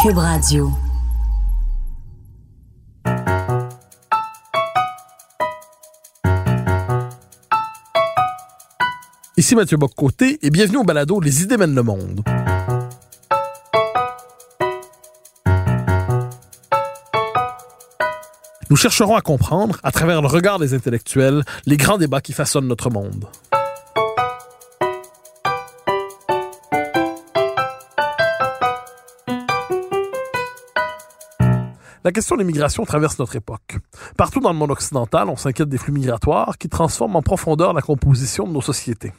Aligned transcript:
Cube 0.00 0.18
Radio. 0.18 0.70
Ici 9.36 9.56
Mathieu 9.56 9.76
Boccoté 9.76 10.38
et 10.42 10.50
bienvenue 10.50 10.76
au 10.76 10.84
balado 10.84 11.18
Les 11.18 11.42
idées 11.42 11.56
mènent 11.56 11.74
le 11.74 11.82
monde. 11.82 12.22
Nous 18.70 18.76
chercherons 18.76 19.16
à 19.16 19.20
comprendre, 19.20 19.80
à 19.82 19.90
travers 19.90 20.22
le 20.22 20.28
regard 20.28 20.60
des 20.60 20.74
intellectuels, 20.74 21.42
les 21.66 21.76
grands 21.76 21.98
débats 21.98 22.20
qui 22.20 22.32
façonnent 22.32 22.68
notre 22.68 22.88
monde. 22.88 23.24
La 32.04 32.12
question 32.12 32.36
de 32.36 32.42
l'immigration 32.42 32.84
traverse 32.84 33.18
notre 33.18 33.34
époque. 33.34 33.78
Partout 34.16 34.40
dans 34.40 34.52
le 34.52 34.58
monde 34.58 34.70
occidental, 34.70 35.28
on 35.28 35.36
s'inquiète 35.36 35.68
des 35.68 35.78
flux 35.78 35.92
migratoires 35.92 36.56
qui 36.56 36.68
transforment 36.68 37.16
en 37.16 37.22
profondeur 37.22 37.72
la 37.72 37.82
composition 37.82 38.46
de 38.46 38.52
nos 38.52 38.60
sociétés. 38.60 39.12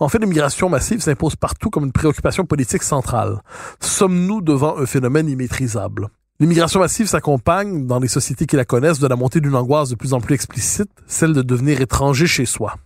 En 0.00 0.08
fait, 0.08 0.18
l'immigration 0.18 0.68
massive 0.68 1.00
s'impose 1.00 1.36
partout 1.36 1.70
comme 1.70 1.84
une 1.84 1.92
préoccupation 1.92 2.44
politique 2.44 2.82
centrale. 2.82 3.40
Sommes-nous 3.80 4.42
devant 4.42 4.76
un 4.78 4.84
phénomène 4.84 5.28
immaîtrisable? 5.28 6.08
L'immigration 6.40 6.80
massive 6.80 7.06
s'accompagne, 7.06 7.86
dans 7.86 7.98
les 7.98 8.08
sociétés 8.08 8.46
qui 8.46 8.56
la 8.56 8.64
connaissent, 8.64 8.98
de 8.98 9.06
la 9.06 9.16
montée 9.16 9.40
d'une 9.40 9.54
angoisse 9.54 9.88
de 9.88 9.94
plus 9.94 10.12
en 10.12 10.20
plus 10.20 10.34
explicite, 10.34 10.90
celle 11.06 11.32
de 11.32 11.42
devenir 11.42 11.80
étranger 11.80 12.26
chez 12.26 12.46
soi. 12.46 12.76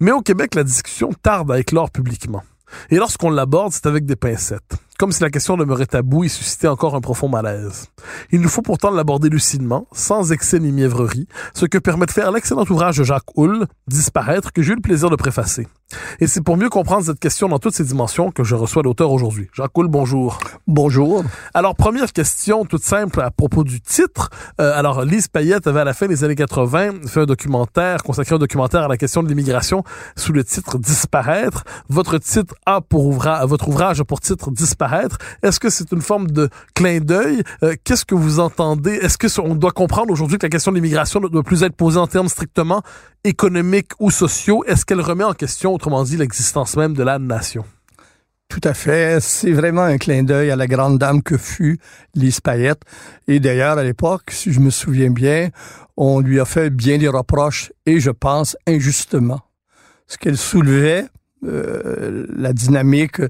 Mais 0.00 0.10
au 0.10 0.20
Québec, 0.20 0.54
la 0.54 0.64
discussion 0.64 1.10
tarde 1.22 1.52
à 1.52 1.58
éclore 1.58 1.90
publiquement. 1.90 2.42
Et 2.90 2.96
lorsqu'on 2.96 3.30
l'aborde, 3.30 3.72
c'est 3.72 3.86
avec 3.86 4.04
des 4.04 4.16
pincettes 4.16 4.78
comme 4.98 5.12
si 5.12 5.22
la 5.22 5.30
question 5.30 5.56
demeurait 5.56 5.86
taboue 5.86 6.24
et 6.24 6.28
suscitait 6.28 6.66
encore 6.66 6.96
un 6.96 7.00
profond 7.00 7.28
malaise. 7.28 7.86
Il 8.32 8.40
nous 8.40 8.48
faut 8.48 8.62
pourtant 8.62 8.90
l'aborder 8.90 9.28
lucidement, 9.28 9.86
sans 9.92 10.32
excès 10.32 10.58
ni 10.58 10.72
mièvrerie, 10.72 11.28
ce 11.54 11.66
que 11.66 11.78
permet 11.78 12.06
de 12.06 12.10
faire 12.10 12.32
l'excellent 12.32 12.64
ouvrage 12.68 12.98
de 12.98 13.04
Jacques 13.04 13.36
Hull, 13.36 13.66
Disparaître, 13.86 14.52
que 14.52 14.60
j'ai 14.60 14.72
eu 14.72 14.76
le 14.76 14.82
plaisir 14.82 15.08
de 15.08 15.16
préfacer. 15.16 15.68
Et 16.20 16.26
c'est 16.26 16.42
pour 16.42 16.56
mieux 16.56 16.68
comprendre 16.68 17.04
cette 17.04 17.20
question 17.20 17.48
dans 17.48 17.58
toutes 17.58 17.74
ses 17.74 17.84
dimensions 17.84 18.30
que 18.30 18.44
je 18.44 18.54
reçois 18.54 18.82
l'auteur 18.82 19.10
aujourd'hui. 19.10 19.48
Jacques 19.54 19.76
Hull, 19.76 19.88
bonjour. 19.88 20.38
Bonjour. 20.66 21.24
Alors, 21.54 21.74
première 21.74 22.12
question 22.12 22.64
toute 22.64 22.82
simple 22.84 23.20
à 23.20 23.30
propos 23.30 23.64
du 23.64 23.80
titre. 23.80 24.30
Euh, 24.60 24.72
alors, 24.74 25.04
Lise 25.04 25.28
Payette 25.28 25.66
avait 25.66 25.80
à 25.80 25.84
la 25.84 25.94
fin 25.94 26.06
des 26.06 26.24
années 26.24 26.34
80 26.34 27.06
fait 27.06 27.20
un 27.20 27.26
documentaire, 27.26 28.02
consacré 28.02 28.34
un 28.34 28.38
documentaire 28.38 28.82
à 28.82 28.88
la 28.88 28.96
question 28.96 29.22
de 29.22 29.28
l'immigration 29.28 29.82
sous 30.16 30.32
le 30.32 30.44
titre 30.44 30.78
Disparaître. 30.78 31.64
Votre 31.88 32.18
titre 32.18 32.54
a 32.66 32.80
pour 32.80 33.06
ouvrage, 33.06 33.46
votre 33.46 33.68
ouvrage 33.68 34.00
a 34.00 34.04
pour 34.04 34.20
titre 34.20 34.50
Disparaître 34.50 34.78
est-ce 35.42 35.60
que 35.60 35.70
c'est 35.70 35.92
une 35.92 36.02
forme 36.02 36.30
de 36.30 36.48
clin 36.74 37.00
d'œil? 37.00 37.42
Euh, 37.62 37.74
qu'est-ce 37.84 38.04
que 38.04 38.14
vous 38.14 38.40
entendez? 38.40 38.92
Est-ce 38.92 39.18
que 39.18 39.28
on 39.40 39.54
doit 39.54 39.72
comprendre 39.72 40.10
aujourd'hui 40.12 40.38
que 40.38 40.46
la 40.46 40.50
question 40.50 40.72
de 40.72 40.76
l'immigration 40.76 41.20
ne 41.20 41.28
doit 41.28 41.42
plus 41.42 41.62
être 41.62 41.76
posée 41.76 41.98
en 41.98 42.06
termes 42.06 42.28
strictement 42.28 42.82
économiques 43.24 43.92
ou 44.00 44.10
sociaux? 44.10 44.64
Est-ce 44.66 44.84
qu'elle 44.84 45.00
remet 45.00 45.24
en 45.24 45.34
question, 45.34 45.77
autrement 45.78 46.02
dit, 46.02 46.16
l'existence 46.16 46.76
même 46.76 46.94
de 46.94 47.04
la 47.04 47.20
nation? 47.20 47.64
Tout 48.48 48.60
à 48.64 48.74
fait. 48.74 49.20
C'est 49.20 49.52
vraiment 49.52 49.82
un 49.82 49.96
clin 49.96 50.24
d'œil 50.24 50.50
à 50.50 50.56
la 50.56 50.66
grande 50.66 50.98
dame 50.98 51.22
que 51.22 51.38
fut 51.38 51.78
Lise 52.16 52.40
Payette. 52.40 52.80
Et 53.28 53.38
d'ailleurs, 53.38 53.78
à 53.78 53.84
l'époque, 53.84 54.30
si 54.30 54.52
je 54.52 54.58
me 54.58 54.70
souviens 54.70 55.10
bien, 55.10 55.50
on 55.96 56.18
lui 56.18 56.40
a 56.40 56.44
fait 56.44 56.70
bien 56.70 56.98
des 56.98 57.06
reproches 57.06 57.72
et 57.86 58.00
je 58.00 58.10
pense 58.10 58.56
injustement. 58.66 59.40
Ce 60.08 60.18
qu'elle 60.18 60.36
soulevait, 60.36 61.04
euh, 61.44 62.26
la 62.34 62.52
dynamique, 62.52 63.22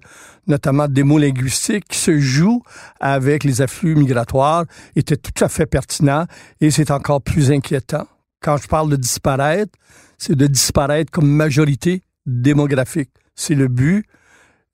notamment 0.47 0.89
des 0.89 1.03
mots 1.03 1.19
linguistiques, 1.19 1.89
qui 1.89 1.99
se 1.99 2.19
joue 2.19 2.63
avec 2.99 3.45
les 3.45 3.61
afflux 3.61 3.95
migratoires, 3.95 4.65
était 4.97 5.19
tout 5.19 5.45
à 5.45 5.51
fait 5.51 5.67
pertinent 5.67 6.25
et 6.63 6.71
c'est 6.71 6.91
encore 6.91 7.21
plus 7.21 7.53
inquiétant. 7.53 8.07
Quand 8.41 8.57
je 8.57 8.69
parle 8.69 8.89
de 8.89 8.97
disparaître, 8.97 9.73
c'est 10.17 10.37
de 10.37 10.47
disparaître 10.47 11.11
comme 11.11 11.29
majorité 11.29 12.03
démographique. 12.28 13.11
C'est 13.34 13.55
le 13.55 13.69
but. 13.69 14.05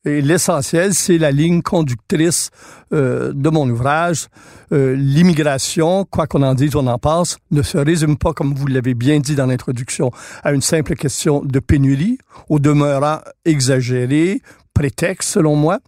Et 0.07 0.21
l'essentiel, 0.21 0.93
c'est 0.93 1.17
la 1.17 1.31
ligne 1.31 1.63
conductrice 1.63 2.51
euh, 2.93 3.33
de 3.35 3.49
mon 3.49 3.69
ouvrage. 3.71 4.29
Euh, 4.73 4.95
l'immigration, 4.95 6.05
quoi 6.05 6.27
qu'on 6.27 6.43
en 6.43 6.53
dise, 6.53 6.77
on 6.77 6.87
en 6.87 6.99
pense, 6.99 7.39
ne 7.51 7.63
se 7.63 7.79
résume 7.79 8.19
pas, 8.19 8.35
comme 8.35 8.55
vous 8.55 8.67
l'avez 8.67 8.93
bien 8.93 9.19
dit 9.19 9.35
dans 9.35 9.47
l'introduction, 9.47 10.11
à 10.43 10.53
une 10.53 10.61
simple 10.61 10.95
question 10.95 11.43
de 11.43 11.59
pénurie, 11.59 12.19
au 12.51 12.59
demeurant 12.59 13.21
exagéré, 13.47 14.43
prétexte 14.75 15.31
selon 15.31 15.57
moi, 15.57 15.79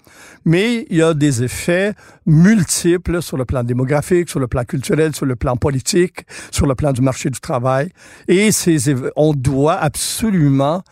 mais 0.47 0.87
il 0.89 0.97
y 0.97 1.03
a 1.03 1.13
des 1.13 1.43
effets 1.43 1.93
multiples 2.25 3.21
sur 3.21 3.37
le 3.37 3.45
plan 3.45 3.65
démographique, 3.65 4.31
sur 4.31 4.41
le 4.41 4.47
plan 4.47 4.65
culturel, 4.65 5.15
sur 5.15 5.27
le 5.27 5.37
plan 5.37 5.57
politique, 5.57 6.25
sur 6.53 6.67
le 6.67 6.75
plan 6.75 6.93
du 6.93 7.03
marché 7.03 7.29
du 7.29 7.41
travail, 7.41 7.91
et 8.29 8.49
on 9.17 9.35
doit 9.35 9.75
absolument 9.75 10.83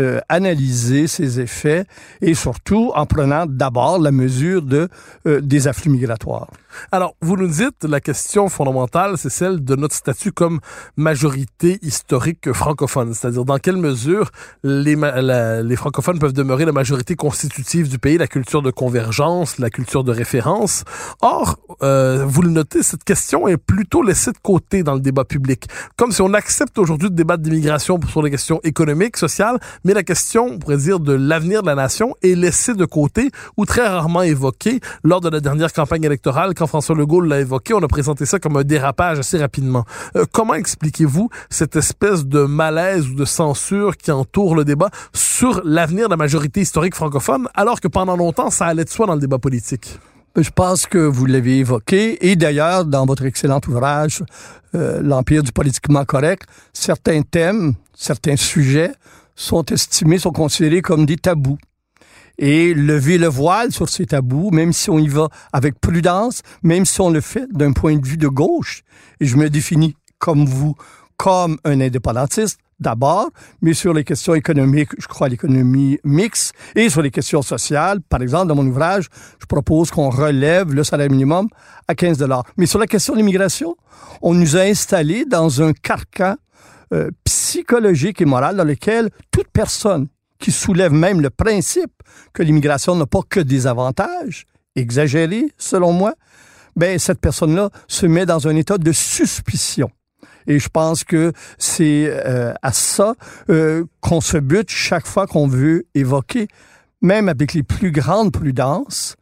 euh, 0.00 0.20
analyser 0.28 1.06
ces 1.06 1.38
effets 1.38 1.84
et 2.20 2.34
surtout 2.34 2.90
en 2.96 3.06
prenant 3.06 3.46
d'abord 3.46 4.00
la 4.00 4.10
mesure 4.10 4.62
de, 4.62 4.88
euh, 5.26 5.40
des 5.40 5.68
afflux 5.68 5.90
migratoires. 5.90 6.50
Alors, 6.92 7.14
vous 7.20 7.36
nous 7.36 7.48
dites, 7.48 7.84
la 7.84 8.00
question 8.00 8.48
fondamentale, 8.48 9.16
c'est 9.18 9.30
celle 9.30 9.64
de 9.64 9.76
notre 9.76 9.94
statut 9.94 10.32
comme 10.32 10.60
majorité 10.96 11.78
historique 11.82 12.52
francophone, 12.52 13.14
c'est-à-dire 13.14 13.44
dans 13.44 13.58
quelle 13.58 13.76
mesure 13.76 14.30
les, 14.62 14.96
les 14.96 15.76
francophones 15.76 16.18
peuvent 16.18 16.32
demeurer 16.32 16.64
la 16.64 16.72
majorité 16.72 17.16
constitutive 17.16 17.88
du 17.88 17.98
pays, 17.98 18.18
la 18.18 18.26
culture 18.26 18.62
de 18.62 18.70
convergence, 18.70 19.58
la 19.58 19.70
culture 19.70 20.04
de 20.04 20.12
référence? 20.12 20.84
Or, 21.20 21.56
euh, 21.82 22.24
vous 22.26 22.42
le 22.42 22.50
notez, 22.50 22.82
cette 22.82 23.04
question 23.04 23.48
est 23.48 23.56
plutôt 23.56 24.02
laissée 24.02 24.32
de 24.32 24.38
côté 24.42 24.82
dans 24.82 24.94
le 24.94 25.00
débat 25.00 25.24
public, 25.24 25.66
comme 25.96 26.12
si 26.12 26.22
on 26.22 26.34
accepte 26.34 26.78
aujourd'hui 26.78 27.10
de 27.10 27.14
débattre 27.14 27.42
d'immigration 27.42 27.98
sur 28.08 28.22
les 28.22 28.30
questions 28.30 28.60
économiques, 28.64 29.16
sociales, 29.16 29.58
mais 29.84 29.94
la 29.94 30.02
question, 30.02 30.46
on 30.46 30.58
pourrait 30.58 30.76
dire, 30.76 31.00
de 31.00 31.12
l'avenir 31.12 31.62
de 31.62 31.66
la 31.66 31.74
nation 31.74 32.14
est 32.22 32.34
laissée 32.34 32.74
de 32.74 32.84
côté 32.84 33.30
ou 33.56 33.64
très 33.64 33.86
rarement 33.86 34.22
évoquée 34.22 34.80
lors 35.02 35.20
de 35.20 35.28
la 35.28 35.40
dernière 35.40 35.72
campagne 35.72 36.04
électorale. 36.04 36.54
François 36.66 36.94
Legault 36.94 37.20
l'a 37.20 37.40
évoqué, 37.40 37.74
on 37.74 37.82
a 37.82 37.88
présenté 37.88 38.26
ça 38.26 38.38
comme 38.38 38.56
un 38.56 38.64
dérapage 38.64 39.18
assez 39.18 39.38
rapidement. 39.38 39.84
Euh, 40.16 40.24
comment 40.30 40.54
expliquez-vous 40.54 41.28
cette 41.50 41.76
espèce 41.76 42.26
de 42.26 42.44
malaise 42.44 43.08
ou 43.08 43.14
de 43.14 43.24
censure 43.24 43.96
qui 43.96 44.10
entoure 44.10 44.54
le 44.54 44.64
débat 44.64 44.90
sur 45.12 45.62
l'avenir 45.64 46.06
de 46.06 46.10
la 46.10 46.16
majorité 46.16 46.60
historique 46.60 46.94
francophone, 46.94 47.48
alors 47.54 47.80
que 47.80 47.88
pendant 47.88 48.16
longtemps, 48.16 48.50
ça 48.50 48.66
allait 48.66 48.84
de 48.84 48.90
soi 48.90 49.06
dans 49.06 49.14
le 49.14 49.20
débat 49.20 49.38
politique? 49.38 49.98
Je 50.36 50.50
pense 50.50 50.86
que 50.86 50.98
vous 50.98 51.26
l'avez 51.26 51.58
évoqué, 51.58 52.28
et 52.28 52.34
d'ailleurs, 52.34 52.84
dans 52.84 53.06
votre 53.06 53.24
excellent 53.24 53.60
ouvrage, 53.68 54.24
euh, 54.74 55.00
L'Empire 55.00 55.44
du 55.44 55.52
politiquement 55.52 56.04
correct, 56.04 56.48
certains 56.72 57.22
thèmes, 57.22 57.74
certains 57.94 58.36
sujets 58.36 58.92
sont 59.36 59.64
estimés, 59.66 60.18
sont 60.18 60.32
considérés 60.32 60.82
comme 60.82 61.06
des 61.06 61.16
tabous. 61.16 61.58
Et 62.38 62.74
lever 62.74 63.18
le 63.18 63.28
voile 63.28 63.72
sur 63.72 63.88
ces 63.88 64.06
tabous, 64.06 64.50
même 64.50 64.72
si 64.72 64.90
on 64.90 64.98
y 64.98 65.08
va 65.08 65.28
avec 65.52 65.80
prudence, 65.80 66.42
même 66.62 66.84
si 66.84 67.00
on 67.00 67.10
le 67.10 67.20
fait 67.20 67.46
d'un 67.52 67.72
point 67.72 67.96
de 67.96 68.06
vue 68.06 68.16
de 68.16 68.28
gauche, 68.28 68.82
et 69.20 69.26
je 69.26 69.36
me 69.36 69.48
définis 69.48 69.96
comme 70.18 70.44
vous, 70.44 70.74
comme 71.16 71.58
un 71.64 71.80
indépendantiste, 71.80 72.58
d'abord, 72.80 73.30
mais 73.62 73.72
sur 73.72 73.92
les 73.92 74.04
questions 74.04 74.34
économiques, 74.34 74.90
je 74.98 75.06
crois 75.06 75.28
à 75.28 75.30
l'économie 75.30 75.98
mixte, 76.04 76.54
et 76.74 76.88
sur 76.88 77.02
les 77.02 77.10
questions 77.10 77.42
sociales, 77.42 78.00
par 78.00 78.22
exemple, 78.22 78.48
dans 78.48 78.54
mon 78.54 78.66
ouvrage, 78.66 79.08
je 79.40 79.46
propose 79.46 79.90
qu'on 79.90 80.10
relève 80.10 80.72
le 80.72 80.84
salaire 80.84 81.10
minimum 81.10 81.48
à 81.88 81.94
15 81.94 82.18
dollars. 82.18 82.44
Mais 82.56 82.66
sur 82.66 82.78
la 82.78 82.86
question 82.86 83.14
de 83.14 83.18
l'immigration, 83.18 83.76
on 84.22 84.34
nous 84.34 84.56
a 84.56 84.60
installés 84.60 85.24
dans 85.24 85.62
un 85.62 85.72
carcan 85.72 86.36
euh, 86.92 87.10
psychologique 87.24 88.20
et 88.20 88.24
morale 88.24 88.56
dans 88.56 88.64
lequel 88.64 89.10
toute 89.30 89.48
personne 89.52 90.08
qui 90.44 90.52
soulève 90.52 90.92
même 90.92 91.22
le 91.22 91.30
principe 91.30 92.02
que 92.34 92.42
l'immigration 92.42 92.94
n'a 92.96 93.06
pas 93.06 93.22
que 93.26 93.40
des 93.40 93.66
avantages, 93.66 94.44
exagérés 94.76 95.46
selon 95.56 95.90
moi, 95.92 96.12
ben 96.76 96.98
cette 96.98 97.18
personne-là 97.18 97.70
se 97.88 98.04
met 98.04 98.26
dans 98.26 98.46
un 98.46 98.54
état 98.54 98.76
de 98.76 98.92
suspicion. 98.92 99.90
Et 100.46 100.58
je 100.58 100.68
pense 100.68 101.02
que 101.02 101.32
c'est 101.56 102.08
euh, 102.10 102.52
à 102.60 102.72
ça 102.72 103.14
euh, 103.48 103.84
qu'on 104.02 104.20
se 104.20 104.36
bute 104.36 104.68
chaque 104.68 105.06
fois 105.06 105.26
qu'on 105.26 105.48
veut 105.48 105.86
évoquer, 105.94 106.48
même 107.00 107.30
avec 107.30 107.54
les 107.54 107.62
plus 107.62 107.90
grandes 107.90 108.30
prudences, 108.30 109.16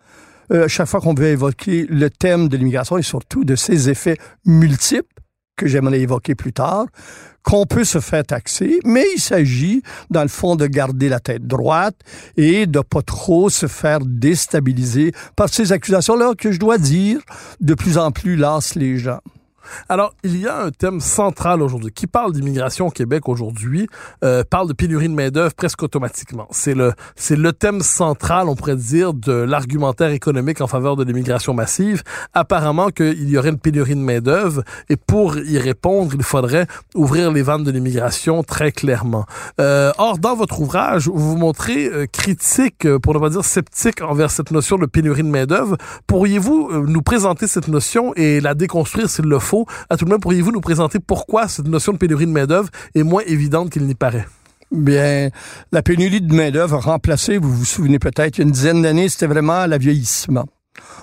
euh, 0.53 0.67
chaque 0.67 0.89
fois 0.89 1.01
qu'on 1.01 1.15
veut 1.15 1.29
évoquer 1.29 1.87
le 1.89 2.11
thème 2.11 2.49
de 2.49 2.57
l'immigration 2.57 2.99
et 2.99 3.03
surtout 3.03 3.45
de 3.45 3.55
ses 3.55 3.89
effets 3.89 4.19
multiples, 4.45 5.07
que 5.55 5.69
j'aimerais 5.69 6.01
évoquer 6.01 6.35
plus 6.35 6.53
tard, 6.53 6.87
qu'on 7.43 7.67
peut 7.67 7.85
se 7.85 8.00
faire 8.00 8.25
taxer, 8.25 8.79
mais 8.85 9.05
il 9.17 9.21
s'agit, 9.21 9.83
dans 10.11 10.23
le 10.23 10.29
fond, 10.29 10.56
de 10.56 10.67
garder 10.67 11.09
la 11.09 11.21
tête 11.21 11.47
droite 11.47 11.97
et 12.37 12.67
de 12.67 12.81
pas 12.81 13.03
trop 13.03 13.50
se 13.50 13.67
faire 13.67 14.00
déstabiliser 14.00 15.12
par 15.37 15.49
ces 15.49 15.73
accusations-là 15.73 16.35
que 16.37 16.53
je 16.53 16.59
dois 16.59 16.79
dire 16.79 17.21
de 17.61 17.75
plus 17.75 17.99
en 17.99 18.12
plus 18.12 18.37
lassent 18.37 18.75
les 18.75 18.99
gens. 18.99 19.21
Alors, 19.88 20.14
il 20.25 20.38
y 20.38 20.47
a 20.47 20.62
un 20.62 20.70
thème 20.70 21.00
central 21.00 21.62
aujourd'hui. 21.62 21.93
Qui 21.93 22.06
parle 22.06 22.32
d'immigration 22.32 22.87
au 22.87 22.91
Québec 22.91 23.29
aujourd'hui 23.29 23.87
euh, 24.25 24.44
parle 24.49 24.69
de 24.69 24.73
pénurie 24.73 25.09
de 25.09 25.14
main-d'œuvre 25.14 25.55
presque 25.55 25.82
automatiquement. 25.82 26.47
C'est 26.50 26.75
le, 26.75 26.93
c'est 27.17 27.37
le 27.37 27.53
thème 27.53 27.81
central, 27.81 28.49
on 28.49 28.56
pourrait 28.56 28.76
dire, 28.76 29.14
de 29.14 29.32
l'argumentaire 29.32 30.11
économique 30.11 30.61
en 30.61 30.67
faveur 30.67 30.97
de 30.97 31.05
l'immigration 31.05 31.55
massive. 31.55 32.03
Apparemment 32.35 32.88
qu'il 32.88 33.29
y 33.29 33.38
aurait 33.38 33.50
une 33.50 33.59
pénurie 33.59 33.94
de 33.94 34.00
main-d'œuvre 34.00 34.62
et 34.88 34.97
pour 34.97 35.37
y 35.38 35.59
répondre, 35.59 36.12
il 36.15 36.23
faudrait 36.23 36.67
ouvrir 36.94 37.32
les 37.32 37.43
vannes 37.43 37.65
de 37.65 37.70
l'immigration 37.70 38.43
très 38.43 38.73
clairement. 38.73 39.26
Euh, 39.61 39.93
or, 39.99 40.19
dans 40.19 40.37
votre 40.37 40.61
ouvrage, 40.61 41.08
vous 41.08 41.32
vous 41.32 41.37
montrez 41.37 41.87
euh, 41.87 42.06
critique, 42.11 42.87
euh, 42.87 42.99
pour 42.99 43.15
ne 43.15 43.19
pas 43.19 43.31
dire 43.31 43.44
sceptique 43.44 44.03
envers 44.03 44.31
cette 44.31 44.50
notion 44.50 44.76
de 44.76 44.87
pénurie 44.87 45.23
de 45.23 45.29
main-d'œuvre. 45.29 45.76
Pourriez-vous 46.06 46.70
euh, 46.73 46.85
nous 46.87 47.03
présenter 47.03 47.47
cette 47.47 47.69
notion 47.69 48.12
et 48.15 48.41
la 48.41 48.55
déconstruire 48.55 49.08
s'il 49.08 49.26
le 49.26 49.38
faut? 49.38 49.52
À 49.91 49.97
tout 49.97 50.05
le 50.05 50.11
monde, 50.11 50.23
pourriez-vous 50.23 50.53
nous 50.53 50.61
présenter 50.61 50.99
pourquoi 50.99 51.49
cette 51.49 51.67
notion 51.67 51.93
de 51.93 51.99
pénurie 51.99 52.27
de 52.27 52.31
main-d'œuvre 52.31 52.71
est 52.95 53.03
moins 53.03 53.23
évidente 53.27 53.71
qu'il 53.71 53.87
n'y 53.87 53.95
paraît? 53.95 54.27
Bien, 54.71 55.29
la 55.71 55.83
pénurie 55.83 56.23
de 56.23 56.35
main-d'œuvre 56.35 56.79
remplacée, 56.79 57.37
vous 57.37 57.53
vous 57.53 57.65
souvenez 57.67 57.99
peut-être, 57.99 58.41
a 58.41 58.43
une 58.43 58.51
dizaine 58.51 58.81
d'années, 58.81 59.09
c'était 59.11 59.27
vraiment 59.27 59.67
le 59.67 59.77
vieillissement. 59.77 60.47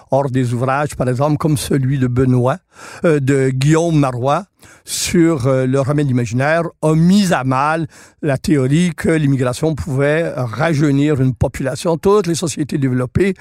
Or, 0.09 0.31
des 0.31 0.53
ouvrages, 0.55 0.95
par 0.95 1.07
exemple, 1.07 1.37
comme 1.37 1.55
celui 1.55 1.99
de 1.99 2.07
Benoît, 2.07 2.57
euh, 3.05 3.19
de 3.19 3.49
Guillaume 3.49 3.99
Marois, 3.99 4.45
sur 4.83 5.45
euh, 5.45 5.67
le 5.67 5.79
remède 5.79 6.09
imaginaire, 6.09 6.63
a 6.81 6.95
mis 6.95 7.31
à 7.31 7.43
mal 7.43 7.85
la 8.23 8.39
théorie 8.39 8.91
que 8.97 9.09
l'immigration 9.09 9.75
pouvait 9.75 10.27
rajeunir 10.33 11.21
une 11.21 11.35
population. 11.35 11.97
Toutes 11.97 12.25
les 12.25 12.33
sociétés 12.33 12.79
développées 12.79 13.35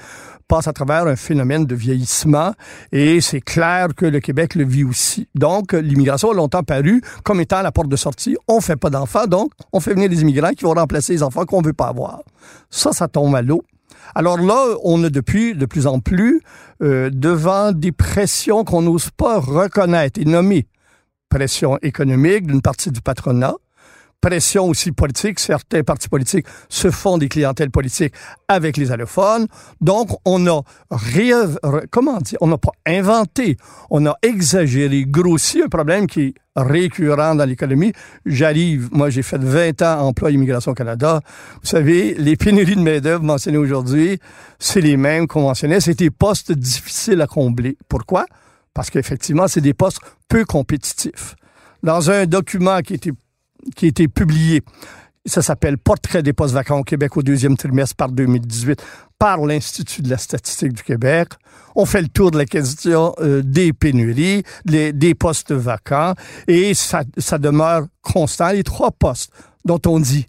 passent 0.49 0.67
à 0.67 0.73
travers 0.73 1.07
un 1.07 1.15
phénomène 1.15 1.65
de 1.65 1.75
vieillissement 1.75 2.53
et 2.91 3.21
c'est 3.21 3.39
clair 3.39 3.89
que 3.95 4.05
le 4.05 4.19
Québec 4.19 4.55
le 4.55 4.65
vit 4.65 4.83
aussi. 4.83 5.29
Donc, 5.35 5.71
l'immigration 5.71 6.31
a 6.31 6.33
longtemps 6.33 6.63
paru 6.63 7.01
comme 7.23 7.39
étant 7.39 7.61
la 7.61 7.71
porte 7.71 7.87
de 7.87 7.95
sortie. 7.95 8.35
On 8.49 8.59
fait 8.59 8.75
pas 8.75 8.89
d'enfants, 8.89 9.27
donc 9.27 9.51
on 9.71 9.79
fait 9.79 9.93
venir 9.93 10.09
des 10.09 10.21
immigrants 10.21 10.51
qui 10.51 10.65
vont 10.65 10.73
remplacer 10.73 11.13
les 11.13 11.23
enfants 11.23 11.45
qu'on 11.45 11.61
veut 11.61 11.73
pas 11.73 11.87
avoir. 11.87 12.23
Ça, 12.69 12.91
ça 12.91 13.07
tombe 13.07 13.33
à 13.35 13.41
l'eau. 13.41 13.63
Alors 14.15 14.39
là, 14.39 14.75
on 14.83 15.03
est 15.03 15.11
depuis 15.11 15.53
de 15.53 15.65
plus 15.65 15.85
en 15.85 15.99
plus 15.99 16.41
euh, 16.81 17.11
devant 17.13 17.71
des 17.71 17.91
pressions 17.91 18.63
qu'on 18.63 18.81
n'ose 18.81 19.11
pas 19.11 19.39
reconnaître 19.39 20.19
et 20.19 20.25
nommer. 20.25 20.67
Pression 21.29 21.77
économique 21.83 22.47
d'une 22.47 22.61
partie 22.61 22.89
du 22.89 23.01
patronat, 23.01 23.53
pression 24.21 24.65
aussi 24.65 24.91
politique. 24.91 25.39
Certains 25.39 25.83
partis 25.83 26.09
politiques 26.09 26.45
se 26.67 26.91
font 26.91 27.17
des 27.17 27.29
clientèles 27.29 27.71
politiques 27.71 28.13
avec 28.47 28.77
les 28.77 28.91
allophones. 28.91 29.47
Donc, 29.81 30.09
on 30.25 30.45
a 30.47 30.61
comment 31.91 32.17
dire, 32.19 32.37
on 32.41 32.47
n'a 32.47 32.57
pas 32.57 32.71
inventé, 32.85 33.57
on 33.89 34.05
a 34.05 34.15
exagéré, 34.21 35.05
grossi 35.07 35.61
un 35.61 35.67
problème 35.67 36.07
qui 36.07 36.21
est 36.21 36.33
récurrent 36.55 37.35
dans 37.35 37.45
l'économie. 37.45 37.93
J'arrive, 38.25 38.89
moi 38.91 39.09
j'ai 39.09 39.21
fait 39.21 39.41
20 39.41 39.81
ans 39.81 40.07
emploi 40.07 40.31
immigration 40.31 40.73
Canada. 40.73 41.21
Vous 41.61 41.67
savez, 41.67 42.15
les 42.15 42.35
pénuries 42.35 42.75
de 42.75 42.81
main-d'œuvre 42.81 43.23
mentionnées 43.23 43.57
aujourd'hui, 43.57 44.19
c'est 44.59 44.81
les 44.81 44.97
mêmes 44.97 45.27
qu'on 45.27 45.41
mentionnait. 45.41 45.79
C'est 45.79 45.97
des 45.97 46.09
postes 46.09 46.51
difficiles 46.51 47.21
à 47.21 47.27
combler. 47.27 47.77
Pourquoi? 47.87 48.25
Parce 48.73 48.89
qu'effectivement, 48.89 49.47
c'est 49.47 49.61
des 49.61 49.73
postes 49.73 49.99
peu 50.27 50.45
compétitifs. 50.45 51.35
Dans 51.81 52.11
un 52.11 52.25
document 52.25 52.81
qui 52.81 52.93
était 52.95 53.13
qui 53.75 53.85
a 53.85 53.87
été 53.89 54.07
publié. 54.07 54.61
Ça 55.25 55.41
s'appelle 55.41 55.77
Portrait 55.77 56.23
des 56.23 56.33
postes 56.33 56.53
vacants 56.53 56.79
au 56.79 56.83
Québec 56.83 57.17
au 57.17 57.23
deuxième 57.23 57.57
trimestre 57.57 57.95
par 57.95 58.09
2018 58.09 58.81
par 59.19 59.45
l'Institut 59.45 60.01
de 60.01 60.09
la 60.09 60.17
statistique 60.17 60.73
du 60.73 60.81
Québec. 60.81 61.29
On 61.75 61.85
fait 61.85 62.01
le 62.01 62.07
tour 62.07 62.31
de 62.31 62.37
la 62.37 62.45
question 62.45 63.13
euh, 63.19 63.41
des 63.43 63.73
pénuries, 63.73 64.43
des 64.65 65.15
postes 65.15 65.51
vacants, 65.51 66.13
et 66.47 66.73
ça, 66.73 67.03
ça 67.17 67.37
demeure 67.37 67.85
constant. 68.01 68.51
Les 68.51 68.63
trois 68.63 68.91
postes 68.91 69.31
dont 69.65 69.79
on 69.85 69.99
dit 69.99 70.25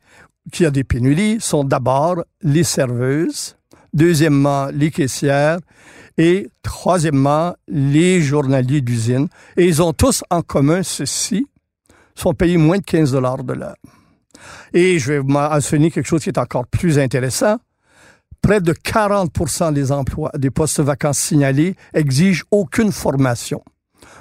qu'il 0.52 0.64
y 0.64 0.66
a 0.66 0.70
des 0.70 0.84
pénuries 0.84 1.38
sont 1.40 1.64
d'abord 1.64 2.16
les 2.42 2.64
serveuses, 2.64 3.56
deuxièmement 3.94 4.66
les 4.66 4.90
caissières, 4.90 5.58
et 6.18 6.48
troisièmement 6.62 7.54
les 7.68 8.20
journaliers 8.20 8.80
d'usine. 8.80 9.28
Et 9.56 9.66
ils 9.66 9.80
ont 9.82 9.92
tous 9.92 10.22
en 10.30 10.42
commun 10.42 10.82
ceci, 10.82 11.46
sont 12.14 12.34
payés 12.34 12.56
moins 12.56 12.78
de 12.78 12.84
15 12.84 13.12
dollars 13.12 13.44
de 13.44 13.54
l'heure. 13.54 13.76
Et 14.72 14.98
je 14.98 15.12
vais 15.12 15.22
mentionner 15.22 15.90
quelque 15.90 16.06
chose 16.06 16.22
qui 16.22 16.30
est 16.30 16.38
encore 16.38 16.66
plus 16.66 16.98
intéressant. 16.98 17.58
Près 18.42 18.60
de 18.60 18.72
40% 18.72 19.72
des 19.72 19.92
emplois, 19.92 20.30
des 20.36 20.50
postes 20.50 20.80
vacants 20.80 21.12
signalés 21.12 21.74
exigent 21.92 22.44
aucune 22.50 22.90
formation. 22.90 23.62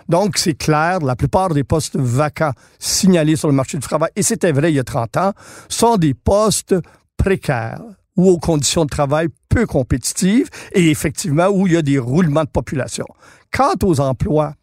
Donc, 0.09 0.37
c'est 0.37 0.55
clair, 0.55 0.99
la 0.99 1.15
plupart 1.15 1.53
des 1.53 1.63
postes 1.63 1.95
vacants 1.95 2.51
signalés 2.79 3.35
sur 3.35 3.47
le 3.47 3.53
marché 3.53 3.77
du 3.77 3.83
travail, 3.83 4.09
et 4.15 4.23
c'était 4.23 4.51
vrai 4.51 4.71
il 4.71 4.75
y 4.75 4.79
a 4.79 4.83
30 4.83 5.17
ans, 5.17 5.33
sont 5.69 5.97
des 5.97 6.15
postes 6.15 6.75
précaires 7.15 7.81
ou 8.17 8.29
aux 8.29 8.39
conditions 8.39 8.85
de 8.85 8.89
travail 8.89 9.27
peu 9.47 9.65
compétitives 9.65 10.49
et 10.73 10.89
effectivement 10.89 11.47
où 11.47 11.67
il 11.67 11.73
y 11.73 11.77
a 11.77 11.81
des 11.81 11.99
roulements 11.99 12.43
de 12.43 12.49
population. 12.49 13.05
Quant 13.51 13.75
aux 13.83 13.99
emplois 13.99 14.55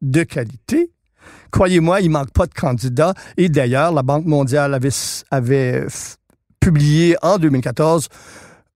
de 0.00 0.22
qualité, 0.24 0.90
Croyez-moi, 1.50 2.00
il 2.00 2.10
manque 2.10 2.32
pas 2.32 2.46
de 2.46 2.54
candidats. 2.54 3.14
Et 3.36 3.48
d'ailleurs, 3.48 3.92
la 3.92 4.02
Banque 4.02 4.26
mondiale 4.26 4.78
avait, 5.30 5.86
publié 6.60 7.16
en 7.22 7.38
2014 7.38 8.08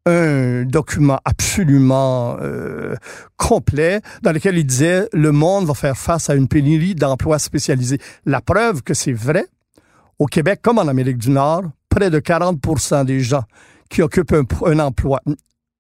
un 0.07 0.65
document 0.65 1.19
absolument 1.25 2.37
euh, 2.41 2.95
complet 3.37 4.01
dans 4.23 4.33
lequel 4.33 4.57
il 4.57 4.65
disait 4.65 5.09
le 5.13 5.33
monde 5.33 5.67
va 5.67 5.75
faire 5.75 5.97
face 5.97 6.31
à 6.31 6.35
une 6.35 6.49
pénurie 6.49 6.95
d'emplois 6.95 7.39
spécialisés. 7.39 7.99
La 8.25 8.41
preuve 8.41 8.83
que 8.83 8.95
c'est 8.95 9.13
vrai, 9.13 9.47
au 10.19 10.27
Québec 10.27 10.61
comme 10.63 10.79
en 10.79 10.87
Amérique 10.87 11.19
du 11.19 11.31
Nord, 11.31 11.65
près 11.89 12.11
de 12.11 12.21
40% 12.21 13.05
des 13.05 13.21
gens 13.21 13.45
qui 13.89 14.03
occupent 14.03 14.33
un, 14.33 14.45
un 14.67 14.79
emploi 14.79 15.21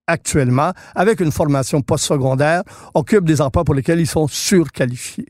actuellement 0.06 0.72
avec 0.94 1.20
une 1.20 1.32
formation 1.32 1.82
postsecondaire 1.82 2.62
occupent 2.94 3.24
des 3.24 3.40
emplois 3.40 3.64
pour 3.64 3.74
lesquels 3.74 4.00
ils 4.00 4.06
sont 4.06 4.28
surqualifiés. 4.28 5.26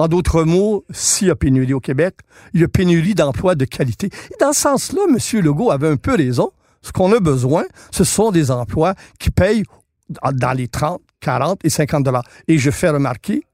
En 0.00 0.08
d'autres 0.08 0.44
mots, 0.44 0.86
s'il 0.88 1.28
y 1.28 1.30
a 1.30 1.36
pénurie 1.36 1.74
au 1.74 1.80
Québec, 1.80 2.14
il 2.54 2.62
y 2.62 2.64
a 2.64 2.68
pénurie 2.68 3.14
d'emplois 3.14 3.54
de 3.54 3.66
qualité. 3.66 4.06
Et 4.30 4.34
dans 4.40 4.54
ce 4.54 4.62
sens-là, 4.62 5.02
M. 5.06 5.42
Legault 5.42 5.70
avait 5.70 5.88
un 5.88 5.96
peu 5.96 6.14
raison. 6.14 6.52
Ce 6.80 6.90
qu'on 6.90 7.12
a 7.12 7.20
besoin, 7.20 7.64
ce 7.90 8.02
sont 8.04 8.30
des 8.30 8.50
emplois 8.50 8.94
qui 9.18 9.30
payent 9.30 9.64
dans 10.08 10.56
les 10.56 10.68
30, 10.68 11.02
40 11.20 11.60
et 11.64 11.68
50 11.68 12.02
dollars. 12.02 12.24
Et 12.48 12.56
je 12.56 12.70
fais 12.70 12.88
remarquer 12.88 13.44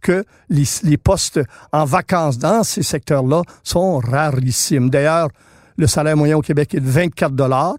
que 0.00 0.24
les, 0.48 0.96
postes 0.96 1.40
en 1.72 1.84
vacances 1.84 2.38
dans 2.38 2.62
ces 2.62 2.84
secteurs-là 2.84 3.42
sont 3.64 3.98
rarissimes. 3.98 4.90
D'ailleurs, 4.90 5.30
le 5.76 5.88
salaire 5.88 6.16
moyen 6.16 6.36
au 6.36 6.42
Québec 6.42 6.72
est 6.72 6.80
de 6.80 6.88
24 6.88 7.34
dollars. 7.34 7.74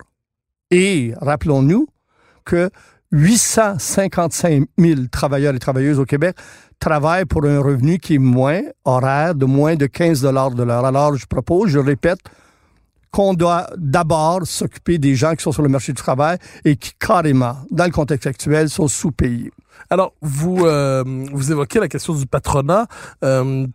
Et 0.70 1.14
rappelons-nous 1.22 1.88
que 2.44 2.70
855 3.14 4.68
000 4.78 5.02
travailleurs 5.10 5.56
et 5.56 5.60
travailleuses 5.60 6.00
au 6.00 6.06
Québec 6.06 6.36
travaillent 6.80 7.26
pour 7.26 7.46
un 7.46 7.60
revenu 7.60 7.98
qui 7.98 8.16
est 8.16 8.20
moins 8.20 8.62
horaire, 8.86 9.36
de 9.36 9.46
moins 9.46 9.76
de 9.76 9.86
15 9.86 10.22
dollars 10.22 10.52
de 10.52 10.64
l'heure. 10.64 10.86
Alors, 10.86 11.16
je 11.16 11.26
propose, 11.26 11.70
je 11.70 11.80
répète, 11.80 12.20
qu'on 13.12 13.34
doit 13.34 13.68
d'abord 13.78 14.46
s'occuper 14.46 14.98
des 14.98 15.16
gens 15.16 15.34
qui 15.34 15.44
sont 15.44 15.52
sur 15.52 15.64
le 15.64 15.70
marché 15.70 15.92
du 15.92 16.02
travail 16.02 16.38
et 16.66 16.76
qui, 16.76 16.92
carrément, 17.00 17.56
dans 17.72 17.86
le 17.86 17.92
contexte 17.92 18.28
actuel, 18.28 18.70
sont 18.70 18.88
sous-payés. 18.88 19.52
Alors, 19.90 20.14
vous, 20.22 20.66
euh, 20.66 21.04
vous 21.32 21.52
évoquez 21.52 21.80
la 21.80 21.88
question 21.88 22.14
du 22.14 22.26
patronat. 22.26 22.88
Euh, 23.24 23.66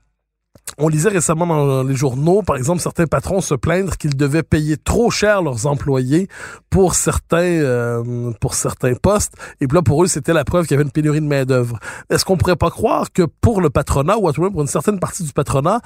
on 0.78 0.88
lisait 0.88 1.10
récemment 1.10 1.46
dans 1.46 1.82
les 1.82 1.94
journaux, 1.94 2.42
par 2.42 2.56
exemple, 2.56 2.80
certains 2.80 3.06
patrons 3.06 3.40
se 3.40 3.54
plaindre 3.54 3.96
qu'ils 3.96 4.16
devaient 4.16 4.42
payer 4.42 4.76
trop 4.76 5.10
cher 5.10 5.42
leurs 5.42 5.66
employés 5.66 6.28
pour 6.70 6.94
certains 6.94 7.42
euh, 7.42 8.32
pour 8.40 8.54
certains 8.54 8.94
postes. 8.94 9.34
Et 9.60 9.66
puis 9.66 9.76
là, 9.76 9.82
pour 9.82 10.02
eux, 10.02 10.06
c'était 10.06 10.32
la 10.32 10.44
preuve 10.44 10.66
qu'il 10.66 10.72
y 10.72 10.74
avait 10.74 10.84
une 10.84 10.90
pénurie 10.90 11.20
de 11.20 11.26
main 11.26 11.44
d'œuvre. 11.44 11.78
Est-ce 12.08 12.24
qu'on 12.24 12.36
pourrait 12.36 12.56
pas 12.56 12.70
croire 12.70 13.12
que 13.12 13.22
pour 13.40 13.60
le 13.60 13.68
patronat 13.68 14.16
ou 14.16 14.28
à 14.28 14.32
tout 14.32 14.42
le 14.42 14.50
pour 14.50 14.62
une 14.62 14.66
certaine 14.66 14.98
partie 14.98 15.24
du 15.24 15.32
patronat, 15.32 15.80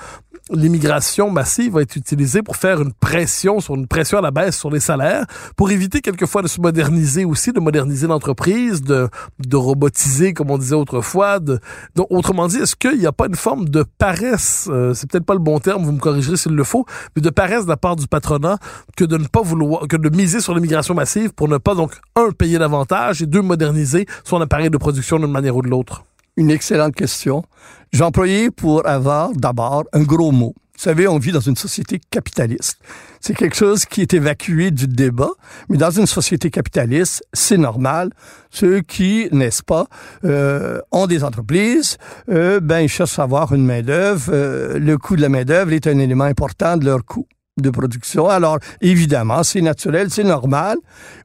l'immigration 0.50 1.30
massive 1.30 1.74
va 1.74 1.82
être 1.82 1.96
utilisée 1.96 2.42
pour 2.42 2.56
faire 2.56 2.80
une 2.80 2.92
pression 2.92 3.60
sur 3.60 3.74
une 3.74 3.88
pression 3.88 4.18
à 4.18 4.20
la 4.20 4.30
baisse 4.30 4.56
sur 4.56 4.70
les 4.70 4.80
salaires, 4.80 5.26
pour 5.56 5.70
éviter 5.70 6.00
quelquefois 6.00 6.42
de 6.42 6.48
se 6.48 6.60
moderniser 6.60 7.24
aussi, 7.24 7.52
de 7.52 7.60
moderniser 7.60 8.06
l'entreprise, 8.06 8.82
de 8.82 9.08
de 9.40 9.56
robotiser 9.56 10.32
comme 10.32 10.50
on 10.50 10.58
disait 10.58 10.76
autrefois. 10.76 11.40
De... 11.40 11.58
Donc, 11.96 12.06
autrement 12.10 12.46
dit, 12.46 12.58
est-ce 12.58 12.76
qu'il 12.76 12.98
n'y 12.98 13.06
a 13.06 13.12
pas 13.12 13.26
une 13.26 13.34
forme 13.34 13.68
de 13.68 13.84
paresse 13.98 14.55
euh, 14.68 14.94
c'est 14.94 15.10
peut-être 15.10 15.24
pas 15.24 15.34
le 15.34 15.40
bon 15.40 15.58
terme, 15.58 15.84
vous 15.84 15.92
me 15.92 15.98
corrigerez 15.98 16.36
s'il 16.36 16.52
le 16.52 16.64
faut, 16.64 16.84
mais 17.14 17.22
de 17.22 17.30
paresse 17.30 17.64
de 17.64 17.68
la 17.68 17.76
part 17.76 17.96
du 17.96 18.06
patronat 18.06 18.58
que 18.96 19.04
de 19.04 19.16
ne 19.16 19.26
pas 19.26 19.42
vouloir, 19.42 19.86
que 19.88 19.96
de 19.96 20.08
miser 20.14 20.40
sur 20.40 20.54
l'immigration 20.54 20.94
massive 20.94 21.32
pour 21.32 21.48
ne 21.48 21.58
pas 21.58 21.74
donc, 21.74 21.92
un, 22.14 22.30
payer 22.30 22.58
davantage 22.58 23.22
et 23.22 23.26
deux, 23.26 23.42
moderniser 23.42 24.06
son 24.24 24.40
appareil 24.40 24.70
de 24.70 24.78
production 24.78 25.18
d'une 25.18 25.30
manière 25.30 25.56
ou 25.56 25.62
de 25.62 25.68
l'autre? 25.68 26.04
Une 26.36 26.50
excellente 26.50 26.94
question. 26.94 27.44
J'ai 27.92 28.04
employé 28.04 28.50
pour 28.50 28.86
avoir 28.86 29.30
d'abord 29.32 29.84
un 29.92 30.02
gros 30.02 30.32
mot. 30.32 30.54
Vous 30.76 30.82
savez, 30.82 31.08
on 31.08 31.18
vit 31.18 31.32
dans 31.32 31.40
une 31.40 31.56
société 31.56 32.00
capitaliste. 32.10 32.78
C'est 33.20 33.34
quelque 33.34 33.56
chose 33.56 33.86
qui 33.86 34.02
est 34.02 34.12
évacué 34.12 34.70
du 34.70 34.86
débat, 34.86 35.30
mais 35.68 35.78
dans 35.78 35.90
une 35.90 36.06
société 36.06 36.50
capitaliste, 36.50 37.24
c'est 37.32 37.56
normal. 37.56 38.10
Ceux 38.50 38.82
qui, 38.82 39.28
n'est-ce 39.32 39.62
pas, 39.62 39.86
euh, 40.24 40.80
ont 40.92 41.06
des 41.06 41.24
entreprises, 41.24 41.96
euh, 42.28 42.60
ben 42.60 42.80
ils 42.80 42.88
cherchent 42.88 43.18
à 43.18 43.22
avoir 43.22 43.54
une 43.54 43.64
main 43.64 43.82
d'œuvre. 43.82 44.30
Euh, 44.32 44.78
le 44.78 44.98
coût 44.98 45.16
de 45.16 45.22
la 45.22 45.30
main 45.30 45.44
d'œuvre 45.44 45.72
est 45.72 45.86
un 45.86 45.98
élément 45.98 46.24
important 46.24 46.76
de 46.76 46.84
leur 46.84 47.04
coût 47.04 47.26
de 47.58 47.70
production. 47.70 48.28
Alors, 48.28 48.58
évidemment, 48.82 49.42
c'est 49.42 49.62
naturel, 49.62 50.10
c'est 50.10 50.24
normal. 50.24 50.76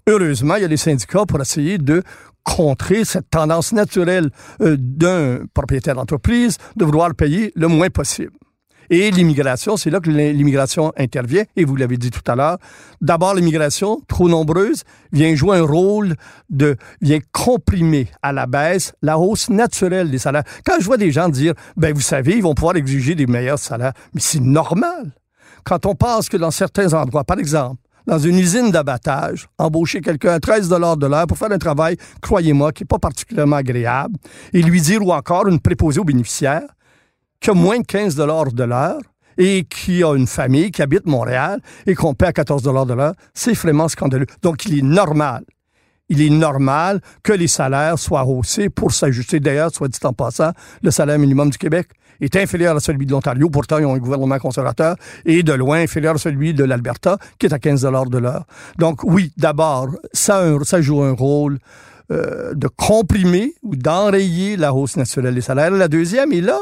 Heureusement, 0.07 0.55
il 0.55 0.61
y 0.61 0.65
a 0.65 0.69
les 0.69 0.77
syndicats 0.77 1.25
pour 1.25 1.41
essayer 1.41 1.77
de 1.77 2.03
contrer 2.43 3.05
cette 3.05 3.29
tendance 3.29 3.73
naturelle 3.73 4.29
euh, 4.61 4.75
d'un 4.79 5.39
propriétaire 5.53 5.95
d'entreprise 5.95 6.57
de 6.75 6.85
vouloir 6.85 7.13
payer 7.13 7.51
le 7.55 7.67
moins 7.67 7.89
possible. 7.89 8.31
Et 8.91 9.09
l'immigration, 9.09 9.77
c'est 9.77 9.89
là 9.89 10.01
que 10.01 10.09
l'immigration 10.09 10.91
intervient. 10.97 11.45
Et 11.55 11.63
vous 11.63 11.77
l'avez 11.77 11.95
dit 11.95 12.11
tout 12.11 12.29
à 12.29 12.35
l'heure. 12.35 12.57
D'abord, 12.99 13.33
l'immigration, 13.33 14.01
trop 14.09 14.27
nombreuse, 14.27 14.83
vient 15.13 15.33
jouer 15.33 15.59
un 15.59 15.63
rôle 15.63 16.15
de, 16.49 16.75
vient 16.99 17.19
comprimer 17.31 18.09
à 18.21 18.33
la 18.33 18.47
baisse 18.47 18.91
la 19.01 19.17
hausse 19.17 19.49
naturelle 19.49 20.11
des 20.11 20.17
salaires. 20.17 20.43
Quand 20.65 20.75
je 20.79 20.85
vois 20.85 20.97
des 20.97 21.09
gens 21.09 21.29
dire, 21.29 21.53
ben, 21.77 21.93
vous 21.93 22.01
savez, 22.01 22.35
ils 22.35 22.43
vont 22.43 22.53
pouvoir 22.53 22.75
exiger 22.75 23.15
des 23.15 23.27
meilleurs 23.27 23.59
salaires. 23.59 23.93
Mais 24.13 24.19
c'est 24.19 24.41
normal. 24.41 25.13
Quand 25.63 25.85
on 25.85 25.95
pense 25.95 26.27
que 26.27 26.35
dans 26.35 26.51
certains 26.51 26.93
endroits, 26.93 27.23
par 27.23 27.39
exemple, 27.39 27.77
dans 28.07 28.19
une 28.19 28.37
usine 28.37 28.71
d'abattage, 28.71 29.47
embaucher 29.57 30.01
quelqu'un 30.01 30.33
à 30.33 30.39
13 30.41 30.67
de 30.67 30.75
l'heure 31.07 31.27
pour 31.27 31.37
faire 31.37 31.51
un 31.51 31.57
travail, 31.57 31.95
croyez-moi, 32.21 32.73
qui 32.73 32.83
n'est 32.83 32.87
pas 32.87 32.99
particulièrement 32.99 33.55
agréable, 33.55 34.17
et 34.51 34.61
lui 34.61 34.81
dire, 34.81 35.01
ou 35.01 35.13
encore 35.13 35.47
une 35.47 35.61
préposée 35.61 36.01
aux 36.01 36.03
bénéficiaires, 36.03 36.67
qui 37.41 37.49
a 37.49 37.53
moins 37.53 37.79
de 37.79 37.85
15 37.85 38.15
de 38.15 38.63
l'heure 38.63 39.01
et 39.37 39.65
qui 39.65 40.03
a 40.03 40.15
une 40.15 40.27
famille, 40.27 40.71
qui 40.71 40.81
habite 40.81 41.05
Montréal 41.05 41.59
et 41.87 41.95
qu'on 41.95 42.13
paie 42.13 42.27
à 42.27 42.33
14 42.33 42.61
de 42.63 42.93
l'heure, 42.93 43.13
c'est 43.33 43.53
vraiment 43.53 43.87
scandaleux. 43.87 44.27
Donc, 44.41 44.65
il 44.65 44.79
est 44.79 44.83
normal. 44.83 45.43
Il 46.09 46.21
est 46.21 46.29
normal 46.29 47.01
que 47.23 47.33
les 47.33 47.47
salaires 47.47 47.97
soient 47.97 48.25
haussés 48.25 48.69
pour 48.69 48.91
s'ajuster. 48.91 49.39
D'ailleurs, 49.39 49.71
soit 49.73 49.87
dit 49.87 49.99
en 50.03 50.13
passant, 50.13 50.51
le 50.83 50.91
salaire 50.91 51.17
minimum 51.17 51.49
du 51.49 51.57
Québec 51.57 51.87
est 52.19 52.35
inférieur 52.35 52.75
à 52.75 52.79
celui 52.79 53.05
de 53.05 53.11
l'Ontario. 53.11 53.49
Pourtant, 53.49 53.79
ils 53.79 53.85
ont 53.85 53.95
un 53.95 53.97
gouvernement 53.99 54.37
conservateur 54.37 54.95
et 55.25 55.41
de 55.41 55.53
loin 55.53 55.79
inférieur 55.79 56.15
à 56.15 56.17
celui 56.17 56.53
de 56.53 56.63
l'Alberta, 56.63 57.17
qui 57.39 57.47
est 57.47 57.53
à 57.53 57.59
15 57.59 57.81
de 57.81 58.17
l'heure. 58.17 58.45
Donc, 58.77 59.03
oui, 59.03 59.31
d'abord, 59.37 59.87
ça, 60.13 60.43
ça 60.63 60.81
joue 60.81 61.01
un 61.01 61.13
rôle 61.13 61.57
euh, 62.11 62.53
de 62.53 62.67
comprimer 62.67 63.53
ou 63.63 63.75
d'enrayer 63.77 64.57
la 64.57 64.73
hausse 64.73 64.97
naturelle 64.97 65.33
des 65.33 65.41
salaires. 65.41 65.71
La 65.71 65.87
deuxième 65.87 66.33
est 66.33 66.41
là, 66.41 66.59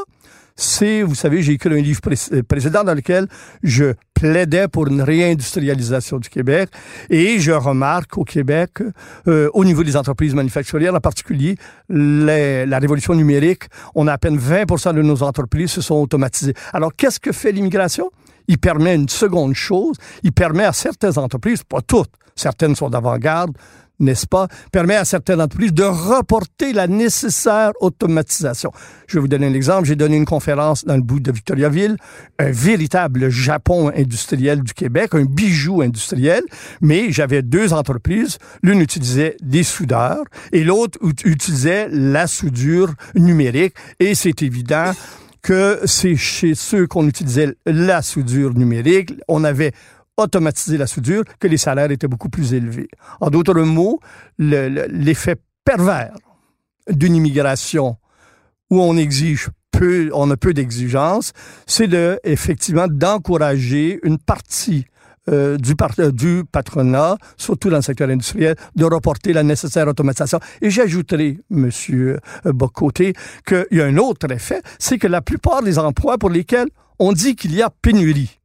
c'est, 0.60 1.02
vous 1.02 1.14
savez, 1.14 1.42
j'ai 1.42 1.52
écrit 1.52 1.70
un 1.70 1.80
livre 1.80 2.00
euh, 2.32 2.42
précédent 2.42 2.84
dans 2.84 2.94
lequel 2.94 3.26
je 3.62 3.94
plaidais 4.12 4.68
pour 4.68 4.86
une 4.88 5.00
réindustrialisation 5.00 6.18
du 6.18 6.28
Québec 6.28 6.68
et 7.08 7.38
je 7.38 7.52
remarque 7.52 8.18
au 8.18 8.24
Québec, 8.24 8.82
euh, 9.26 9.48
au 9.54 9.64
niveau 9.64 9.82
des 9.82 9.96
entreprises 9.96 10.34
manufacturières, 10.34 10.94
en 10.94 11.00
particulier 11.00 11.56
la 11.88 12.78
révolution 12.78 13.14
numérique, 13.14 13.64
on 13.94 14.06
a 14.06 14.12
à 14.12 14.18
peine 14.18 14.36
20 14.36 14.92
de 14.92 15.02
nos 15.02 15.22
entreprises 15.22 15.70
se 15.70 15.80
sont 15.80 15.96
automatisées. 15.96 16.54
Alors, 16.72 16.94
qu'est-ce 16.94 17.20
que 17.20 17.32
fait 17.32 17.52
l'immigration? 17.52 18.10
Il 18.46 18.58
permet 18.58 18.94
une 18.94 19.08
seconde 19.08 19.54
chose, 19.54 19.96
il 20.22 20.32
permet 20.32 20.64
à 20.64 20.72
certaines 20.72 21.18
entreprises, 21.18 21.62
pas 21.62 21.80
toutes, 21.80 22.10
certaines 22.36 22.76
sont 22.76 22.90
d'avant-garde, 22.90 23.52
n'est-ce 24.00 24.26
pas, 24.26 24.48
permet 24.72 24.96
à 24.96 25.04
certaines 25.04 25.40
entreprises 25.40 25.72
de 25.72 25.84
reporter 25.84 26.72
la 26.72 26.86
nécessaire 26.86 27.72
automatisation. 27.80 28.72
Je 29.06 29.16
vais 29.16 29.20
vous 29.20 29.28
donner 29.28 29.46
un 29.46 29.54
exemple. 29.54 29.86
J'ai 29.86 29.96
donné 29.96 30.16
une 30.16 30.24
conférence 30.24 30.84
dans 30.84 30.96
le 30.96 31.02
bout 31.02 31.20
de 31.20 31.30
Victoriaville, 31.30 31.96
un 32.38 32.50
véritable 32.50 33.28
Japon 33.28 33.92
industriel 33.94 34.62
du 34.62 34.72
Québec, 34.72 35.14
un 35.14 35.24
bijou 35.24 35.82
industriel, 35.82 36.42
mais 36.80 37.12
j'avais 37.12 37.42
deux 37.42 37.72
entreprises. 37.72 38.38
L'une 38.62 38.80
utilisait 38.80 39.36
des 39.42 39.62
soudeurs 39.62 40.24
et 40.52 40.64
l'autre 40.64 40.98
utilisait 41.24 41.88
la 41.90 42.26
soudure 42.26 42.92
numérique. 43.14 43.74
Et 43.98 44.14
c'est 44.14 44.42
évident 44.42 44.92
que 45.42 45.80
c'est 45.84 46.16
chez 46.16 46.54
ceux 46.54 46.86
qu'on 46.86 47.06
utilisait 47.06 47.54
la 47.66 48.02
soudure 48.02 48.54
numérique. 48.54 49.14
On 49.28 49.44
avait 49.44 49.72
automatiser 50.24 50.78
la 50.78 50.86
soudure, 50.86 51.24
que 51.38 51.48
les 51.48 51.56
salaires 51.56 51.90
étaient 51.90 52.08
beaucoup 52.08 52.28
plus 52.28 52.54
élevés. 52.54 52.88
En 53.20 53.30
d'autres 53.30 53.60
mots, 53.60 54.00
l'effet 54.38 55.36
pervers 55.64 56.14
d'une 56.88 57.14
immigration 57.14 57.96
où 58.70 58.80
on 58.80 58.96
exige 58.96 59.50
peu, 59.70 60.10
on 60.12 60.30
a 60.30 60.36
peu 60.36 60.54
d'exigences, 60.54 61.32
c'est 61.66 61.88
de, 61.88 62.18
effectivement 62.24 62.86
d'encourager 62.88 64.00
une 64.02 64.18
partie 64.18 64.86
euh, 65.28 65.58
du, 65.58 65.74
euh, 65.98 66.10
du 66.10 66.44
patronat, 66.50 67.16
surtout 67.36 67.68
dans 67.68 67.76
le 67.76 67.82
secteur 67.82 68.08
industriel, 68.08 68.56
de 68.74 68.84
reporter 68.84 69.32
la 69.32 69.42
nécessaire 69.42 69.86
automatisation. 69.86 70.40
Et 70.62 70.70
j'ajouterai, 70.70 71.38
Monsieur 71.50 72.18
euh, 72.46 72.52
Bocoté, 72.52 73.12
qu'il 73.46 73.66
y 73.70 73.80
a 73.82 73.84
un 73.84 73.98
autre 73.98 74.30
effet, 74.32 74.62
c'est 74.78 74.98
que 74.98 75.06
la 75.06 75.20
plupart 75.20 75.62
des 75.62 75.78
emplois 75.78 76.16
pour 76.16 76.30
lesquels 76.30 76.68
on 76.98 77.12
dit 77.12 77.36
qu'il 77.36 77.54
y 77.54 77.62
a 77.62 77.70
pénurie, 77.70 78.39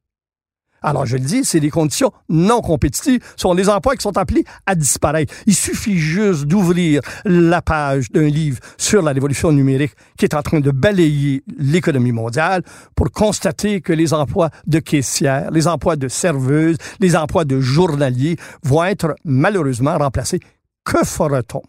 alors, 0.86 1.04
je 1.04 1.16
le 1.16 1.24
dis, 1.24 1.44
c'est 1.44 1.58
des 1.58 1.68
conditions 1.68 2.12
non 2.28 2.60
compétitives. 2.60 3.20
Ce 3.34 3.42
sont 3.42 3.56
des 3.56 3.68
emplois 3.68 3.96
qui 3.96 4.02
sont 4.02 4.16
appelés 4.16 4.44
à 4.66 4.76
disparaître. 4.76 5.34
Il 5.46 5.54
suffit 5.56 5.98
juste 5.98 6.44
d'ouvrir 6.44 7.00
la 7.24 7.60
page 7.60 8.12
d'un 8.12 8.28
livre 8.28 8.60
sur 8.78 9.02
la 9.02 9.10
révolution 9.10 9.50
numérique 9.50 9.96
qui 10.16 10.26
est 10.26 10.34
en 10.34 10.42
train 10.42 10.60
de 10.60 10.70
balayer 10.70 11.42
l'économie 11.58 12.12
mondiale 12.12 12.62
pour 12.94 13.10
constater 13.10 13.80
que 13.80 13.92
les 13.92 14.14
emplois 14.14 14.50
de 14.68 14.78
caissières, 14.78 15.50
les 15.50 15.66
emplois 15.66 15.96
de 15.96 16.06
serveuses, 16.06 16.76
les 17.00 17.16
emplois 17.16 17.44
de 17.44 17.58
journaliers 17.58 18.36
vont 18.62 18.84
être 18.84 19.16
malheureusement 19.24 19.98
remplacés. 19.98 20.38
Que 20.84 21.04
fera-t-on? 21.04 21.62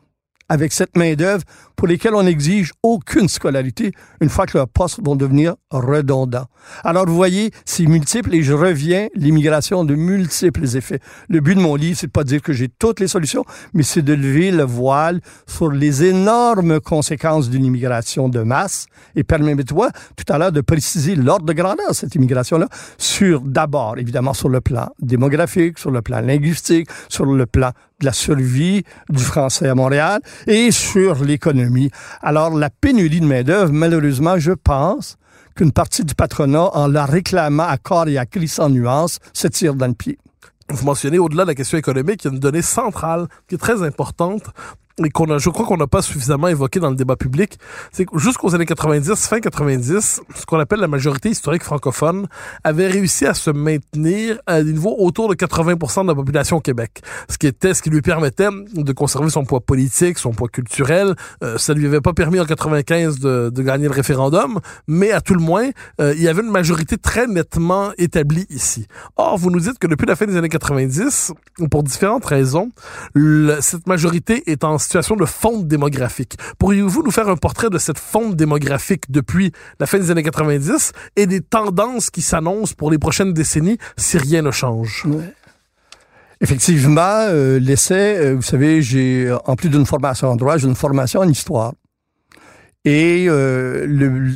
Avec 0.50 0.74
cette 0.74 0.96
main-d'œuvre 0.98 1.44
pour 1.76 1.88
lesquels 1.88 2.16
on 2.16 2.24
n'exige 2.24 2.74
aucune 2.82 3.28
scolarité 3.28 3.92
une 4.22 4.30
fois 4.30 4.46
que 4.46 4.58
leurs 4.58 4.68
postes 4.68 5.00
vont 5.04 5.16
devenir 5.16 5.56
redondants. 5.70 6.48
Alors, 6.84 7.06
vous 7.06 7.16
voyez, 7.16 7.52
c'est 7.66 7.86
multiple 7.86 8.34
et 8.34 8.42
je 8.42 8.54
reviens, 8.54 9.08
l'immigration 9.16 9.84
de 9.84 9.96
multiples 9.96 10.64
effets. 10.76 11.00
Le 11.30 11.40
but 11.40 11.56
de 11.56 11.62
mon 11.62 11.76
livre, 11.76 11.98
c'est 12.00 12.08
de 12.08 12.12
pas 12.12 12.24
dire 12.24 12.42
que 12.42 12.54
j'ai 12.54 12.68
toutes 12.68 13.00
les 13.00 13.08
solutions, 13.08 13.46
mais 13.74 13.84
c'est 13.84 14.02
de 14.02 14.14
lever 14.14 14.52
le 14.52 14.64
voile 14.64 15.22
sur 15.46 15.70
les 15.70 16.04
énormes 16.04 16.80
conséquences 16.80 17.50
d'une 17.50 17.66
immigration 17.66 18.28
de 18.30 18.40
masse 18.40 18.88
et 19.16 19.24
permets-toi 19.24 19.90
tout 20.16 20.34
à 20.34 20.38
l'heure 20.38 20.52
de 20.52 20.62
préciser 20.62 21.16
l'ordre 21.16 21.46
de 21.46 21.54
grandeur 21.54 21.90
de 21.90 21.96
cette 21.96 22.16
immigration-là 22.16 22.68
sur 22.98 23.42
d'abord, 23.42 23.98
évidemment, 23.98 24.34
sur 24.34 24.50
le 24.50 24.62
plan 24.62 24.90
démographique, 25.00 25.78
sur 25.78 25.92
le 25.92 26.02
plan 26.02 26.22
linguistique, 26.22 26.88
sur 27.10 27.26
le 27.26 27.46
plan 27.46 27.72
de 28.00 28.06
la 28.06 28.14
survie 28.14 28.84
du 29.10 29.24
français 29.24 29.68
à 29.68 29.76
Montréal 29.76 30.22
et 30.46 30.72
sur 30.72 31.24
l'économie. 31.24 31.90
Alors, 32.22 32.56
la 32.56 32.70
pénurie 32.70 33.22
de 33.22 33.26
main-d'œuvre, 33.26 33.72
malheureusement, 33.74 34.38
je 34.38 34.52
pense 34.52 35.18
qu'une 35.56 35.72
partie 35.72 36.04
du 36.04 36.14
patronat, 36.14 36.70
en 36.76 36.88
la 36.88 37.06
réclamant 37.06 37.68
à 37.68 37.78
corps 37.78 38.08
et 38.08 38.18
à 38.18 38.26
cri 38.26 38.48
sans 38.48 38.70
nuance, 38.70 39.18
se 39.34 39.48
tire 39.48 39.74
dans 39.74 39.88
le 39.88 39.94
pied. 39.94 40.20
Vous 40.70 40.86
mentionnez, 40.86 41.18
au-delà 41.18 41.44
de 41.44 41.50
la 41.50 41.56
question 41.56 41.78
économique, 41.78 42.24
il 42.24 42.28
y 42.28 42.30
a 42.30 42.34
une 42.34 42.40
donnée 42.40 42.62
centrale 42.62 43.28
qui 43.48 43.56
est 43.56 43.58
très 43.58 43.82
importante 43.82 44.44
et 45.04 45.10
qu'on 45.10 45.30
a, 45.30 45.38
je 45.38 45.50
crois 45.50 45.66
qu'on 45.66 45.78
n'a 45.78 45.88
pas 45.88 46.02
suffisamment 46.02 46.48
évoqué 46.48 46.80
dans 46.80 46.90
le 46.90 46.96
débat 46.96 47.16
public, 47.16 47.60
c'est 47.92 48.06
que 48.06 48.18
jusqu'aux 48.18 48.56
années 48.56 48.66
90, 48.66 49.28
fin 49.28 49.40
90, 49.40 50.22
ce 50.36 50.46
qu'on 50.46 50.60
appelle 50.60 50.80
la 50.80 50.88
majorité 50.88 51.30
historique 51.30 51.64
francophone 51.64 52.28
avait 52.64 52.88
réussi 52.88 53.26
à 53.26 53.34
se 53.34 53.52
maintenir 53.52 54.40
à 54.48 54.64
des 54.64 54.74
niveaux 54.74 54.96
autour 54.98 55.30
de 55.30 55.36
80% 55.36 56.04
de 56.04 56.08
la 56.08 56.16
population 56.16 56.58
au 56.58 56.62
Québec. 56.62 57.02
Ce 57.30 57.38
qui 57.38 57.46
était, 57.46 57.74
ce 57.74 57.82
qui 57.82 57.90
lui 57.90 58.02
permettait 58.02 58.48
de 58.74 58.92
conserver 58.92 59.30
son 59.30 59.46
poids 59.46 59.60
politique, 59.60 60.18
son 60.18 60.32
poids 60.32 60.48
culturel. 60.48 61.16
Euh, 61.44 61.58
ça 61.58 61.74
lui 61.74 61.86
avait 61.86 62.02
pas 62.02 62.14
permis 62.14 62.40
en 62.40 62.46
95 62.46 63.20
de, 63.20 63.52
de, 63.54 63.62
gagner 63.62 63.88
le 63.88 63.94
référendum, 63.94 64.60
mais 64.88 65.12
à 65.12 65.22
tout 65.22 65.34
le 65.34 65.42
moins, 65.42 65.70
euh, 66.02 66.14
il 66.16 66.24
y 66.24 66.28
avait 66.28 66.42
une 66.42 66.52
majorité 66.52 66.98
très 66.98 67.28
nettement 67.28 67.92
établie 67.98 68.46
ici. 68.50 68.88
Or, 69.18 69.38
vous 69.38 69.52
nous 69.52 69.60
dites 69.60 69.78
que 69.78 69.88
depuis 69.88 70.08
la 70.08 70.16
fin 70.16 70.26
des 70.26 70.38
années 70.38 70.50
90, 70.50 71.34
pour 71.70 71.84
différentes 71.84 72.26
raisons, 72.26 72.72
le, 73.14 73.58
cette 73.62 73.88
majorité 73.88 74.50
est 74.50 74.64
en 74.64 74.78
situation 74.88 75.16
de 75.16 75.26
fonte 75.26 75.68
démographique. 75.68 76.38
Pourriez-vous 76.58 77.04
nous 77.04 77.12
faire 77.12 77.30
un 77.30 77.36
portrait 77.36 77.70
de 77.70 77.78
cette 77.78 78.00
fonte 78.00 78.36
démographique 78.36 79.04
depuis 79.10 79.52
la 79.80 79.86
fin 79.86 80.00
des 80.00 80.10
années 80.12 80.24
90 80.24 80.94
et 81.16 81.28
des 81.28 81.42
tendances 81.42 82.10
qui 82.10 82.22
s'annoncent 82.22 82.74
pour 82.76 82.90
les 82.90 82.98
prochaines 82.98 83.34
décennies 83.34 83.78
si 83.98 84.18
rien 84.18 84.42
ne 84.42 84.52
change? 84.52 85.06
Effectivement, 86.40 87.26
euh, 87.30 87.60
l'essai, 87.60 88.18
euh, 88.18 88.36
vous 88.36 88.44
savez, 88.44 88.82
j'ai, 88.82 89.36
en 89.46 89.56
plus 89.56 89.70
d'une 89.70 89.86
formation 89.86 90.30
en 90.30 90.36
droit, 90.36 90.58
j'ai 90.58 90.68
une 90.68 90.76
formation 90.76 91.22
en 91.22 91.28
histoire. 91.28 91.74
Et 92.86 93.26
euh, 93.28 93.86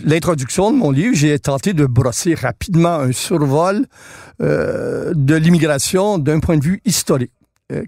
l'introduction 0.04 0.72
de 0.72 0.78
mon 0.78 0.92
livre, 0.92 1.16
j'ai 1.16 1.38
tenté 1.40 1.74
de 1.74 1.86
brosser 1.86 2.34
rapidement 2.34 2.96
un 2.96 3.12
survol 3.12 3.86
de 4.40 5.36
l'immigration 5.36 6.18
d'un 6.18 6.40
point 6.40 6.58
de 6.58 6.64
vue 6.64 6.82
historique. 6.84 7.32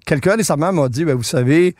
Quelqu'un 0.05 0.35
récemment 0.35 0.71
m'a 0.71 0.87
dit, 0.87 1.03
ben, 1.03 1.15
vous 1.15 1.23
savez, 1.23 1.75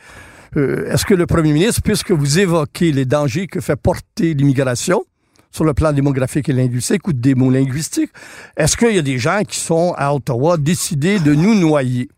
euh, 0.56 0.90
est-ce 0.90 1.04
que 1.04 1.14
le 1.14 1.26
premier 1.26 1.52
ministre, 1.52 1.82
puisque 1.82 2.10
vous 2.10 2.38
évoquez 2.38 2.92
les 2.92 3.04
dangers 3.04 3.46
que 3.46 3.60
fait 3.60 3.76
porter 3.76 4.34
l'immigration, 4.34 5.04
sur 5.50 5.64
le 5.64 5.72
plan 5.72 5.92
démographique 5.92 6.48
et 6.48 6.52
linguistique 6.52 7.06
ou 7.06 7.12
des 7.12 7.36
mots 7.36 7.50
linguistiques, 7.50 8.10
est-ce 8.56 8.76
qu'il 8.76 8.94
y 8.94 8.98
a 8.98 9.02
des 9.02 9.18
gens 9.18 9.42
qui 9.46 9.58
sont 9.58 9.94
à 9.96 10.12
Ottawa 10.12 10.56
décidés 10.56 11.20
de 11.20 11.32
nous 11.32 11.54
noyer? 11.54 12.08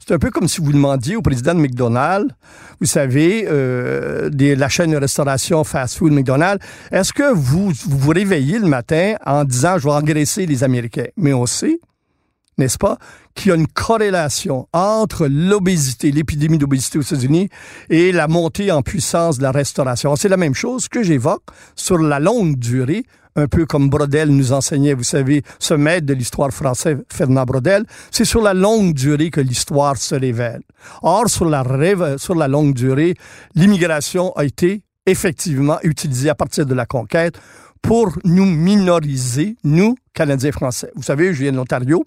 C'est 0.00 0.12
un 0.12 0.18
peu 0.18 0.30
comme 0.30 0.48
si 0.48 0.60
vous 0.60 0.72
demandiez 0.72 1.16
au 1.16 1.22
président 1.22 1.54
de 1.54 1.60
McDonald's, 1.60 2.34
vous 2.80 2.86
savez, 2.86 3.46
euh, 3.48 4.28
de 4.28 4.54
la 4.54 4.68
chaîne 4.68 4.90
de 4.90 4.96
restauration 4.96 5.62
fast-food 5.64 6.12
McDonald's, 6.12 6.62
est-ce 6.90 7.12
que 7.12 7.32
vous, 7.32 7.70
vous 7.70 7.98
vous 7.98 8.10
réveillez 8.10 8.58
le 8.58 8.66
matin 8.66 9.14
en 9.24 9.44
disant 9.44 9.78
je 9.78 9.84
vais 9.84 9.94
engraisser 9.94 10.44
les 10.44 10.64
Américains? 10.64 11.06
Mais 11.16 11.32
on 11.32 11.46
sait 11.46 11.78
n'est-ce 12.58 12.78
pas, 12.78 12.98
qu'il 13.34 13.50
y 13.50 13.52
a 13.52 13.56
une 13.56 13.66
corrélation 13.66 14.68
entre 14.72 15.26
l'obésité, 15.26 16.10
l'épidémie 16.10 16.58
d'obésité 16.58 16.98
aux 16.98 17.02
États-Unis 17.02 17.48
et 17.90 18.12
la 18.12 18.28
montée 18.28 18.70
en 18.70 18.82
puissance 18.82 19.38
de 19.38 19.42
la 19.42 19.52
restauration. 19.52 20.16
C'est 20.16 20.28
la 20.28 20.36
même 20.36 20.54
chose 20.54 20.88
que 20.88 21.02
j'évoque 21.02 21.42
sur 21.74 21.98
la 21.98 22.20
longue 22.20 22.56
durée, 22.56 23.04
un 23.36 23.48
peu 23.48 23.66
comme 23.66 23.88
Brodel 23.88 24.28
nous 24.28 24.52
enseignait, 24.52 24.94
vous 24.94 25.02
savez, 25.02 25.42
ce 25.58 25.74
maître 25.74 26.06
de 26.06 26.14
l'histoire 26.14 26.52
française, 26.52 26.98
Fernand 27.12 27.44
Brodel, 27.44 27.84
c'est 28.10 28.24
sur 28.24 28.40
la 28.40 28.54
longue 28.54 28.94
durée 28.94 29.30
que 29.30 29.40
l'histoire 29.40 29.96
se 29.96 30.14
révèle. 30.14 30.62
Or, 31.02 31.28
sur 31.28 31.46
la, 31.46 31.64
sur 32.18 32.34
la 32.36 32.48
longue 32.48 32.74
durée, 32.74 33.14
l'immigration 33.56 34.32
a 34.36 34.44
été 34.44 34.84
effectivement 35.06 35.78
utilisée 35.82 36.30
à 36.30 36.34
partir 36.34 36.64
de 36.64 36.74
la 36.74 36.86
conquête 36.86 37.38
pour 37.84 38.16
nous 38.24 38.46
minoriser, 38.46 39.56
nous, 39.62 39.94
Canadiens 40.14 40.52
français. 40.52 40.90
Vous 40.96 41.02
savez, 41.02 41.34
je 41.34 41.42
viens 41.42 41.52
de 41.52 41.58
l'Ontario 41.58 42.04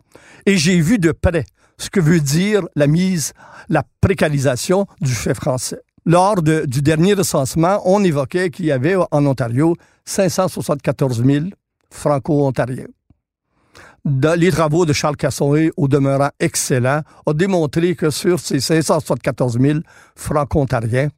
et 0.47 0.57
j'ai 0.57 0.81
vu 0.81 0.97
de 0.97 1.11
près 1.11 1.45
ce 1.77 1.91
que 1.91 1.99
veut 1.99 2.19
dire 2.19 2.63
la 2.75 2.87
mise, 2.87 3.33
la 3.69 3.83
précarisation 4.01 4.87
du 5.01 5.13
fait 5.13 5.35
français. 5.35 5.79
Lors 6.03 6.41
du 6.41 6.81
dernier 6.81 7.13
recensement, 7.13 7.79
on 7.85 8.03
évoquait 8.03 8.49
qu'il 8.49 8.65
y 8.65 8.71
avait 8.71 8.95
en 8.95 9.25
Ontario 9.25 9.75
574 10.05 11.23
000 11.23 11.45
franco-ontariens. 11.91 12.87
Les 14.35 14.51
travaux 14.51 14.85
de 14.85 14.93
Charles 14.93 15.17
Cassonnet, 15.17 15.69
au 15.77 15.87
demeurant 15.87 16.29
excellent, 16.39 17.01
ont 17.27 17.33
démontré 17.33 17.95
que 17.95 18.09
sur 18.09 18.39
ces 18.39 18.61
574 18.61 19.59
000 19.59 19.79
franco-ontariens, 20.15 21.09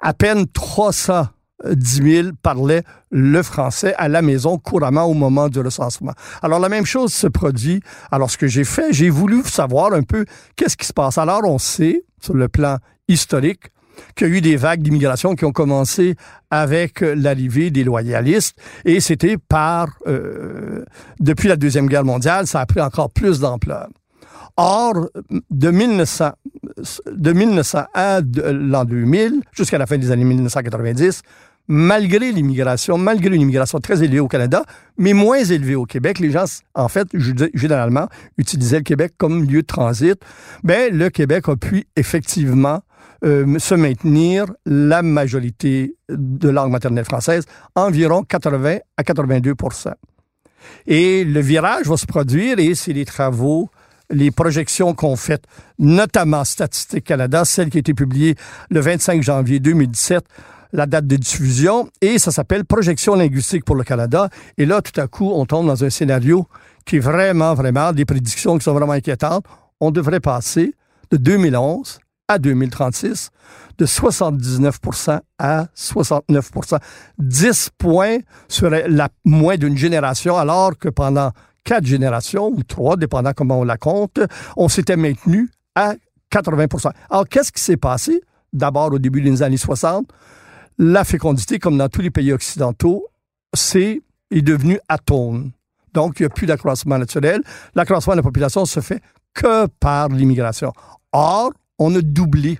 à 0.00 0.14
peine 0.14 0.46
300 0.46 1.26
10 1.70 2.02
000 2.22 2.28
parlaient 2.42 2.82
le 3.10 3.42
français 3.42 3.94
à 3.96 4.08
la 4.08 4.22
maison 4.22 4.58
couramment 4.58 5.04
au 5.04 5.14
moment 5.14 5.48
du 5.48 5.60
recensement. 5.60 6.12
Alors 6.42 6.58
la 6.58 6.68
même 6.68 6.86
chose 6.86 7.12
se 7.12 7.26
produit. 7.26 7.80
Alors 8.10 8.30
ce 8.30 8.38
que 8.38 8.46
j'ai 8.46 8.64
fait, 8.64 8.92
j'ai 8.92 9.10
voulu 9.10 9.42
savoir 9.44 9.92
un 9.92 10.02
peu 10.02 10.24
qu'est-ce 10.56 10.76
qui 10.76 10.86
se 10.86 10.92
passe. 10.92 11.18
Alors 11.18 11.42
on 11.44 11.58
sait, 11.58 12.04
sur 12.20 12.34
le 12.34 12.48
plan 12.48 12.78
historique, 13.08 13.70
qu'il 14.16 14.28
y 14.28 14.30
a 14.30 14.34
eu 14.34 14.40
des 14.40 14.56
vagues 14.56 14.82
d'immigration 14.82 15.34
qui 15.34 15.44
ont 15.44 15.52
commencé 15.52 16.16
avec 16.50 17.00
l'arrivée 17.00 17.70
des 17.70 17.84
loyalistes 17.84 18.56
et 18.84 19.00
c'était 19.00 19.36
par, 19.36 19.88
euh, 20.06 20.84
depuis 21.20 21.48
la 21.48 21.56
Deuxième 21.56 21.86
Guerre 21.86 22.04
mondiale, 22.04 22.46
ça 22.46 22.60
a 22.60 22.66
pris 22.66 22.80
encore 22.80 23.10
plus 23.10 23.40
d'ampleur. 23.40 23.88
Or, 24.56 25.08
de 25.50 25.70
1900, 25.70 26.30
de 27.10 27.32
1900 27.32 27.84
à 27.92 28.20
l'an 28.20 28.84
2000, 28.84 29.42
jusqu'à 29.52 29.78
la 29.78 29.86
fin 29.86 29.98
des 29.98 30.12
années 30.12 30.24
1990, 30.24 31.22
malgré 31.68 32.32
l'immigration, 32.32 32.98
malgré 32.98 33.34
une 33.34 33.42
immigration 33.42 33.78
très 33.80 34.02
élevée 34.02 34.20
au 34.20 34.28
Canada, 34.28 34.64
mais 34.98 35.12
moins 35.12 35.42
élevée 35.42 35.74
au 35.74 35.86
Québec, 35.86 36.18
les 36.18 36.30
gens, 36.30 36.44
en 36.74 36.88
fait, 36.88 37.08
généralement, 37.54 38.08
utilisaient 38.38 38.78
le 38.78 38.82
Québec 38.84 39.14
comme 39.16 39.44
lieu 39.44 39.62
de 39.62 39.66
transit. 39.66 40.16
Ben, 40.62 40.94
le 40.94 41.10
Québec 41.10 41.48
a 41.48 41.56
pu 41.56 41.86
effectivement 41.96 42.82
euh, 43.24 43.58
se 43.58 43.74
maintenir 43.74 44.46
la 44.66 45.02
majorité 45.02 45.94
de 46.10 46.48
langue 46.48 46.70
maternelle 46.70 47.06
française, 47.06 47.44
environ 47.74 48.22
80 48.22 48.78
à 48.96 49.02
82% 49.02 49.94
Et 50.86 51.24
le 51.24 51.40
virage 51.40 51.86
va 51.86 51.96
se 51.96 52.06
produire 52.06 52.58
et 52.58 52.74
c'est 52.74 52.92
les 52.92 53.04
travaux 53.04 53.70
les 54.10 54.30
projections 54.30 54.94
qu'on 54.94 55.16
fait, 55.16 55.42
notamment 55.78 56.44
Statistique 56.44 57.04
Canada, 57.04 57.44
celle 57.44 57.70
qui 57.70 57.78
a 57.78 57.80
été 57.80 57.94
publiée 57.94 58.34
le 58.70 58.80
25 58.80 59.22
janvier 59.22 59.60
2017, 59.60 60.24
la 60.74 60.86
date 60.86 61.06
de 61.06 61.16
diffusion, 61.16 61.88
et 62.00 62.18
ça 62.18 62.32
s'appelle 62.32 62.64
Projection 62.64 63.14
linguistique 63.14 63.64
pour 63.64 63.76
le 63.76 63.84
Canada. 63.84 64.28
Et 64.58 64.66
là, 64.66 64.82
tout 64.82 65.00
à 65.00 65.06
coup, 65.06 65.30
on 65.32 65.46
tombe 65.46 65.68
dans 65.68 65.84
un 65.84 65.88
scénario 65.88 66.46
qui 66.84 66.96
est 66.96 67.00
vraiment, 67.00 67.54
vraiment, 67.54 67.92
des 67.92 68.04
prédictions 68.04 68.58
qui 68.58 68.64
sont 68.64 68.74
vraiment 68.74 68.92
inquiétantes. 68.92 69.44
On 69.80 69.92
devrait 69.92 70.18
passer 70.18 70.74
de 71.12 71.16
2011 71.16 72.00
à 72.26 72.38
2036 72.38 73.30
de 73.78 73.86
79% 73.86 75.20
à 75.38 75.66
69% 75.76 76.78
10 77.18 77.70
points 77.78 78.18
sur 78.48 78.70
moins 79.24 79.56
d'une 79.56 79.76
génération, 79.76 80.36
alors 80.36 80.76
que 80.76 80.88
pendant 80.88 81.30
quatre 81.62 81.86
générations 81.86 82.48
ou 82.48 82.64
trois, 82.64 82.96
dépendant 82.96 83.32
comment 83.32 83.60
on 83.60 83.64
la 83.64 83.76
compte, 83.76 84.18
on 84.56 84.68
s'était 84.68 84.96
maintenu 84.96 85.50
à 85.76 85.94
80% 86.32 86.90
Alors, 87.10 87.28
qu'est-ce 87.28 87.52
qui 87.52 87.62
s'est 87.62 87.76
passé? 87.76 88.22
D'abord, 88.52 88.92
au 88.92 88.98
début 88.98 89.20
des 89.20 89.42
années 89.42 89.56
60, 89.56 90.06
la 90.78 91.04
fécondité, 91.04 91.58
comme 91.58 91.78
dans 91.78 91.88
tous 91.88 92.00
les 92.00 92.10
pays 92.10 92.32
occidentaux, 92.32 93.06
c'est, 93.54 94.02
est 94.30 94.42
devenu 94.42 94.78
atone. 94.88 95.52
Donc, 95.92 96.18
il 96.18 96.22
n'y 96.22 96.26
a 96.26 96.30
plus 96.30 96.46
d'accroissement 96.46 96.98
naturel. 96.98 97.40
L'accroissement 97.74 98.14
de 98.14 98.18
la 98.18 98.22
population 98.22 98.64
se 98.64 98.80
fait 98.80 99.00
que 99.32 99.66
par 99.66 100.08
l'immigration. 100.08 100.72
Or, 101.12 101.52
on 101.78 101.94
a 101.94 102.00
doublé. 102.00 102.58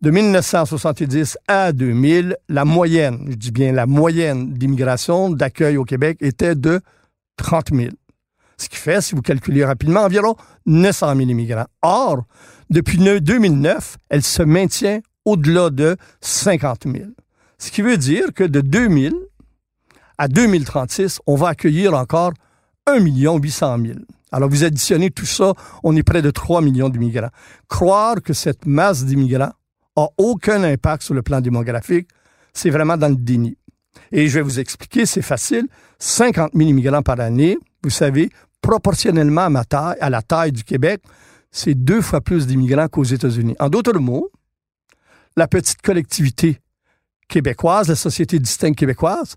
De 0.00 0.10
1970 0.10 1.38
à 1.46 1.72
2000, 1.72 2.36
la 2.48 2.64
moyenne, 2.64 3.26
je 3.28 3.34
dis 3.36 3.52
bien 3.52 3.72
la 3.72 3.86
moyenne 3.86 4.52
d'immigration, 4.52 5.30
d'accueil 5.30 5.76
au 5.76 5.84
Québec 5.84 6.18
était 6.20 6.56
de 6.56 6.80
30 7.36 7.72
000. 7.72 7.90
Ce 8.56 8.68
qui 8.68 8.76
fait, 8.76 9.00
si 9.00 9.14
vous 9.14 9.22
calculez 9.22 9.64
rapidement, 9.64 10.00
environ 10.00 10.36
900 10.66 11.16
000 11.16 11.28
immigrants. 11.30 11.66
Or, 11.82 12.24
depuis 12.70 12.98
2009, 12.98 13.96
elle 14.08 14.22
se 14.22 14.42
maintient 14.42 15.00
au-delà 15.24 15.70
de 15.70 15.96
50 16.20 16.84
000. 16.84 17.04
Ce 17.58 17.70
qui 17.70 17.82
veut 17.82 17.96
dire 17.96 18.32
que 18.34 18.44
de 18.44 18.60
2000 18.60 19.14
à 20.18 20.28
2036, 20.28 21.20
on 21.26 21.36
va 21.36 21.48
accueillir 21.48 21.94
encore 21.94 22.32
1 22.86 23.00
800 23.00 23.76
000. 23.84 23.98
Alors, 24.32 24.48
vous 24.48 24.64
additionnez 24.64 25.10
tout 25.10 25.26
ça, 25.26 25.52
on 25.82 25.94
est 25.94 26.02
près 26.02 26.22
de 26.22 26.30
3 26.30 26.62
millions 26.62 26.88
d'immigrants. 26.88 27.30
Croire 27.68 28.16
que 28.22 28.32
cette 28.32 28.66
masse 28.66 29.04
d'immigrants 29.04 29.52
a 29.96 30.08
aucun 30.16 30.64
impact 30.64 31.02
sur 31.02 31.14
le 31.14 31.22
plan 31.22 31.40
démographique, 31.40 32.08
c'est 32.54 32.70
vraiment 32.70 32.96
dans 32.96 33.08
le 33.08 33.16
déni. 33.16 33.56
Et 34.10 34.28
je 34.28 34.34
vais 34.34 34.42
vous 34.42 34.58
expliquer, 34.58 35.04
c'est 35.06 35.22
facile. 35.22 35.66
50 35.98 36.52
000 36.54 36.70
immigrants 36.70 37.02
par 37.02 37.20
année, 37.20 37.58
vous 37.84 37.90
savez, 37.90 38.30
proportionnellement 38.62 39.48
à, 39.70 40.10
la 40.10 40.22
taille 40.22 40.52
du 40.52 40.64
Québec, 40.64 41.02
c'est 41.50 41.74
deux 41.74 42.00
fois 42.00 42.22
plus 42.22 42.46
d'immigrants 42.46 42.88
qu'aux 42.88 43.04
États-Unis. 43.04 43.54
En 43.60 43.68
d'autres 43.68 43.98
mots, 43.98 44.30
la 45.36 45.48
petite 45.48 45.82
collectivité 45.82 46.60
québécoise, 47.28 47.88
la 47.88 47.94
société 47.94 48.38
distincte 48.38 48.78
québécoise, 48.78 49.36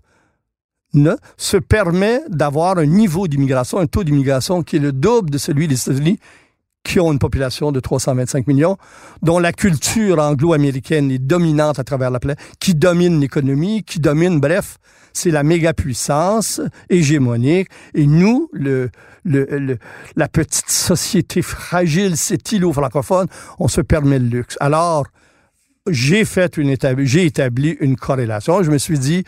ne, 0.94 1.14
se 1.36 1.56
permet 1.56 2.20
d'avoir 2.28 2.78
un 2.78 2.86
niveau 2.86 3.28
d'immigration, 3.28 3.78
un 3.78 3.86
taux 3.86 4.04
d'immigration 4.04 4.62
qui 4.62 4.76
est 4.76 4.80
le 4.80 4.92
double 4.92 5.30
de 5.30 5.38
celui 5.38 5.68
des 5.68 5.80
États-Unis, 5.80 6.18
qui 6.84 7.00
ont 7.00 7.12
une 7.12 7.18
population 7.18 7.72
de 7.72 7.80
325 7.80 8.46
millions, 8.46 8.76
dont 9.22 9.40
la 9.40 9.52
culture 9.52 10.20
anglo-américaine 10.20 11.10
est 11.10 11.18
dominante 11.18 11.78
à 11.78 11.84
travers 11.84 12.10
la 12.10 12.20
planète, 12.20 12.38
qui 12.60 12.74
domine 12.74 13.20
l'économie, 13.20 13.82
qui 13.82 13.98
domine, 13.98 14.38
bref, 14.38 14.78
c'est 15.12 15.30
la 15.30 15.42
méga 15.42 15.72
puissance 15.72 16.60
hégémonique. 16.88 17.68
Et 17.94 18.06
nous, 18.06 18.48
la 19.24 20.28
petite 20.28 20.70
société 20.70 21.42
fragile, 21.42 22.16
cet 22.16 22.52
îlot 22.52 22.72
francophone, 22.72 23.26
on 23.58 23.66
se 23.66 23.80
permet 23.80 24.18
le 24.18 24.26
luxe. 24.26 24.56
Alors, 24.60 25.06
j'ai 25.88 26.24
fait 26.24 26.56
une 26.56 26.74
j'ai 27.04 27.26
établi 27.26 27.76
une 27.80 27.96
corrélation. 27.96 28.62
Je 28.62 28.70
me 28.70 28.78
suis 28.78 28.98
dit, 28.98 29.24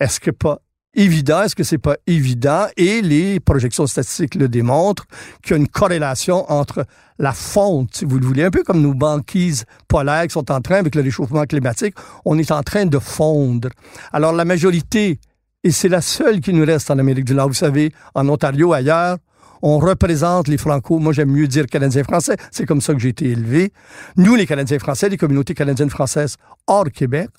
est-ce 0.00 0.20
que 0.20 0.30
pas 0.30 0.60
évident, 0.94 1.42
est-ce 1.42 1.56
que 1.56 1.64
c'est 1.64 1.78
pas 1.78 1.96
évident? 2.06 2.66
Et 2.76 3.00
les 3.02 3.40
projections 3.40 3.86
statistiques 3.86 4.34
le 4.34 4.48
démontrent 4.48 5.06
qu'il 5.42 5.52
y 5.52 5.54
a 5.54 5.56
une 5.56 5.68
corrélation 5.68 6.50
entre 6.50 6.84
la 7.18 7.32
fonte, 7.32 7.94
si 7.94 8.04
vous 8.04 8.18
le 8.18 8.26
voulez, 8.26 8.44
un 8.44 8.50
peu 8.50 8.62
comme 8.62 8.82
nos 8.82 8.94
banquises 8.94 9.64
polaires 9.88 10.24
qui 10.24 10.32
sont 10.32 10.50
en 10.50 10.60
train, 10.60 10.76
avec 10.76 10.94
le 10.94 11.02
réchauffement 11.02 11.44
climatique, 11.44 11.94
on 12.24 12.38
est 12.38 12.50
en 12.50 12.62
train 12.62 12.86
de 12.86 12.98
fondre. 12.98 13.68
Alors 14.12 14.32
la 14.32 14.44
majorité, 14.44 15.18
et 15.64 15.70
c'est 15.70 15.88
la 15.88 16.00
seule 16.00 16.40
qui 16.40 16.52
nous 16.52 16.64
reste 16.64 16.90
en 16.90 16.98
Amérique 16.98 17.24
du 17.24 17.34
Nord, 17.34 17.48
vous 17.48 17.54
savez, 17.54 17.92
en 18.14 18.28
Ontario, 18.28 18.72
ailleurs, 18.72 19.18
on 19.62 19.78
représente 19.78 20.48
les 20.48 20.58
Franco, 20.58 20.98
moi 20.98 21.12
j'aime 21.12 21.30
mieux 21.30 21.46
dire 21.46 21.66
Canadiens-Français, 21.66 22.36
c'est 22.50 22.66
comme 22.66 22.80
ça 22.80 22.92
que 22.92 22.98
j'ai 22.98 23.10
été 23.10 23.30
élevé. 23.30 23.72
Nous, 24.16 24.34
les 24.34 24.46
Canadiens-Français, 24.46 25.08
les 25.08 25.16
communautés 25.16 25.54
canadiennes-françaises 25.54 26.36
hors 26.66 26.90
Québec, 26.90 27.30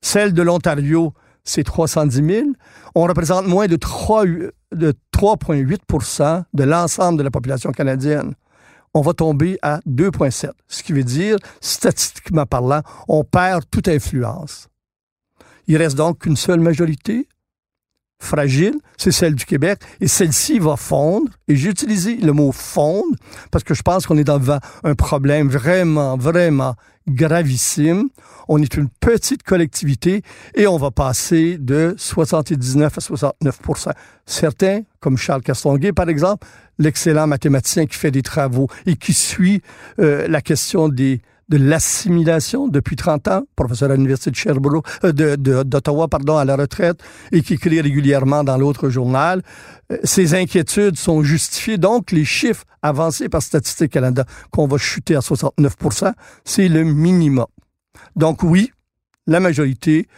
celle 0.00 0.32
de 0.32 0.42
l'Ontario, 0.42 1.12
c'est 1.44 1.62
310 1.64 2.24
000. 2.24 2.48
On 2.94 3.04
représente 3.04 3.46
moins 3.46 3.68
de 3.68 3.76
3,8% 3.76 6.44
de 6.52 6.64
l'ensemble 6.64 7.18
de 7.18 7.22
la 7.22 7.30
population 7.30 7.70
canadienne. 7.72 8.34
On 8.94 9.00
va 9.00 9.14
tomber 9.14 9.58
à 9.62 9.80
2,7. 9.88 10.50
Ce 10.68 10.82
qui 10.82 10.92
veut 10.92 11.04
dire, 11.04 11.38
statistiquement 11.60 12.44
parlant, 12.44 12.82
on 13.08 13.24
perd 13.24 13.64
toute 13.70 13.88
influence. 13.88 14.68
Il 15.66 15.78
reste 15.78 15.96
donc 15.96 16.18
qu'une 16.18 16.36
seule 16.36 16.60
majorité, 16.60 17.26
fragile, 18.22 18.74
c'est 18.96 19.12
celle 19.12 19.34
du 19.34 19.44
Québec, 19.44 19.80
et 20.00 20.08
celle-ci 20.08 20.58
va 20.58 20.76
fondre, 20.76 21.30
et 21.48 21.56
j'ai 21.56 21.70
utilisé 21.70 22.16
le 22.16 22.32
mot 22.32 22.52
fondre, 22.52 23.16
parce 23.50 23.64
que 23.64 23.74
je 23.74 23.82
pense 23.82 24.06
qu'on 24.06 24.16
est 24.16 24.24
devant 24.24 24.58
un 24.84 24.94
problème 24.94 25.48
vraiment, 25.48 26.16
vraiment 26.16 26.74
gravissime. 27.08 28.08
On 28.48 28.60
est 28.62 28.76
une 28.76 28.88
petite 28.88 29.42
collectivité 29.42 30.22
et 30.54 30.66
on 30.66 30.76
va 30.76 30.90
passer 30.90 31.58
de 31.58 31.94
79 31.96 32.98
à 32.98 33.00
69 33.00 33.58
Certains, 34.26 34.82
comme 35.00 35.16
Charles 35.16 35.42
Castonguay, 35.42 35.92
par 35.92 36.08
exemple, 36.08 36.46
l'excellent 36.78 37.26
mathématicien 37.26 37.86
qui 37.86 37.96
fait 37.96 38.10
des 38.10 38.22
travaux 38.22 38.68
et 38.86 38.96
qui 38.96 39.14
suit 39.14 39.62
euh, 39.98 40.28
la 40.28 40.40
question 40.40 40.88
des 40.88 41.20
de 41.48 41.56
l'assimilation 41.56 42.68
depuis 42.68 42.96
30 42.96 43.28
ans, 43.28 43.42
professeur 43.56 43.90
à 43.90 43.94
l'Université 43.94 44.30
de 44.30 44.36
Sherbrooke, 44.36 44.86
euh, 45.04 45.36
d'Ottawa, 45.36 46.08
pardon, 46.08 46.36
à 46.36 46.44
la 46.44 46.56
retraite, 46.56 47.02
et 47.30 47.42
qui 47.42 47.54
écrit 47.54 47.80
régulièrement 47.80 48.44
dans 48.44 48.56
l'autre 48.56 48.88
journal. 48.88 49.42
Euh, 49.90 49.98
ces 50.04 50.34
inquiétudes 50.34 50.96
sont 50.96 51.22
justifiées. 51.22 51.78
Donc, 51.78 52.12
les 52.12 52.24
chiffres 52.24 52.64
avancés 52.82 53.28
par 53.28 53.42
Statistique 53.42 53.92
Canada, 53.92 54.24
qu'on 54.50 54.66
va 54.66 54.78
chuter 54.78 55.14
à 55.14 55.20
69% 55.20 56.12
c'est 56.44 56.68
le 56.68 56.84
minimum. 56.84 57.46
Donc, 58.16 58.42
oui, 58.42 58.72
la 59.26 59.40
majorité, 59.40 60.08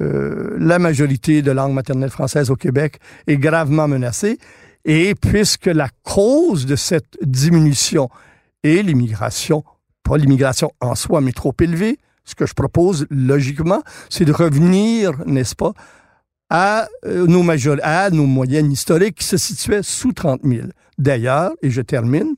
euh, 0.00 0.56
la 0.58 0.78
majorité 0.78 1.42
de 1.42 1.50
langue 1.50 1.72
maternelle 1.72 2.10
française 2.10 2.50
au 2.50 2.56
Québec 2.56 2.98
est 3.26 3.36
gravement 3.36 3.88
menacée. 3.88 4.38
Et 4.84 5.14
puisque 5.14 5.66
la 5.66 5.88
cause 6.02 6.66
de 6.66 6.76
cette 6.76 7.16
diminution 7.22 8.10
est 8.62 8.82
l'immigration, 8.82 9.64
pas 10.04 10.16
l'immigration 10.16 10.70
en 10.80 10.94
soi, 10.94 11.20
mais 11.20 11.32
trop 11.32 11.54
élevée. 11.60 11.98
Ce 12.24 12.34
que 12.34 12.46
je 12.46 12.54
propose, 12.54 13.06
logiquement, 13.10 13.82
c'est 14.08 14.24
de 14.24 14.32
revenir, 14.32 15.12
n'est-ce 15.26 15.56
pas, 15.56 15.72
à 16.48 16.86
euh, 17.04 17.26
nos, 17.26 17.42
moyennes 18.26 18.72
historiques 18.72 19.16
qui 19.16 19.24
se 19.24 19.36
situaient 19.36 19.82
sous 19.82 20.12
30 20.12 20.42
000. 20.44 20.68
D'ailleurs, 20.98 21.52
et 21.62 21.70
je 21.70 21.82
termine, 21.82 22.36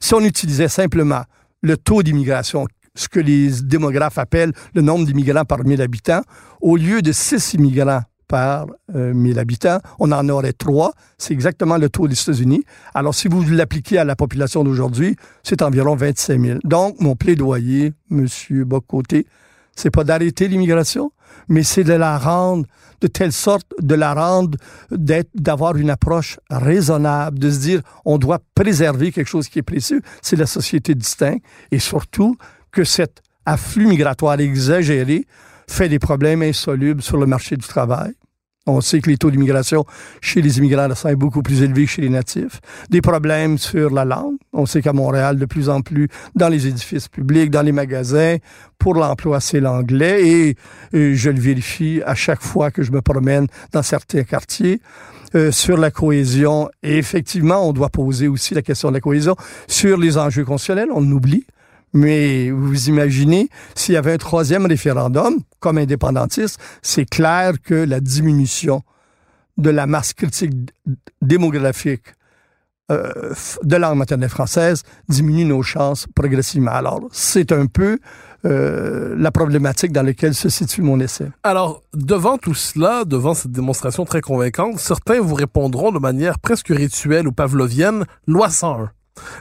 si 0.00 0.14
on 0.14 0.20
utilisait 0.20 0.68
simplement 0.68 1.22
le 1.62 1.76
taux 1.76 2.02
d'immigration, 2.02 2.66
ce 2.94 3.08
que 3.08 3.20
les 3.20 3.50
démographes 3.62 4.18
appellent 4.18 4.52
le 4.74 4.82
nombre 4.82 5.04
d'immigrants 5.04 5.44
par 5.44 5.64
1000 5.64 5.82
habitants, 5.82 6.22
au 6.60 6.76
lieu 6.76 7.02
de 7.02 7.12
6 7.12 7.54
immigrants 7.54 8.02
par 8.26 8.66
1000 8.92 9.38
euh, 9.38 9.40
habitants. 9.40 9.78
On 9.98 10.12
en 10.12 10.28
aurait 10.28 10.52
trois. 10.52 10.92
C'est 11.18 11.32
exactement 11.32 11.78
le 11.78 11.88
taux 11.88 12.08
des 12.08 12.20
États-Unis. 12.20 12.64
Alors, 12.94 13.14
si 13.14 13.28
vous 13.28 13.42
l'appliquez 13.50 13.98
à 13.98 14.04
la 14.04 14.16
population 14.16 14.64
d'aujourd'hui, 14.64 15.16
c'est 15.42 15.62
environ 15.62 15.94
25 15.96 16.40
000. 16.40 16.58
Donc, 16.64 17.00
mon 17.00 17.16
plaidoyer, 17.16 17.92
Monsieur 18.10 18.64
Bocoté, 18.64 19.26
c'est 19.76 19.90
pas 19.90 20.04
d'arrêter 20.04 20.48
l'immigration, 20.48 21.10
mais 21.48 21.62
c'est 21.62 21.84
de 21.84 21.92
la 21.92 22.18
rendre 22.18 22.66
de 23.00 23.06
telle 23.06 23.32
sorte, 23.32 23.66
de 23.82 23.94
la 23.94 24.14
rendre, 24.14 24.56
d'avoir 24.90 25.76
une 25.76 25.90
approche 25.90 26.38
raisonnable, 26.48 27.38
de 27.38 27.50
se 27.50 27.58
dire, 27.58 27.82
on 28.06 28.16
doit 28.16 28.38
préserver 28.54 29.12
quelque 29.12 29.28
chose 29.28 29.48
qui 29.48 29.58
est 29.58 29.62
précieux, 29.62 30.00
c'est 30.22 30.36
la 30.36 30.46
société 30.46 30.94
distincte, 30.94 31.44
et 31.70 31.78
surtout 31.78 32.36
que 32.72 32.82
cet 32.82 33.22
afflux 33.44 33.86
migratoire 33.86 34.40
exagéré 34.40 35.26
fait 35.68 35.88
des 35.88 35.98
problèmes 35.98 36.42
insolubles 36.42 37.02
sur 37.02 37.16
le 37.16 37.26
marché 37.26 37.56
du 37.56 37.66
travail. 37.66 38.14
On 38.66 38.80
sait 38.80 39.00
que 39.00 39.10
les 39.10 39.18
taux 39.18 39.30
d'immigration 39.30 39.84
chez 40.22 40.40
les 40.40 40.56
immigrants 40.56 40.94
sont 40.94 41.12
beaucoup 41.12 41.42
plus 41.42 41.62
élevés 41.62 41.84
que 41.84 41.90
chez 41.90 42.02
les 42.02 42.08
natifs. 42.08 42.60
Des 42.88 43.02
problèmes 43.02 43.58
sur 43.58 43.90
la 43.90 44.06
langue. 44.06 44.36
On 44.54 44.64
sait 44.64 44.80
qu'à 44.80 44.94
Montréal, 44.94 45.38
de 45.38 45.44
plus 45.44 45.68
en 45.68 45.82
plus, 45.82 46.08
dans 46.34 46.48
les 46.48 46.66
édifices 46.66 47.08
publics, 47.08 47.50
dans 47.50 47.60
les 47.60 47.72
magasins, 47.72 48.36
pour 48.78 48.94
l'emploi, 48.94 49.40
c'est 49.40 49.60
l'anglais. 49.60 50.26
Et, 50.26 50.56
je 50.92 51.28
le 51.28 51.38
vérifie 51.38 52.00
à 52.06 52.14
chaque 52.14 52.40
fois 52.40 52.70
que 52.70 52.82
je 52.82 52.90
me 52.90 53.02
promène 53.02 53.48
dans 53.72 53.82
certains 53.82 54.24
quartiers. 54.24 54.80
Euh, 55.34 55.50
sur 55.50 55.76
la 55.76 55.90
cohésion, 55.90 56.70
et 56.84 56.96
effectivement, 56.96 57.68
on 57.68 57.72
doit 57.72 57.88
poser 57.88 58.28
aussi 58.28 58.54
la 58.54 58.62
question 58.62 58.90
de 58.90 58.94
la 58.94 59.00
cohésion 59.00 59.34
sur 59.66 59.98
les 59.98 60.16
enjeux 60.16 60.44
constitutionnels. 60.44 60.90
On 60.94 61.02
oublie. 61.10 61.44
Mais 61.94 62.50
vous 62.50 62.88
imaginez, 62.88 63.48
s'il 63.74 63.94
y 63.94 63.96
avait 63.96 64.12
un 64.12 64.18
troisième 64.18 64.66
référendum, 64.66 65.38
comme 65.60 65.78
indépendantiste, 65.78 66.60
c'est 66.82 67.08
clair 67.08 67.54
que 67.62 67.74
la 67.74 68.00
diminution 68.00 68.82
de 69.56 69.70
la 69.70 69.86
masse 69.86 70.12
critique 70.12 70.52
démographique 71.22 72.02
euh, 72.90 73.32
de 73.62 73.76
langue 73.76 73.96
maternelle 73.96 74.28
française 74.28 74.82
diminue 75.08 75.46
nos 75.46 75.62
chances 75.62 76.06
progressivement. 76.14 76.72
Alors, 76.72 77.00
c'est 77.12 77.50
un 77.52 77.64
peu 77.64 77.98
euh, 78.44 79.14
la 79.16 79.30
problématique 79.30 79.90
dans 79.90 80.02
laquelle 80.02 80.34
se 80.34 80.50
situe 80.50 80.82
mon 80.82 81.00
essai. 81.00 81.28
Alors, 81.44 81.82
devant 81.94 82.36
tout 82.36 82.52
cela, 82.52 83.04
devant 83.06 83.32
cette 83.32 83.52
démonstration 83.52 84.04
très 84.04 84.20
convaincante, 84.20 84.78
certains 84.78 85.20
vous 85.20 85.34
répondront 85.34 85.92
de 85.92 85.98
manière 85.98 86.38
presque 86.38 86.68
rituelle 86.68 87.26
ou 87.26 87.32
pavlovienne, 87.32 88.04
loi 88.26 88.50
101. 88.50 88.90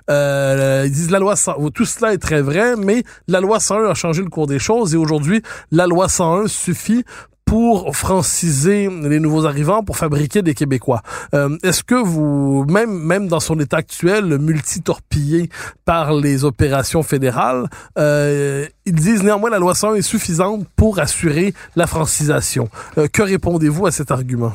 Euh, 0.09 0.83
ils 0.85 0.91
disent 0.91 1.11
la 1.11 1.19
loi 1.19 1.35
101, 1.35 1.69
tout 1.69 1.85
cela 1.85 2.13
est 2.13 2.17
très 2.17 2.41
vrai, 2.41 2.75
mais 2.75 3.03
la 3.27 3.39
loi 3.39 3.59
101 3.59 3.89
a 3.89 3.93
changé 3.93 4.21
le 4.21 4.29
cours 4.29 4.47
des 4.47 4.59
choses 4.59 4.93
et 4.93 4.97
aujourd'hui, 4.97 5.41
la 5.71 5.87
loi 5.87 6.09
101 6.09 6.47
suffit 6.47 7.03
pour 7.45 7.95
franciser 7.95 8.89
les 8.89 9.19
nouveaux 9.19 9.45
arrivants, 9.45 9.83
pour 9.83 9.97
fabriquer 9.97 10.41
des 10.41 10.55
Québécois. 10.55 11.03
Euh, 11.35 11.55
Est-ce 11.61 11.83
que 11.83 11.93
vous, 11.93 12.65
même 12.67 12.97
même 12.97 13.27
dans 13.27 13.39
son 13.39 13.59
état 13.59 13.77
actuel, 13.77 14.39
multi-torpillé 14.39 15.49
par 15.85 16.13
les 16.13 16.45
opérations 16.45 17.03
fédérales, 17.03 17.67
euh, 17.99 18.65
ils 18.85 18.95
disent 18.95 19.21
néanmoins 19.21 19.51
la 19.51 19.59
loi 19.59 19.75
101 19.75 19.95
est 19.95 20.01
suffisante 20.01 20.65
pour 20.75 20.99
assurer 20.99 21.53
la 21.75 21.85
francisation. 21.85 22.69
Euh, 22.97 23.07
que 23.07 23.21
répondez-vous 23.21 23.85
à 23.85 23.91
cet 23.91 24.09
argument? 24.09 24.53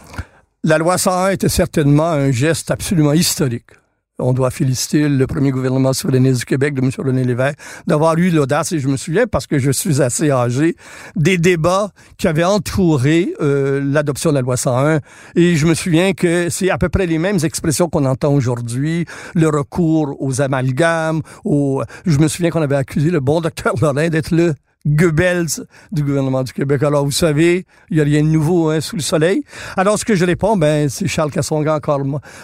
La 0.65 0.79
loi 0.79 0.99
101 0.99 1.31
était 1.31 1.49
certainement 1.49 2.11
un 2.11 2.33
geste 2.33 2.73
absolument 2.73 3.13
historique 3.13 3.78
on 4.19 4.33
doit 4.33 4.51
féliciter 4.51 5.09
le 5.09 5.27
premier 5.27 5.51
gouvernement 5.51 5.93
souverainiste 5.93 6.41
du 6.41 6.45
Québec 6.45 6.75
de 6.75 6.83
M. 6.83 6.91
René 6.99 7.25
Lévesque 7.25 7.59
d'avoir 7.87 8.17
eu 8.19 8.31
l'audace, 8.31 8.73
et 8.73 8.81
je 8.81 8.89
me 8.89 8.97
souviens, 8.97 9.27
parce 9.27 9.47
que 9.47 9.59
je 9.59 9.71
suis 9.71 10.03
assez 10.03 10.31
âgé, 10.31 10.77
des 11.17 11.39
débats 11.39 11.91
qui 12.17 12.27
avaient 12.27 12.45
entouré 12.45 13.35
euh, 13.41 13.81
l'adoption 13.85 14.31
de 14.31 14.35
la 14.35 14.41
loi 14.41 14.57
101. 14.57 15.01
Et 15.37 15.57
je 15.57 15.67
me 15.67 15.75
souviens 15.75 16.13
que 16.13 16.49
c'est 16.51 16.71
à 16.71 16.79
peu 16.79 16.89
près 16.89 17.07
les 17.07 17.19
mêmes 17.19 17.39
expressions 17.43 17.89
qu'on 17.89 18.05
entend 18.05 18.33
aujourd'hui, 18.33 19.07
le 19.35 19.49
recours 19.49 20.17
aux 20.21 20.41
amalgames, 20.41 21.23
au... 21.45 21.83
je 22.05 22.19
me 22.19 22.29
souviens 22.29 22.51
qu'on 22.51 22.63
avait 22.63 22.77
accusé 22.77 23.11
le 23.11 23.21
bon 23.21 23.41
docteur 23.41 23.75
Lorrain 23.81 24.09
d'être 24.09 24.35
le 24.35 24.55
Goebbels 24.95 25.67
du 25.93 26.03
gouvernement 26.03 26.43
du 26.43 26.53
Québec. 26.53 26.83
Alors, 26.83 27.05
vous 27.05 27.11
savez, 27.11 27.67
il 27.91 27.97
n'y 27.97 28.01
a 28.01 28.05
rien 28.05 28.23
de 28.23 28.29
nouveau 28.29 28.71
hein, 28.71 28.81
sous 28.81 28.97
le 28.97 29.03
soleil. 29.03 29.43
Alors, 29.77 29.99
ce 29.99 30.05
que 30.05 30.15
je 30.15 30.25
réponds, 30.25 30.57
ben, 30.57 30.89
c'est 30.89 31.07
Charles 31.07 31.31
Cassonga, 31.31 31.77
encore 31.77 32.01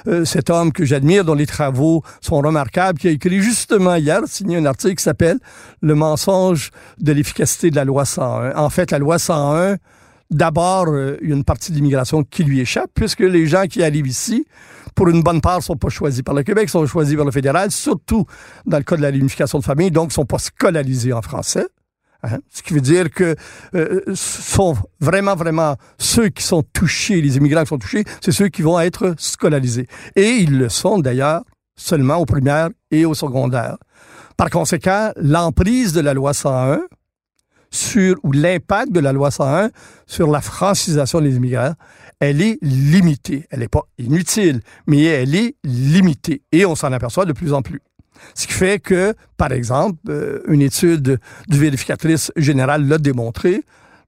euh, 0.06 0.24
cet 0.24 0.50
homme 0.50 0.72
que 0.72 0.84
j'admire, 0.84 1.24
dont 1.24 1.34
les 1.34 1.46
travaux 1.46 2.02
sont 2.20 2.36
remarquables, 2.36 2.98
qui 2.98 3.08
a 3.08 3.10
écrit 3.10 3.40
justement 3.40 3.94
hier, 3.96 4.20
signé 4.26 4.56
un 4.56 4.66
article 4.66 4.96
qui 4.96 5.04
s'appelle 5.04 5.38
Le 5.80 5.94
mensonge 5.94 6.70
de 6.98 7.12
l'efficacité 7.12 7.70
de 7.70 7.76
la 7.76 7.84
loi 7.84 8.04
101. 8.04 8.56
En 8.56 8.70
fait, 8.70 8.90
la 8.90 8.98
loi 8.98 9.18
101, 9.18 9.76
d'abord, 10.30 10.88
euh, 10.88 11.16
une 11.22 11.44
partie 11.44 11.72
de 11.72 11.76
l'immigration 11.76 12.24
qui 12.24 12.44
lui 12.44 12.60
échappe, 12.60 12.90
puisque 12.94 13.20
les 13.20 13.46
gens 13.46 13.64
qui 13.66 13.82
arrivent 13.82 14.06
ici, 14.06 14.46
pour 14.94 15.08
une 15.08 15.22
bonne 15.22 15.40
part, 15.40 15.62
sont 15.62 15.76
pas 15.76 15.88
choisis 15.88 16.22
par 16.22 16.34
le 16.34 16.42
Québec, 16.42 16.68
sont 16.68 16.86
choisis 16.86 17.16
par 17.16 17.24
le 17.24 17.32
fédéral, 17.32 17.70
surtout 17.70 18.26
dans 18.66 18.78
le 18.78 18.84
cas 18.84 18.96
de 18.96 19.02
la 19.02 19.08
réunification 19.08 19.58
de 19.58 19.64
famille, 19.64 19.90
donc 19.90 20.12
sont 20.12 20.26
pas 20.26 20.38
scolarisés 20.38 21.12
en 21.12 21.22
français. 21.22 21.66
Hein? 22.24 22.38
Ce 22.50 22.62
qui 22.62 22.74
veut 22.74 22.80
dire 22.80 23.10
que 23.10 23.36
euh, 23.74 24.00
sont 24.14 24.76
vraiment, 25.00 25.36
vraiment 25.36 25.76
ceux 25.98 26.28
qui 26.28 26.42
sont 26.42 26.62
touchés, 26.62 27.20
les 27.20 27.36
immigrants 27.36 27.62
qui 27.62 27.68
sont 27.68 27.78
touchés, 27.78 28.04
c'est 28.20 28.32
ceux 28.32 28.48
qui 28.48 28.62
vont 28.62 28.80
être 28.80 29.14
scolarisés. 29.18 29.86
Et 30.16 30.30
ils 30.30 30.56
le 30.56 30.68
sont 30.68 30.98
d'ailleurs 30.98 31.42
seulement 31.76 32.16
au 32.16 32.26
primaire 32.26 32.70
et 32.90 33.04
au 33.04 33.14
secondaire. 33.14 33.76
Par 34.36 34.50
conséquent, 34.50 35.12
l'emprise 35.16 35.92
de 35.92 36.00
la 36.00 36.14
loi 36.14 36.34
101 36.34 36.80
sur, 37.70 38.16
ou 38.22 38.32
l'impact 38.32 38.92
de 38.92 39.00
la 39.00 39.12
loi 39.12 39.30
101 39.30 39.70
sur 40.06 40.30
la 40.30 40.40
francisation 40.40 41.20
des 41.20 41.36
immigrants, 41.36 41.74
elle 42.20 42.40
est 42.40 42.58
limitée. 42.62 43.46
Elle 43.50 43.60
n'est 43.60 43.68
pas 43.68 43.82
inutile, 43.98 44.60
mais 44.86 45.02
elle 45.02 45.34
est 45.34 45.56
limitée. 45.64 46.42
Et 46.52 46.64
on 46.64 46.74
s'en 46.74 46.92
aperçoit 46.92 47.24
de 47.24 47.32
plus 47.32 47.52
en 47.52 47.62
plus. 47.62 47.80
Ce 48.34 48.46
qui 48.46 48.52
fait 48.52 48.78
que, 48.78 49.14
par 49.36 49.52
exemple, 49.52 49.98
euh, 50.08 50.40
une 50.48 50.62
étude 50.62 51.18
du 51.48 51.58
vérificatrice 51.58 52.32
générale 52.36 52.86
l'a 52.86 52.98
démontré, 52.98 53.62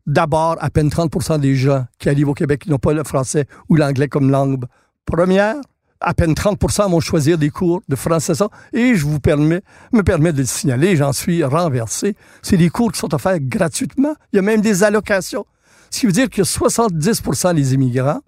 d'abord, 0.06 0.56
à 0.60 0.70
peine 0.70 0.88
30% 0.88 1.40
des 1.40 1.54
gens 1.54 1.84
qui 1.98 2.08
arrivent 2.08 2.28
au 2.28 2.34
Québec 2.34 2.66
n'ont 2.66 2.78
pas 2.78 2.92
le 2.92 3.04
français 3.04 3.46
ou 3.68 3.76
l'anglais 3.76 4.08
comme 4.08 4.30
langue 4.30 4.64
première. 5.04 5.56
À 6.00 6.12
peine 6.12 6.34
30% 6.34 6.90
vont 6.90 7.00
choisir 7.00 7.38
des 7.38 7.50
cours 7.50 7.80
de 7.88 7.96
français. 7.96 8.34
Et 8.72 8.94
je 8.94 9.04
vous 9.06 9.18
permets, 9.18 9.62
me 9.92 10.02
permets 10.02 10.32
de 10.32 10.40
le 10.40 10.46
signaler, 10.46 10.94
j'en 10.94 11.12
suis 11.12 11.42
renversé. 11.42 12.16
C'est 12.42 12.58
des 12.58 12.68
cours 12.68 12.92
qui 12.92 12.98
sont 12.98 13.14
offerts 13.14 13.40
gratuitement. 13.40 14.14
Il 14.32 14.36
y 14.36 14.38
a 14.38 14.42
même 14.42 14.60
des 14.60 14.84
allocations. 14.84 15.46
Ce 15.90 16.00
qui 16.00 16.06
veut 16.06 16.12
dire 16.12 16.28
que 16.28 16.42
70% 16.42 17.54
des 17.54 17.74
immigrants 17.74 18.20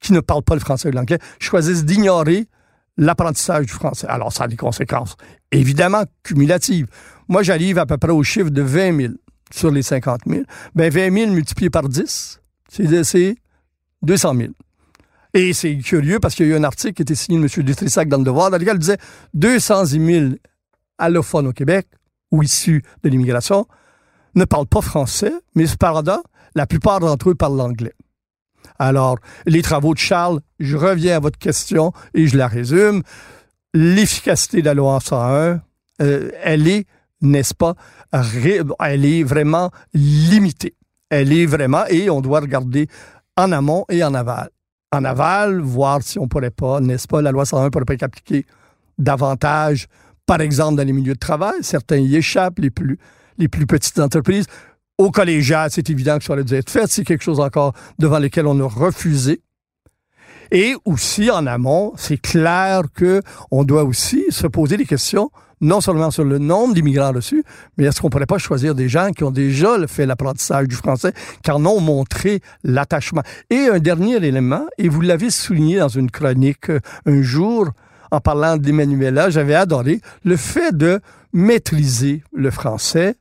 qui 0.00 0.12
ne 0.12 0.20
parlent 0.20 0.42
pas 0.42 0.54
le 0.54 0.60
français 0.60 0.88
ou 0.88 0.92
l'anglais 0.92 1.18
choisissent 1.40 1.84
d'ignorer 1.84 2.46
l'apprentissage 2.96 3.66
du 3.66 3.72
français. 3.72 4.06
Alors, 4.08 4.32
ça 4.32 4.44
a 4.44 4.48
des 4.48 4.56
conséquences 4.56 5.16
évidemment 5.52 6.04
cumulatives. 6.22 6.86
Moi, 7.28 7.42
j'arrive 7.42 7.78
à 7.78 7.86
peu 7.86 7.98
près 7.98 8.12
au 8.12 8.22
chiffre 8.22 8.50
de 8.50 8.62
20 8.62 8.96
000 8.98 9.12
sur 9.52 9.70
les 9.70 9.82
50 9.82 10.22
000. 10.26 10.42
Ben, 10.74 10.90
20 10.90 11.12
000 11.12 11.30
multiplié 11.32 11.70
par 11.70 11.88
10, 11.88 12.40
c'est 12.68 13.36
200 14.02 14.34
000. 14.34 14.52
Et 15.34 15.52
c'est 15.52 15.76
curieux 15.78 16.18
parce 16.18 16.34
qu'il 16.34 16.46
y 16.46 16.52
a 16.52 16.54
eu 16.54 16.58
un 16.58 16.64
article 16.64 16.94
qui 16.94 17.02
était 17.02 17.14
signé 17.14 17.38
de 17.38 17.42
M. 17.42 17.64
Dutrissac 17.64 18.08
dans 18.08 18.18
le 18.18 18.24
Devoir, 18.24 18.50
dans 18.50 18.58
lequel 18.58 18.76
il 18.76 18.80
disait 18.80 18.98
210 19.34 20.06
000 20.06 20.30
allophones 20.98 21.46
au 21.46 21.52
Québec 21.52 21.86
ou 22.30 22.42
issus 22.42 22.82
de 23.02 23.08
l'immigration 23.08 23.66
ne 24.34 24.44
parlent 24.44 24.66
pas 24.66 24.80
français, 24.80 25.32
mais 25.54 25.66
cependant, 25.66 26.22
la 26.54 26.66
plupart 26.66 27.00
d'entre 27.00 27.30
eux 27.30 27.34
parlent 27.34 27.56
l'anglais. 27.56 27.92
Alors, 28.78 29.18
les 29.46 29.62
travaux 29.62 29.94
de 29.94 29.98
Charles, 29.98 30.40
je 30.58 30.76
reviens 30.76 31.16
à 31.16 31.20
votre 31.20 31.38
question 31.38 31.92
et 32.14 32.26
je 32.26 32.36
la 32.36 32.48
résume. 32.48 33.02
L'efficacité 33.74 34.60
de 34.60 34.66
la 34.66 34.74
loi 34.74 34.98
101, 35.00 35.60
euh, 36.02 36.30
elle 36.42 36.68
est, 36.68 36.86
n'est-ce 37.20 37.54
pas, 37.54 37.74
elle 38.12 39.04
est 39.04 39.22
vraiment 39.22 39.70
limitée. 39.94 40.74
Elle 41.10 41.32
est 41.32 41.46
vraiment, 41.46 41.86
et 41.88 42.10
on 42.10 42.20
doit 42.20 42.40
regarder 42.40 42.88
en 43.36 43.52
amont 43.52 43.84
et 43.88 44.02
en 44.02 44.14
aval. 44.14 44.50
En 44.92 45.04
aval, 45.04 45.60
voir 45.60 46.02
si 46.02 46.18
on 46.18 46.26
pourrait 46.26 46.50
pas, 46.50 46.80
n'est-ce 46.80 47.06
pas, 47.06 47.22
la 47.22 47.32
loi 47.32 47.44
101 47.44 47.70
pourrait 47.70 47.84
pas 47.84 47.94
être 47.94 48.02
appliquée 48.02 48.46
davantage, 48.98 49.88
par 50.26 50.40
exemple, 50.40 50.76
dans 50.76 50.86
les 50.86 50.92
milieux 50.92 51.14
de 51.14 51.18
travail. 51.18 51.54
Certains 51.60 51.98
y 51.98 52.16
échappent, 52.16 52.58
les 52.58 52.70
plus, 52.70 52.98
les 53.38 53.48
plus 53.48 53.66
petites 53.66 53.98
entreprises. 53.98 54.46
Au 54.98 55.10
collégial, 55.10 55.68
c'est 55.70 55.90
évident 55.90 56.18
que 56.18 56.24
ça 56.24 56.32
aurait 56.32 56.44
dû 56.44 56.54
être 56.54 56.70
fait. 56.70 56.86
C'est 56.86 57.04
quelque 57.04 57.22
chose 57.22 57.40
encore 57.40 57.74
devant 57.98 58.18
lequel 58.18 58.46
on 58.46 58.58
a 58.60 58.68
refusé. 58.68 59.42
Et 60.50 60.74
aussi, 60.84 61.30
en 61.30 61.46
amont, 61.46 61.92
c'est 61.96 62.16
clair 62.16 62.82
que 62.94 63.20
on 63.50 63.64
doit 63.64 63.84
aussi 63.84 64.24
se 64.30 64.46
poser 64.46 64.76
des 64.76 64.86
questions, 64.86 65.30
non 65.60 65.80
seulement 65.80 66.10
sur 66.10 66.24
le 66.24 66.38
nombre 66.38 66.72
d'immigrants 66.72 67.12
reçus, 67.12 67.44
mais 67.76 67.84
est-ce 67.84 68.00
qu'on 68.00 68.10
pourrait 68.10 68.26
pas 68.26 68.38
choisir 68.38 68.74
des 68.74 68.88
gens 68.88 69.10
qui 69.10 69.24
ont 69.24 69.30
déjà 69.30 69.74
fait 69.86 70.06
l'apprentissage 70.06 70.68
du 70.68 70.76
français, 70.76 71.12
qui 71.42 71.50
en 71.50 71.66
ont 71.66 71.80
montré 71.80 72.40
l'attachement? 72.62 73.22
Et 73.50 73.68
un 73.70 73.80
dernier 73.80 74.16
élément, 74.24 74.66
et 74.78 74.88
vous 74.88 75.00
l'avez 75.00 75.30
souligné 75.30 75.78
dans 75.78 75.88
une 75.88 76.10
chronique 76.10 76.70
euh, 76.70 76.80
un 77.06 77.22
jour, 77.22 77.68
en 78.10 78.20
parlant 78.20 78.56
d'Emmanuela, 78.56 79.30
j'avais 79.30 79.54
adoré 79.54 80.00
le 80.24 80.36
fait 80.36 80.74
de 80.74 81.00
maîtriser 81.32 82.22
le 82.32 82.50
français 82.50 83.16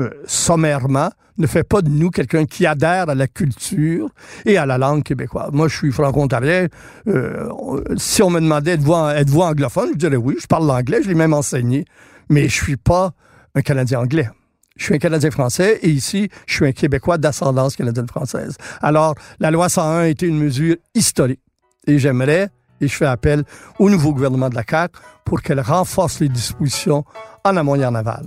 euh, 0.00 0.10
sommairement, 0.26 1.10
ne 1.38 1.46
fait 1.46 1.64
pas 1.64 1.82
de 1.82 1.88
nous 1.88 2.10
quelqu'un 2.10 2.46
qui 2.46 2.66
adhère 2.66 3.08
à 3.08 3.14
la 3.14 3.26
culture 3.26 4.08
et 4.44 4.56
à 4.56 4.66
la 4.66 4.78
langue 4.78 5.02
québécoise. 5.02 5.50
Moi, 5.52 5.68
je 5.68 5.76
suis 5.76 5.92
franco-ontarien. 5.92 6.66
Euh, 7.08 7.48
si 7.96 8.22
on 8.22 8.30
me 8.30 8.40
demandait 8.40 8.72
êtes-vous 8.72 9.40
anglophone, 9.40 9.90
je 9.92 9.98
dirais 9.98 10.16
oui, 10.16 10.36
je 10.40 10.46
parle 10.46 10.66
l'anglais, 10.66 11.02
je 11.02 11.08
l'ai 11.08 11.14
même 11.14 11.32
enseigné, 11.32 11.84
mais 12.28 12.48
je 12.48 12.54
suis 12.54 12.76
pas 12.76 13.12
un 13.54 13.62
Canadien 13.62 14.00
anglais. 14.00 14.28
Je 14.76 14.84
suis 14.84 14.94
un 14.94 14.98
Canadien 14.98 15.30
français 15.30 15.78
et 15.82 15.90
ici, 15.90 16.28
je 16.46 16.54
suis 16.54 16.66
un 16.66 16.72
Québécois 16.72 17.18
d'ascendance 17.18 17.76
canadienne-française. 17.76 18.56
Alors, 18.82 19.14
la 19.38 19.52
loi 19.52 19.68
101 19.68 20.04
était 20.06 20.26
une 20.26 20.38
mesure 20.38 20.76
historique 20.94 21.40
et 21.86 21.98
j'aimerais, 21.98 22.48
et 22.80 22.88
je 22.88 22.96
fais 22.96 23.06
appel 23.06 23.44
au 23.78 23.88
nouveau 23.88 24.12
gouvernement 24.12 24.48
de 24.48 24.56
la 24.56 24.64
CAQ 24.68 24.98
pour 25.24 25.42
qu'elle 25.42 25.60
renforce 25.60 26.18
les 26.18 26.28
dispositions 26.28 27.04
en 27.44 27.56
amont 27.56 27.76
et 27.76 27.84
en 27.84 27.94
aval. 27.94 28.26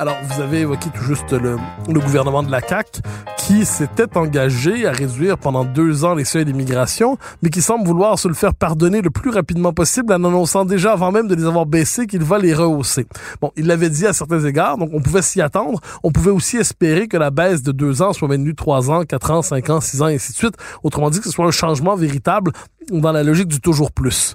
Alors, 0.00 0.16
vous 0.22 0.40
avez 0.40 0.60
évoqué 0.60 0.88
tout 0.88 1.02
juste 1.04 1.32
le, 1.32 1.58
gouvernement 1.86 2.42
de 2.42 2.50
la 2.50 2.66
CAQ 2.66 3.02
qui 3.36 3.66
s'était 3.66 4.16
engagé 4.16 4.86
à 4.86 4.92
réduire 4.92 5.36
pendant 5.36 5.62
deux 5.62 6.06
ans 6.06 6.14
les 6.14 6.24
seuils 6.24 6.46
d'immigration, 6.46 7.18
mais 7.42 7.50
qui 7.50 7.60
semble 7.60 7.86
vouloir 7.86 8.18
se 8.18 8.26
le 8.26 8.32
faire 8.32 8.54
pardonner 8.54 9.02
le 9.02 9.10
plus 9.10 9.28
rapidement 9.28 9.74
possible 9.74 10.14
en 10.14 10.24
annonçant 10.24 10.64
déjà 10.64 10.92
avant 10.92 11.12
même 11.12 11.28
de 11.28 11.34
les 11.34 11.44
avoir 11.44 11.66
baissés 11.66 12.06
qu'il 12.06 12.22
va 12.24 12.38
les 12.38 12.54
rehausser. 12.54 13.06
Bon, 13.42 13.52
il 13.56 13.66
l'avait 13.66 13.90
dit 13.90 14.06
à 14.06 14.14
certains 14.14 14.42
égards, 14.42 14.78
donc 14.78 14.88
on 14.94 15.02
pouvait 15.02 15.20
s'y 15.20 15.42
attendre. 15.42 15.80
On 16.02 16.10
pouvait 16.10 16.30
aussi 16.30 16.56
espérer 16.56 17.06
que 17.06 17.18
la 17.18 17.30
baisse 17.30 17.62
de 17.62 17.70
deux 17.70 18.00
ans 18.00 18.14
soit 18.14 18.26
maintenue 18.26 18.54
trois 18.54 18.90
ans, 18.90 19.04
quatre 19.04 19.30
ans, 19.30 19.42
cinq 19.42 19.68
ans, 19.68 19.82
six 19.82 20.00
ans, 20.00 20.08
et 20.08 20.14
ainsi 20.14 20.32
de 20.32 20.38
suite. 20.38 20.54
Autrement 20.82 21.10
dit, 21.10 21.18
que 21.18 21.26
ce 21.26 21.32
soit 21.32 21.44
un 21.44 21.50
changement 21.50 21.94
véritable 21.94 22.52
dans 22.90 23.12
la 23.12 23.22
logique 23.22 23.48
du 23.48 23.60
toujours 23.60 23.92
plus. 23.92 24.34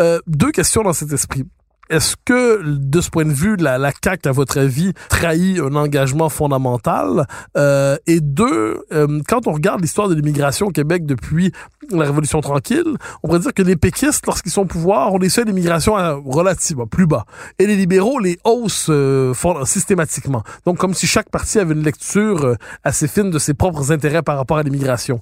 Euh, 0.00 0.18
deux 0.26 0.50
questions 0.50 0.82
dans 0.82 0.92
cet 0.92 1.12
esprit. 1.12 1.44
Est-ce 1.90 2.16
que, 2.24 2.62
de 2.64 3.00
ce 3.00 3.10
point 3.10 3.24
de 3.24 3.32
vue, 3.32 3.56
la, 3.56 3.78
la 3.78 3.92
CAQ, 3.92 4.28
à 4.28 4.32
votre 4.32 4.58
avis, 4.58 4.92
trahit 5.08 5.58
un 5.60 5.74
engagement 5.74 6.28
fondamental? 6.28 7.26
Euh, 7.56 7.96
et 8.06 8.20
deux, 8.20 8.84
euh, 8.92 9.20
quand 9.28 9.46
on 9.46 9.52
regarde 9.52 9.80
l'histoire 9.80 10.08
de 10.08 10.14
l'immigration 10.14 10.66
au 10.66 10.70
Québec 10.70 11.06
depuis 11.06 11.52
la 11.90 12.04
Révolution 12.04 12.40
tranquille, 12.40 12.96
on 13.22 13.28
pourrait 13.28 13.40
dire 13.40 13.54
que 13.54 13.62
les 13.62 13.76
péquistes, 13.76 14.26
lorsqu'ils 14.26 14.52
sont 14.52 14.62
au 14.62 14.66
pouvoir, 14.66 15.12
ont 15.12 15.18
d'immigration 15.18 15.98
euh, 15.98 16.16
relativement 16.24 16.86
plus 16.86 17.06
bas. 17.06 17.24
Et 17.58 17.66
les 17.66 17.76
libéraux 17.76 18.18
les 18.18 18.38
haussent 18.44 18.86
euh, 18.90 19.34
systématiquement. 19.64 20.42
Donc, 20.64 20.78
comme 20.78 20.94
si 20.94 21.06
chaque 21.06 21.28
parti 21.28 21.58
avait 21.58 21.74
une 21.74 21.82
lecture 21.82 22.56
assez 22.82 23.08
fine 23.08 23.30
de 23.30 23.38
ses 23.38 23.54
propres 23.54 23.92
intérêts 23.92 24.22
par 24.22 24.36
rapport 24.36 24.58
à 24.58 24.62
l'immigration. 24.62 25.20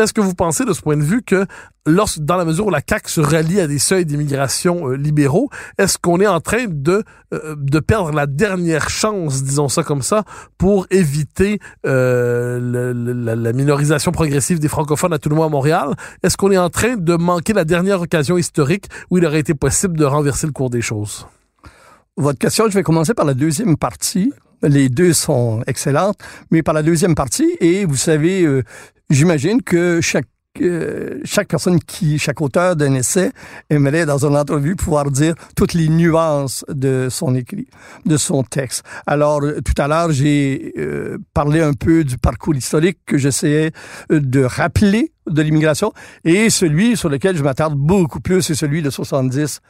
Est-ce 0.00 0.12
que 0.12 0.20
vous 0.20 0.34
pensez 0.34 0.64
de 0.64 0.72
ce 0.72 0.80
point 0.80 0.96
de 0.96 1.02
vue 1.02 1.22
que 1.22 1.46
lorsque, 1.86 2.20
dans 2.20 2.36
la 2.36 2.44
mesure 2.44 2.66
où 2.66 2.70
la 2.70 2.80
CAQ 2.86 3.10
se 3.10 3.20
rallie 3.20 3.60
à 3.60 3.66
des 3.66 3.78
seuils 3.78 4.06
d'immigration 4.06 4.88
euh, 4.88 4.96
libéraux, 4.96 5.50
est-ce 5.78 5.98
qu'on 5.98 6.20
est 6.20 6.26
en 6.26 6.40
train 6.40 6.66
de, 6.68 7.02
euh, 7.34 7.56
de 7.56 7.80
perdre 7.80 8.12
la 8.12 8.26
dernière 8.26 8.90
chance, 8.90 9.42
disons 9.42 9.68
ça 9.68 9.82
comme 9.82 10.02
ça, 10.02 10.24
pour 10.56 10.86
éviter 10.90 11.58
euh, 11.86 12.60
la, 12.62 13.52
minorisation 13.52 14.12
progressive 14.12 14.58
des 14.58 14.68
francophones 14.68 15.12
à 15.12 15.18
tout 15.18 15.28
le 15.28 15.36
monde 15.36 15.46
à 15.46 15.50
Montréal? 15.50 15.94
Est-ce 16.22 16.36
qu'on 16.36 16.50
est 16.50 16.58
en 16.58 16.70
train 16.70 16.96
de 16.96 17.16
manquer 17.16 17.52
la 17.52 17.64
dernière 17.64 18.00
occasion 18.00 18.38
historique 18.38 18.86
où 19.10 19.18
il 19.18 19.26
aurait 19.26 19.40
été 19.40 19.54
possible 19.54 19.96
de 19.96 20.04
renverser 20.04 20.46
le 20.46 20.52
cours 20.52 20.70
des 20.70 20.82
choses? 20.82 21.26
Votre 22.16 22.38
question, 22.38 22.64
je 22.68 22.74
vais 22.74 22.82
commencer 22.82 23.14
par 23.14 23.24
la 23.24 23.34
deuxième 23.34 23.76
partie. 23.76 24.32
Les 24.62 24.88
deux 24.88 25.12
sont 25.12 25.62
excellentes, 25.66 26.18
mais 26.50 26.62
par 26.62 26.74
la 26.74 26.82
deuxième 26.82 27.14
partie, 27.14 27.56
et 27.60 27.84
vous 27.84 27.96
savez, 27.96 28.46
J'imagine 29.10 29.62
que 29.62 30.00
chaque 30.02 30.26
euh, 30.60 31.20
chaque 31.24 31.46
personne 31.48 31.78
qui, 31.78 32.18
chaque 32.18 32.40
auteur 32.40 32.74
d'un 32.74 32.94
essai 32.94 33.30
aimerait 33.70 34.06
dans 34.06 34.26
une 34.26 34.36
entrevue 34.36 34.74
pouvoir 34.74 35.10
dire 35.10 35.34
toutes 35.54 35.72
les 35.72 35.88
nuances 35.88 36.64
de 36.68 37.06
son 37.10 37.36
écrit, 37.36 37.68
de 38.06 38.16
son 38.16 38.42
texte. 38.42 38.82
Alors, 39.06 39.44
euh, 39.44 39.60
tout 39.60 39.80
à 39.80 39.86
l'heure, 39.86 40.10
j'ai 40.10 40.72
euh, 40.76 41.18
parlé 41.32 41.60
un 41.60 41.74
peu 41.74 42.02
du 42.02 42.18
parcours 42.18 42.56
historique 42.56 42.98
que 43.06 43.18
j'essayais 43.18 43.70
de 44.10 44.42
rappeler 44.42 45.12
de 45.28 45.42
l'immigration 45.42 45.92
et 46.24 46.50
celui 46.50 46.96
sur 46.96 47.08
lequel 47.08 47.36
je 47.36 47.44
m'attarde 47.44 47.74
beaucoup 47.76 48.20
plus, 48.20 48.42
c'est 48.42 48.56
celui 48.56 48.82
de 48.82 48.90
70 48.90 49.60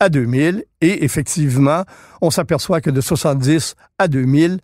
à 0.00 0.08
2000. 0.08 0.64
Et 0.80 1.04
effectivement, 1.04 1.84
on 2.20 2.30
s'aperçoit 2.30 2.80
que 2.80 2.90
de 2.90 3.00
70 3.00 3.76
à 3.98 4.08
2000, 4.08 4.58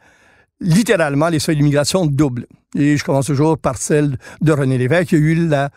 littéralement, 0.61 1.29
les 1.29 1.39
seuils 1.39 1.57
d'immigration 1.57 2.07
doublent. 2.07 2.47
Et 2.75 2.97
je 2.97 3.05
commence 3.05 3.27
toujours 3.27 3.59
par 3.59 3.77
celle 3.79 4.19
de 4.41 4.53
René 4.53 4.79
Lévesque. 4.79 5.13
Il 5.13 5.19
y 5.19 5.23
a 5.23 5.25
eu 5.25 5.49
la, 5.49 5.71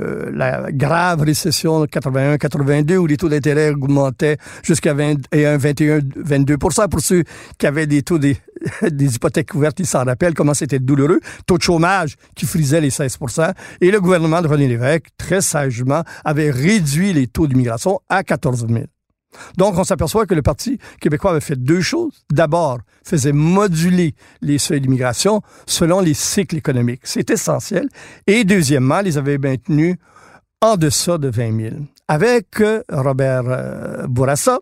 euh, 0.00 0.30
la 0.32 0.72
grave 0.72 1.20
récession 1.20 1.80
de 1.80 1.86
81-82 1.86 2.96
où 2.96 3.06
les 3.06 3.18
taux 3.18 3.28
d'intérêt 3.28 3.70
augmentaient 3.70 4.38
jusqu'à 4.62 4.94
21, 4.94 5.58
21, 5.58 6.00
22 6.16 6.56
Pour 6.56 6.72
ceux 6.72 7.24
qui 7.58 7.66
avaient 7.66 7.86
des 7.86 8.02
taux 8.02 8.18
des, 8.18 8.38
des 8.90 9.16
hypothèques 9.16 9.50
couvertes, 9.50 9.80
ils 9.80 9.86
s'en 9.86 10.04
rappellent 10.04 10.34
comment 10.34 10.54
c'était 10.54 10.78
douloureux. 10.78 11.20
Taux 11.46 11.58
de 11.58 11.62
chômage 11.62 12.16
qui 12.34 12.46
frisait 12.46 12.80
les 12.80 12.90
16 12.90 13.18
Et 13.82 13.90
le 13.90 14.00
gouvernement 14.00 14.40
de 14.40 14.48
René 14.48 14.66
Lévesque, 14.66 15.08
très 15.18 15.42
sagement, 15.42 16.04
avait 16.24 16.50
réduit 16.50 17.12
les 17.12 17.26
taux 17.26 17.46
d'immigration 17.46 18.00
à 18.08 18.22
14 18.22 18.66
000. 18.68 18.84
Donc, 19.56 19.78
on 19.78 19.84
s'aperçoit 19.84 20.26
que 20.26 20.34
le 20.34 20.42
Parti 20.42 20.78
québécois 21.00 21.32
avait 21.32 21.40
fait 21.40 21.56
deux 21.56 21.80
choses. 21.80 22.24
D'abord, 22.30 22.78
faisait 23.04 23.32
moduler 23.32 24.14
les 24.40 24.58
seuils 24.58 24.80
d'immigration 24.80 25.42
selon 25.66 26.00
les 26.00 26.14
cycles 26.14 26.56
économiques. 26.56 27.02
C'est 27.04 27.30
essentiel. 27.30 27.88
Et 28.26 28.44
deuxièmement, 28.44 29.00
les 29.00 29.18
avait 29.18 29.38
maintenus 29.38 29.96
en 30.60 30.76
deçà 30.76 31.18
de 31.18 31.28
20 31.28 31.60
000. 31.60 31.76
avec 32.08 32.60
euh, 32.60 32.82
Robert 32.90 33.44
euh, 33.46 34.06
Bourassa, 34.06 34.60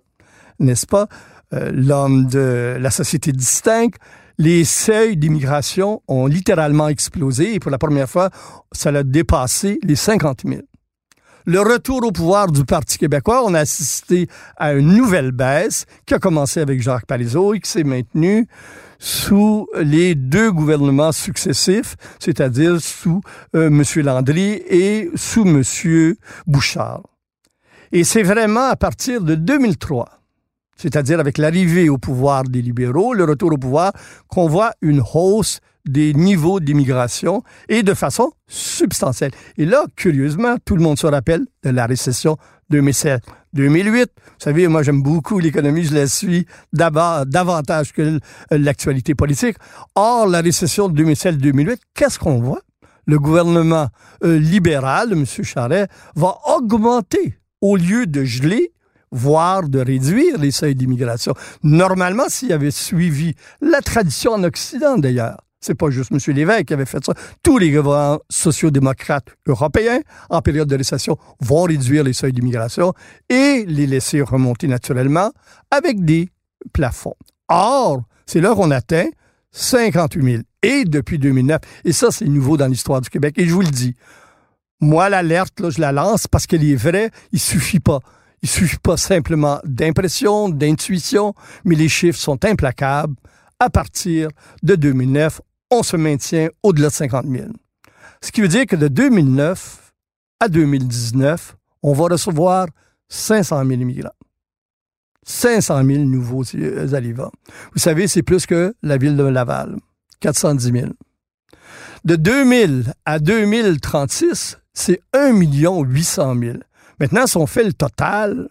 n'est-ce 0.59 0.87
pas, 0.87 1.09
euh, 1.52 1.70
l'homme 1.72 2.26
de 2.26 2.76
la 2.80 2.90
société 2.90 3.33
distincte, 3.33 3.96
les 4.38 4.64
seuils 4.64 5.16
d'immigration 5.16 6.00
ont 6.09 6.26
littéralement 6.26 6.88
explosé 6.88 7.54
et 7.54 7.61
pour 7.61 7.70
la 7.70 7.76
première 7.76 8.09
fois, 8.09 8.30
ça 8.72 8.88
a 8.88 9.02
dépassé 9.02 9.78
les 9.83 9.96
50 9.96 10.42
000. 10.46 10.62
Le 11.46 11.61
retour 11.61 12.05
au 12.05 12.12
pouvoir 12.12 12.53
du 12.53 12.64
Parti 12.64 12.98
québécois, 12.98 13.42
on 13.44 13.55
a 13.55 13.61
assisté 13.61 14.29
à 14.57 14.72
une 14.72 14.94
nouvelle 14.94 15.33
baisse 15.33 15.87
qui 16.05 16.14
a 16.14 16.18
commencé 16.18 16.61
avec 16.61 16.83
Jacques 16.83 17.07
Parizeau 17.07 17.55
et 17.55 17.61
qui 17.61 17.70
s'est 17.70 17.85
maintenue 17.85 18.46
sous 18.98 19.66
les 19.76 20.14
deux 20.14 20.53
gouvernements 20.53 21.12
successifs, 21.12 21.96
c'est-à-dire 22.18 22.81
sous 22.81 23.22
euh, 23.57 23.68
M. 23.68 23.83
Landry 24.05 24.62
et 24.68 25.11
sous 25.14 25.46
M. 25.46 25.62
Bouchard. 26.46 27.03
Et 27.92 28.05
c'est 28.05 28.22
vraiment 28.22 28.66
à 28.68 28.76
partir 28.76 29.22
de 29.22 29.35
2003 29.35 30.19
c'est-à-dire 30.81 31.21
avec 31.21 31.37
l'arrivée 31.37 31.90
au 31.90 31.99
pouvoir 31.99 32.45
des 32.45 32.62
libéraux, 32.62 33.12
le 33.12 33.25
retour 33.25 33.53
au 33.53 33.59
pouvoir, 33.59 33.93
qu'on 34.29 34.49
voit 34.49 34.73
une 34.81 35.03
hausse 35.12 35.61
des 35.87 36.14
niveaux 36.14 36.59
d'immigration 36.59 37.43
et 37.69 37.83
de 37.83 37.93
façon 37.93 38.33
substantielle. 38.47 39.33
Et 39.59 39.66
là, 39.66 39.85
curieusement, 39.95 40.57
tout 40.64 40.77
le 40.77 40.83
monde 40.83 40.99
se 40.99 41.07
rappelle 41.07 41.45
de 41.62 41.71
la 41.71 41.85
récession 41.87 42.38
2007. 42.71 43.23
2008, 43.53 44.11
vous 44.16 44.33
savez, 44.38 44.69
moi 44.69 44.83
j'aime 44.83 45.03
beaucoup 45.03 45.38
l'économie, 45.38 45.85
je 45.85 45.95
la 45.95 46.07
suis 46.07 46.47
davantage 46.73 47.93
que 47.93 48.19
l'actualité 48.51 49.14
politique. 49.14 49.57
Or, 49.97 50.29
la 50.29 50.40
récession 50.40 50.88
de 50.88 51.03
2007-2008, 51.03 51.77
qu'est-ce 51.95 52.19
qu'on 52.19 52.40
voit? 52.40 52.61
Le 53.07 53.19
gouvernement 53.19 53.88
euh, 54.25 54.38
libéral, 54.38 55.12
M. 55.12 55.25
Charest, 55.27 55.90
va 56.14 56.38
augmenter 56.57 57.38
au 57.61 57.77
lieu 57.77 58.07
de 58.07 58.25
geler 58.25 58.73
voire 59.11 59.68
de 59.68 59.81
réduire 59.81 60.38
les 60.38 60.51
seuils 60.51 60.75
d'immigration. 60.75 61.35
Normalement, 61.62 62.29
s'il 62.29 62.53
avait 62.53 62.70
suivi 62.70 63.35
la 63.61 63.81
tradition 63.81 64.33
en 64.33 64.44
Occident, 64.44 64.99
d'ailleurs, 64.99 65.38
c'est 65.61 65.75
pas 65.75 65.90
juste 65.90 66.11
M. 66.11 66.18
Lévesque 66.35 66.64
qui 66.66 66.73
avait 66.73 66.87
fait 66.87 67.05
ça. 67.05 67.12
Tous 67.42 67.59
les 67.59 67.70
gouvernements 67.70 68.18
sociaux-démocrates 68.31 69.29
européens, 69.46 70.01
en 70.31 70.40
période 70.40 70.68
de 70.68 70.77
récession, 70.77 71.18
vont 71.40 71.64
réduire 71.64 72.03
les 72.03 72.14
seuils 72.14 72.33
d'immigration 72.33 72.94
et 73.29 73.64
les 73.66 73.87
laisser 73.87 74.23
remonter 74.23 74.68
naturellement 74.68 75.31
avec 75.70 76.03
des 76.05 76.31
plafonds. 76.73 77.16
Or, 77.49 78.03
c'est 78.25 78.40
là 78.40 78.55
qu'on 78.55 78.70
atteint 78.70 79.09
58 79.53 80.23
000. 80.25 80.42
Et 80.62 80.85
depuis 80.85 81.18
2009, 81.18 81.59
et 81.85 81.92
ça, 81.92 82.11
c'est 82.11 82.27
nouveau 82.27 82.57
dans 82.57 82.66
l'histoire 82.66 83.01
du 83.01 83.11
Québec. 83.11 83.35
Et 83.37 83.46
je 83.46 83.53
vous 83.53 83.62
le 83.62 83.68
dis, 83.68 83.94
moi, 84.81 85.09
l'alerte, 85.11 85.70
je 85.70 85.81
la 85.81 85.92
lance 85.92 86.27
parce 86.27 86.46
qu'elle 86.46 86.64
est 86.64 86.77
vraie. 86.77 87.11
Il 87.33 87.40
suffit 87.40 87.81
pas 87.81 88.01
il 88.42 88.48
suffit 88.48 88.79
pas 88.79 88.96
simplement 88.96 89.61
d'impression, 89.64 90.48
d'intuition, 90.48 91.35
mais 91.64 91.74
les 91.74 91.88
chiffres 91.88 92.18
sont 92.18 92.44
implacables. 92.44 93.14
À 93.59 93.68
partir 93.68 94.29
de 94.62 94.74
2009, 94.74 95.40
on 95.70 95.83
se 95.83 95.96
maintient 95.96 96.48
au-delà 96.62 96.88
de 96.88 96.94
50 96.94 97.26
000. 97.26 97.44
Ce 98.22 98.33
qui 98.33 98.40
veut 98.40 98.48
dire 98.48 98.66
que 98.66 98.76
de 98.76 98.88
2009 98.88 99.92
à 100.40 100.48
2019, 100.48 101.57
on 101.83 101.92
va 101.92 102.05
recevoir 102.05 102.66
500 103.09 103.66
000 103.66 103.81
immigrants. 103.81 104.11
500 105.24 105.85
000 105.85 106.05
nouveaux 106.05 106.44
arrivants. 106.94 107.33
Vous 107.72 107.79
savez, 107.79 108.09
c'est 108.09 108.22
plus 108.22 108.46
que 108.46 108.74
la 108.83 108.96
ville 108.96 109.16
de 109.16 109.24
Laval, 109.24 109.76
410 110.20 110.72
000. 110.72 110.87
De 112.05 112.16
2000 112.16 112.94
à 113.05 113.18
2036, 113.18 114.59
c'est 114.72 115.00
1 115.12 115.33
800 115.33 116.35
000. 116.38 116.59
Maintenant, 117.01 117.27
si 117.27 117.37
on 117.39 117.47
fait 117.47 117.65
le 117.65 117.73
total, 117.73 118.51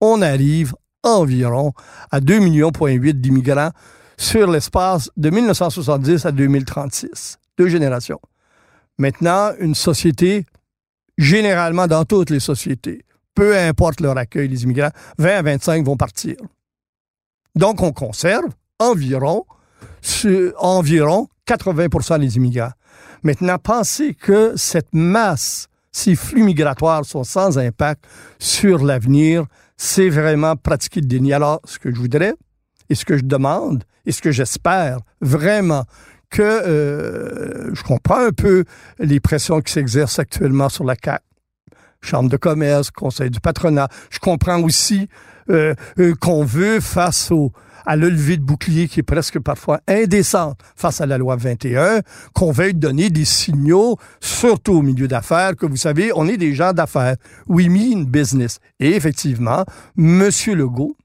on 0.00 0.22
arrive 0.22 0.74
environ 1.02 1.72
à 2.10 2.20
2,8 2.20 2.40
millions 2.40 2.70
d'immigrants 3.12 3.70
sur 4.16 4.50
l'espace 4.50 5.10
de 5.16 5.30
1970 5.30 6.26
à 6.26 6.32
2036. 6.32 7.38
Deux 7.58 7.68
générations. 7.68 8.20
Maintenant, 8.98 9.52
une 9.60 9.74
société, 9.74 10.46
généralement 11.16 11.86
dans 11.86 12.04
toutes 12.04 12.30
les 12.30 12.40
sociétés, 12.40 13.04
peu 13.34 13.56
importe 13.56 14.00
leur 14.00 14.16
accueil, 14.16 14.48
les 14.48 14.64
immigrants, 14.64 14.90
20 15.18 15.38
à 15.38 15.42
25 15.42 15.86
vont 15.86 15.96
partir. 15.96 16.36
Donc, 17.54 17.82
on 17.82 17.92
conserve 17.92 18.50
environ, 18.78 19.44
environ 20.58 21.28
80% 21.46 22.20
des 22.20 22.36
immigrants. 22.36 22.72
Maintenant, 23.22 23.58
pensez 23.58 24.14
que 24.14 24.54
cette 24.56 24.92
masse 24.92 25.69
ces 25.92 26.14
flux 26.14 26.42
migratoires 26.42 27.04
sont 27.04 27.24
sans 27.24 27.58
impact 27.58 28.04
sur 28.38 28.84
l'avenir, 28.84 29.44
c'est 29.76 30.08
vraiment 30.08 30.56
pratiquer 30.56 31.00
le 31.00 31.06
déni. 31.06 31.32
Alors, 31.32 31.60
ce 31.64 31.78
que 31.78 31.92
je 31.92 31.98
voudrais, 31.98 32.34
et 32.88 32.94
ce 32.94 33.04
que 33.04 33.16
je 33.16 33.24
demande, 33.24 33.84
et 34.06 34.12
ce 34.12 34.20
que 34.20 34.30
j'espère 34.30 34.98
vraiment, 35.20 35.84
que 36.30 36.42
euh, 36.42 37.74
je 37.74 37.82
comprends 37.82 38.24
un 38.26 38.30
peu 38.30 38.64
les 38.98 39.20
pressions 39.20 39.60
qui 39.60 39.72
s'exercent 39.72 40.18
actuellement 40.18 40.68
sur 40.68 40.84
la 40.84 40.96
CAC, 40.96 41.22
Chambre 42.02 42.30
de 42.30 42.36
commerce, 42.36 42.90
Conseil 42.90 43.30
du 43.30 43.40
patronat. 43.40 43.88
Je 44.10 44.20
comprends 44.20 44.62
aussi 44.62 45.08
euh, 45.50 45.74
euh, 45.98 46.14
qu'on 46.18 46.44
veut, 46.44 46.80
face 46.80 47.30
au, 47.30 47.52
à 47.86 47.96
le 47.96 48.08
lever 48.08 48.36
de 48.36 48.42
bouclier 48.42 48.88
qui 48.88 49.00
est 49.00 49.04
presque 49.04 49.38
parfois 49.38 49.80
indécente 49.88 50.58
face 50.76 51.00
à 51.00 51.06
la 51.06 51.18
loi 51.18 51.36
21, 51.36 52.00
qu'on 52.34 52.52
veuille 52.52 52.74
donner 52.74 53.10
des 53.10 53.24
signaux, 53.24 53.96
surtout 54.20 54.72
au 54.72 54.82
milieu 54.82 55.08
d'affaires, 55.08 55.56
que 55.56 55.66
vous 55.66 55.76
savez, 55.76 56.12
on 56.14 56.26
est 56.26 56.36
des 56.36 56.54
gens 56.54 56.72
d'affaires. 56.72 57.16
We 57.48 57.68
mean 57.68 58.04
business. 58.04 58.58
Et 58.78 58.94
effectivement, 58.94 59.64
M. 59.98 60.28
Legault 60.46 60.96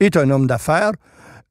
est 0.00 0.16
un 0.16 0.30
homme 0.30 0.46
d'affaires, 0.46 0.92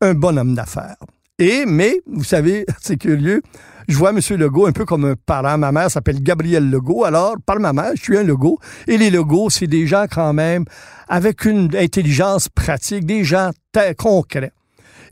un 0.01 0.13
bon 0.13 0.37
homme 0.37 0.55
d'affaires. 0.55 0.97
Et, 1.39 1.65
mais, 1.65 2.01
vous 2.07 2.23
savez, 2.23 2.65
c'est 2.81 2.97
curieux, 2.97 3.41
je 3.87 3.95
vois 3.95 4.09
M. 4.09 4.19
Legault 4.31 4.65
un 4.65 4.73
peu 4.73 4.83
comme 4.83 5.05
un 5.05 5.15
parent. 5.15 5.57
Ma 5.57 5.71
mère 5.71 5.89
s'appelle 5.89 6.21
Gabriel 6.21 6.69
Legault. 6.69 7.05
Alors, 7.05 7.35
par 7.45 7.59
ma 7.59 7.71
mère, 7.71 7.91
je 7.95 8.01
suis 8.01 8.17
un 8.17 8.23
Legault. 8.23 8.59
Et 8.85 8.97
les 8.97 9.09
Legauds, 9.09 9.49
c'est 9.49 9.67
des 9.67 9.87
gens 9.87 10.05
quand 10.11 10.33
même 10.33 10.65
avec 11.07 11.45
une 11.45 11.73
intelligence 11.73 12.49
pratique, 12.49 13.05
des 13.05 13.23
gens 13.23 13.51
concrets. 13.97 14.51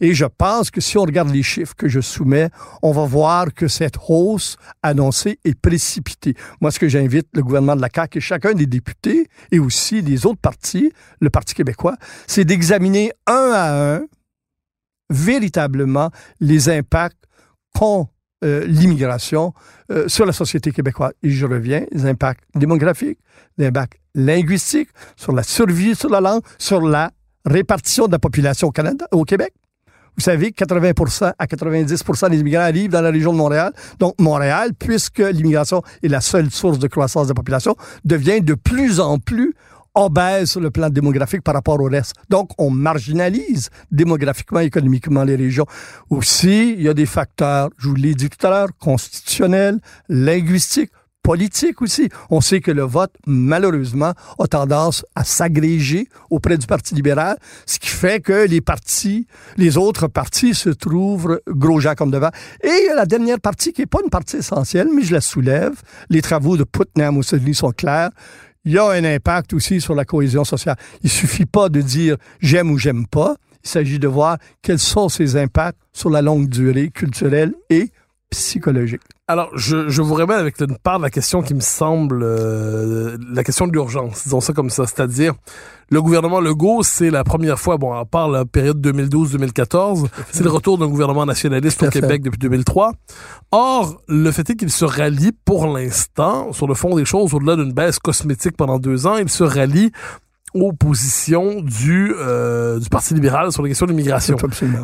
Et 0.02 0.14
je 0.14 0.26
pense 0.26 0.72
que 0.72 0.82
si 0.82 0.98
on 0.98 1.04
regarde 1.04 1.30
les 1.30 1.44
chiffres 1.44 1.76
que 1.76 1.88
je 1.88 2.00
soumets, 2.02 2.50
on 2.82 2.92
va 2.92 3.06
voir 3.06 3.54
que 3.54 3.68
cette 3.68 3.96
hausse 4.08 4.58
annoncée 4.84 5.40
est 5.44 5.60
précipitée. 5.60 6.36
Moi, 6.62 6.72
ce 6.72 6.80
que 6.80 6.88
j'invite 6.88 7.28
le 7.34 7.44
gouvernement 7.44 7.76
de 7.76 7.82
la 7.82 7.90
CAQ 7.94 8.18
et 8.18 8.22
chacun 8.22 8.54
des 8.54 8.66
députés 8.66 9.28
et 9.52 9.60
aussi 9.60 10.04
des 10.04 10.26
autres 10.26 10.42
partis, 10.42 10.92
le 11.20 11.30
Parti 11.30 11.54
québécois, 11.54 11.96
c'est 12.28 12.46
d'examiner 12.46 13.12
un 13.28 13.52
à 13.54 13.96
un 13.96 14.06
véritablement 15.10 16.12
les 16.40 16.70
impacts 16.70 17.24
qu'ont 17.74 18.08
euh, 18.44 18.66
l'immigration 18.68 19.54
euh, 19.92 20.08
sur 20.08 20.26
la 20.26 20.34
société 20.34 20.72
québécoise. 20.72 21.14
Et 21.24 21.30
je 21.30 21.46
reviens, 21.46 21.86
les 21.92 22.06
impacts 22.06 22.44
démographiques, 22.54 23.20
les 23.58 23.68
impacts 23.68 24.00
linguistiques, 24.14 24.90
sur 25.16 25.32
la 25.32 25.44
survie 25.44 25.96
sur 25.96 26.10
la 26.10 26.22
langue, 26.22 26.42
sur 26.58 26.82
la 26.82 27.12
répartition 27.46 28.08
de 28.08 28.12
la 28.12 28.20
population 28.20 28.68
au 28.68 28.72
Canada, 28.72 29.08
au 29.12 29.24
Québec. 29.24 29.54
Vous 30.18 30.24
savez, 30.24 30.52
80 30.52 31.34
à 31.38 31.48
90 31.48 32.04
des 32.30 32.40
immigrants 32.40 32.62
arrivent 32.62 32.92
dans 32.92 33.02
la 33.02 33.12
région 33.12 33.34
de 33.34 33.38
Montréal. 33.38 33.74
Donc, 34.00 34.16
Montréal, 34.20 34.72
puisque 34.78 35.20
l'immigration 35.20 35.82
est 36.04 36.08
la 36.08 36.22
seule 36.22 36.50
source 36.52 36.80
de 36.80 36.88
croissance 36.88 37.28
de 37.28 37.32
la 37.32 37.36
population, 37.36 37.76
devient 38.06 38.42
de 38.42 38.54
plus 38.54 39.00
en 39.00 39.20
plus 39.20 39.54
obèse 39.96 40.52
sur 40.52 40.60
le 40.60 40.72
plan 40.72 40.90
démographique 40.90 41.42
par 41.42 41.54
rapport 41.54 41.80
au 41.80 41.86
reste. 41.86 42.14
Donc, 42.30 42.52
on 42.58 42.70
marginalise 42.70 43.70
démographiquement, 43.92 44.60
économiquement 44.60 45.24
les 45.24 45.36
régions. 45.36 45.66
Aussi, 46.10 46.74
il 46.74 46.82
y 46.82 46.90
a 46.90 46.94
des 46.94 47.06
facteurs, 47.06 47.70
je 47.78 47.88
vous 47.88 47.96
l'ai 47.96 48.14
dit 48.14 48.30
tout 48.30 48.46
à 48.46 48.50
l'heure, 48.50 48.70
constitutionnels, 48.80 49.80
linguistiques, 50.10 50.92
politique 51.26 51.82
aussi. 51.82 52.08
On 52.30 52.40
sait 52.40 52.62
que 52.62 52.70
le 52.70 52.84
vote, 52.84 53.12
malheureusement, 53.26 54.14
a 54.38 54.48
tendance 54.48 55.04
à 55.16 55.24
s'agréger 55.24 56.08
auprès 56.30 56.56
du 56.60 56.68
Parti 56.68 56.94
libéral, 56.94 57.38
ce 57.66 57.80
qui 57.80 57.88
fait 57.88 58.20
que 58.20 58.46
les 58.48 58.62
partis, 58.62 59.26
les 59.58 59.76
autres 59.76 60.08
partis 60.08 60.54
se 60.54 60.70
trouvent 60.70 61.42
gros 61.48 61.80
gens 61.80 61.96
comme 61.96 62.12
devant. 62.12 62.30
Et 62.64 62.90
la 62.96 63.08
dernière 63.08 63.40
partie, 63.40 63.74
qui 63.74 63.82
n'est 63.82 63.88
pas 63.88 64.02
une 64.04 64.12
partie 64.12 64.38
essentielle, 64.38 64.88
mais 64.96 65.02
je 65.02 65.14
la 65.14 65.22
soulève, 65.22 65.74
les 66.12 66.22
travaux 66.22 66.58
de 66.58 66.64
Putnam 66.64 67.16
Mussolini 67.16 67.56
sont 67.56 67.72
clairs, 67.72 68.12
il 68.64 68.74
y 68.74 68.78
a 68.78 68.88
un 68.88 69.04
impact 69.04 69.54
aussi 69.54 69.82
sur 69.82 69.96
la 69.96 70.06
cohésion 70.06 70.44
sociale. 70.44 70.78
Il 71.02 71.10
suffit 71.10 71.46
pas 71.46 71.70
de 71.70 71.82
dire 71.82 72.18
j'aime 72.40 72.70
ou 72.70 72.78
j'aime 72.78 73.08
pas. 73.08 73.36
Il 73.64 73.70
s'agit 73.70 73.98
de 73.98 74.08
voir 74.08 74.38
quels 74.62 74.80
sont 74.80 75.10
ces 75.10 75.38
impacts 75.38 75.80
sur 75.92 76.12
la 76.12 76.22
longue 76.22 76.50
durée 76.50 76.90
culturelle 76.90 77.54
et 77.72 77.90
psychologique. 78.30 79.02
Alors, 79.28 79.50
je, 79.58 79.90
je 79.90 80.04
vous 80.04 80.14
remets 80.14 80.36
avec 80.36 80.62
une 80.62 80.78
part 80.78 81.00
de 81.00 81.04
la 81.04 81.10
question 81.10 81.42
qui 81.42 81.56
me 81.56 81.60
semble 81.60 82.22
euh, 82.22 83.18
la 83.32 83.44
question 83.44 83.66
de 83.66 83.72
l'urgence, 83.72 84.26
disons 84.26 84.40
ça 84.40 84.54
comme 84.54 84.70
ça, 84.70 84.86
c'est-à-dire 84.86 85.34
le 85.90 86.00
gouvernement 86.00 86.40
Legault, 86.40 86.84
c'est 86.84 87.10
la 87.10 87.24
première 87.24 87.60
fois, 87.60 87.78
bon, 87.78 87.94
à 87.94 88.06
part 88.06 88.30
la 88.30 88.46
période 88.46 88.86
2012-2014, 88.86 90.08
c'est 90.32 90.44
le 90.44 90.52
retour 90.52 90.78
d'un 90.78 90.88
gouvernement 90.88 91.26
nationaliste 91.26 91.82
au 91.82 91.90
Québec 91.90 92.22
depuis 92.22 92.38
2003. 92.38 92.94
Or, 93.52 94.00
le 94.08 94.32
fait 94.32 94.48
est 94.52 94.56
qu'il 94.56 94.72
se 94.72 94.86
rallie 94.86 95.32
pour 95.44 95.68
l'instant, 95.68 96.54
sur 96.54 96.68
le 96.68 96.76
fond 96.76 96.96
des 96.96 97.06
choses, 97.06 97.34
au-delà 97.34 97.56
d'une 97.56 97.74
baisse 97.74 97.98
cosmétique 97.98 98.56
pendant 98.56 98.78
deux 98.78 99.08
ans, 99.08 99.18
il 99.18 99.30
se 99.30 99.44
rallie 99.44 99.92
aux 100.56 100.72
positions 100.72 101.62
du, 101.62 102.16
euh, 102.18 102.80
du 102.80 102.90
Parti 102.90 103.14
libéral 103.14 103.52
sur 103.52 103.62
les 103.62 103.70
questions 103.70 103.86
d'immigration. 103.86 104.38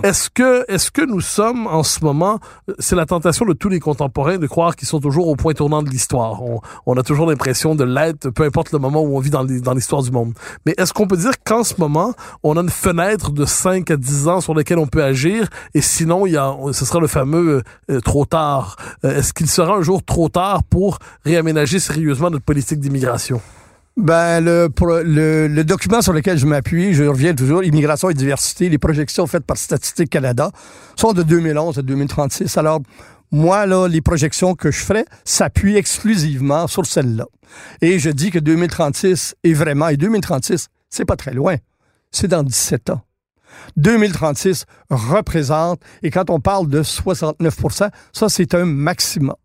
Est-ce 0.04 0.30
que, 0.30 0.70
est-ce 0.70 0.92
que 0.92 1.02
nous 1.02 1.22
sommes 1.22 1.66
en 1.66 1.84
ce 1.84 2.04
moment, 2.04 2.40
c'est 2.78 2.96
la 2.96 3.06
tentation 3.06 3.46
de 3.46 3.54
tous 3.54 3.70
les 3.70 3.80
contemporains 3.80 4.38
de 4.38 4.48
croire 4.48 4.76
qu'ils 4.76 4.88
sont 4.88 5.00
toujours 5.00 5.30
au 5.30 5.36
point 5.36 5.54
tournant 5.54 5.82
de 5.82 5.90
l'histoire. 5.90 6.44
On, 6.44 6.60
on, 6.86 6.98
a 6.98 7.04
toujours 7.04 7.26
l'impression 7.26 7.74
de 7.74 7.86
l'être, 7.86 8.30
peu 8.30 8.44
importe 8.44 8.74
le 8.74 8.80
moment 8.80 9.02
où 9.02 9.16
on 9.16 9.20
vit 9.20 9.30
dans 9.30 9.44
l'histoire 9.74 10.04
du 10.04 10.12
monde. 10.12 10.34
Mais 10.66 10.76
est-ce 10.78 10.94
qu'on 10.94 11.08
peut 11.08 11.18
dire 11.18 11.32
qu'en 11.46 11.64
ce 11.64 11.76
moment, 11.78 12.14
on 12.44 12.58
a 12.58 12.62
une 12.62 12.70
fenêtre 12.70 13.32
de 13.32 13.46
5 13.46 13.90
à 13.92 13.96
10 13.96 14.28
ans 14.28 14.42
sur 14.42 14.54
lesquelles 14.54 14.80
on 14.80 14.88
peut 14.88 15.04
agir? 15.04 15.48
Et 15.74 15.82
sinon, 15.82 16.26
il 16.26 16.34
y 16.34 16.38
a, 16.38 16.54
ce 16.74 16.84
sera 16.84 17.00
le 17.00 17.08
fameux 17.08 17.64
euh, 17.90 18.02
trop 18.02 18.26
tard. 18.26 18.76
Euh, 19.06 19.20
est-ce 19.20 19.34
qu'il 19.34 19.50
sera 19.50 19.76
un 19.76 19.82
jour 19.82 20.04
trop 20.04 20.28
tard 20.28 20.64
pour 20.64 21.00
réaménager 21.24 21.80
sérieusement 21.80 22.30
notre 22.30 22.44
politique 22.44 22.80
d'immigration? 22.80 23.42
Ben, 23.98 24.40
le, 24.40 24.70
le, 25.04 25.48
le, 25.48 25.64
document 25.66 26.02
sur 26.02 26.14
lequel 26.14 26.38
je 26.38 26.46
m'appuie, 26.46 26.94
je 26.94 27.04
reviens 27.04 27.36
toujours, 27.36 27.64
Immigration 27.64 28.10
et 28.10 28.14
diversité, 28.14 28.70
les 28.70 28.78
projections 28.78 29.28
faites 29.28 29.46
par 29.46 29.58
Statistique 29.58 30.10
Canada 30.10 30.50
sont 30.96 31.12
de 31.12 31.24
2011 31.24 31.78
à 31.78 31.82
2036. 31.82 32.58
Alors, 32.58 32.80
moi, 33.32 33.66
là, 33.66 33.88
les 33.88 34.02
projections 34.02 34.56
que 34.56 34.72
je 34.72 34.80
ferai 34.80 35.06
s'appuient 35.26 35.76
exclusivement 35.76 36.68
sur 36.68 36.86
celles-là. 36.86 37.26
Et 37.82 38.00
je 38.00 38.10
dis 38.10 38.32
que 38.32 38.40
2036 38.40 39.36
est 39.44 39.54
vraiment, 39.54 39.90
et 39.90 39.98
2036, 39.98 40.68
c'est 40.90 41.06
pas 41.06 41.18
très 41.18 41.34
loin. 41.34 41.58
C'est 42.12 42.28
dans 42.28 42.44
17 42.44 42.92
ans. 42.92 43.02
2036 43.76 44.66
représente, 44.90 45.82
et 46.02 46.12
quand 46.12 46.30
on 46.30 46.40
parle 46.40 46.68
de 46.68 46.82
69% 46.82 47.90
ça, 48.14 48.30
c'est 48.30 48.56
un 48.56 48.66
maximum. 48.66 49.36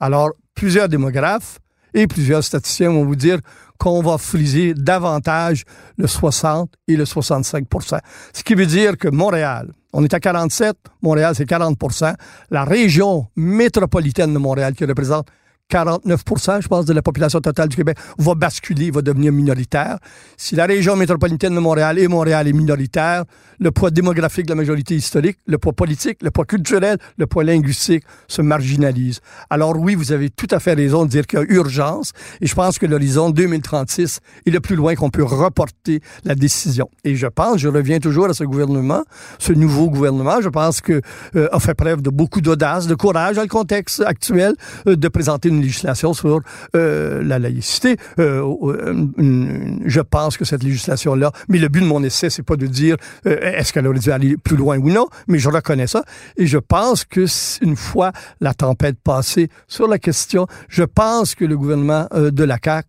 Alors, 0.00 0.30
plusieurs 0.54 0.88
démographes 0.88 1.60
et 1.94 2.06
plusieurs 2.06 2.44
statisticiens 2.44 2.90
vont 2.90 3.04
vous 3.04 3.16
dire 3.16 3.38
qu'on 3.78 4.02
va 4.02 4.18
friser 4.18 4.74
davantage 4.74 5.64
le 5.96 6.06
60 6.06 6.70
et 6.88 6.96
le 6.96 7.04
65% 7.04 7.98
Ce 8.32 8.42
qui 8.42 8.54
veut 8.54 8.66
dire 8.66 8.96
que 8.98 9.08
Montréal, 9.08 9.72
on 9.92 10.04
est 10.04 10.12
à 10.14 10.20
47, 10.20 10.76
Montréal 11.02 11.34
c'est 11.34 11.48
40% 11.48 12.14
La 12.50 12.64
région 12.64 13.26
métropolitaine 13.36 14.32
de 14.32 14.38
Montréal 14.38 14.74
qui 14.74 14.84
représente 14.84 15.28
49 15.70 16.22
je 16.60 16.68
pense, 16.68 16.84
de 16.84 16.92
la 16.92 17.00
population 17.00 17.40
totale 17.40 17.68
du 17.68 17.76
Québec 17.76 17.96
va 18.18 18.34
basculer, 18.34 18.90
va 18.90 19.02
devenir 19.02 19.32
minoritaire. 19.32 19.98
Si 20.36 20.56
la 20.56 20.66
région 20.66 20.96
métropolitaine 20.96 21.54
de 21.54 21.60
Montréal 21.60 21.98
et 21.98 22.08
Montréal 22.08 22.48
est 22.48 22.52
minoritaire, 22.52 23.24
le 23.60 23.70
poids 23.70 23.90
démographique 23.90 24.46
de 24.46 24.50
la 24.50 24.56
majorité 24.56 24.96
historique, 24.96 25.38
le 25.46 25.58
poids 25.58 25.72
politique, 25.72 26.18
le 26.22 26.30
poids 26.30 26.44
culturel, 26.44 26.98
le 27.16 27.26
poids 27.26 27.44
linguistique 27.44 28.04
se 28.26 28.42
marginalise. 28.42 29.20
Alors 29.48 29.78
oui, 29.78 29.94
vous 29.94 30.12
avez 30.12 30.28
tout 30.30 30.48
à 30.50 30.58
fait 30.58 30.74
raison 30.74 31.04
de 31.04 31.10
dire 31.10 31.26
qu'il 31.26 31.38
y 31.38 31.42
a 31.42 31.44
urgence 31.48 32.12
et 32.40 32.46
je 32.46 32.54
pense 32.54 32.78
que 32.78 32.86
l'horizon 32.86 33.30
2036 33.30 34.20
est 34.46 34.50
le 34.50 34.60
plus 34.60 34.76
loin 34.76 34.94
qu'on 34.94 35.10
peut 35.10 35.22
reporter 35.22 36.00
la 36.24 36.34
décision. 36.34 36.90
Et 37.04 37.14
je 37.14 37.26
pense, 37.26 37.58
je 37.58 37.68
reviens 37.68 38.00
toujours 38.00 38.26
à 38.26 38.34
ce 38.34 38.44
gouvernement, 38.44 39.02
ce 39.38 39.52
nouveau 39.52 39.88
gouvernement, 39.88 40.40
je 40.40 40.48
pense 40.48 40.80
que 40.80 41.00
euh, 41.36 41.48
a 41.52 41.60
fait 41.60 41.74
preuve 41.74 42.02
de 42.02 42.10
beaucoup 42.10 42.40
d'audace, 42.40 42.86
de 42.86 42.94
courage 42.94 43.36
dans 43.36 43.42
le 43.42 43.48
contexte 43.48 44.00
actuel 44.00 44.54
euh, 44.86 44.96
de 44.96 45.08
présenter 45.08 45.48
une 45.48 45.59
législation 45.60 46.14
sur 46.14 46.40
euh, 46.74 47.22
la 47.22 47.38
laïcité. 47.38 47.96
Euh, 48.18 48.42
euh, 48.62 49.78
je 49.84 50.00
pense 50.00 50.36
que 50.36 50.44
cette 50.44 50.62
législation-là, 50.62 51.32
mais 51.48 51.58
le 51.58 51.68
but 51.68 51.80
de 51.80 51.86
mon 51.86 52.02
essai, 52.02 52.30
c'est 52.30 52.42
pas 52.42 52.56
de 52.56 52.66
dire 52.66 52.96
est-ce 53.24 53.72
qu'elle 53.72 53.86
aurait 53.86 53.98
dû 53.98 54.10
aller 54.12 54.36
plus 54.36 54.56
loin 54.56 54.78
ou 54.78 54.90
non, 54.90 55.06
mais 55.28 55.38
je 55.38 55.48
reconnais 55.48 55.86
ça. 55.86 56.04
Et 56.36 56.46
je 56.46 56.58
pense 56.58 57.04
que 57.04 57.26
une 57.62 57.76
fois 57.76 58.12
la 58.40 58.54
tempête 58.54 58.98
passée 59.02 59.48
sur 59.68 59.88
la 59.88 59.98
question, 59.98 60.46
je 60.68 60.84
pense 60.84 61.34
que 61.34 61.44
le 61.44 61.56
gouvernement 61.56 62.06
de 62.12 62.44
la 62.44 62.58
CAQ 62.62 62.88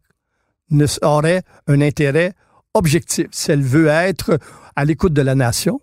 aurait 1.01 1.43
un 1.67 1.81
intérêt 1.81 2.33
objectif. 2.73 3.27
Si 3.31 3.51
elle 3.51 3.61
veut 3.61 3.87
être 3.87 4.39
à 4.75 4.85
l'écoute 4.85 5.13
de 5.13 5.21
la 5.21 5.35
nation, 5.35 5.81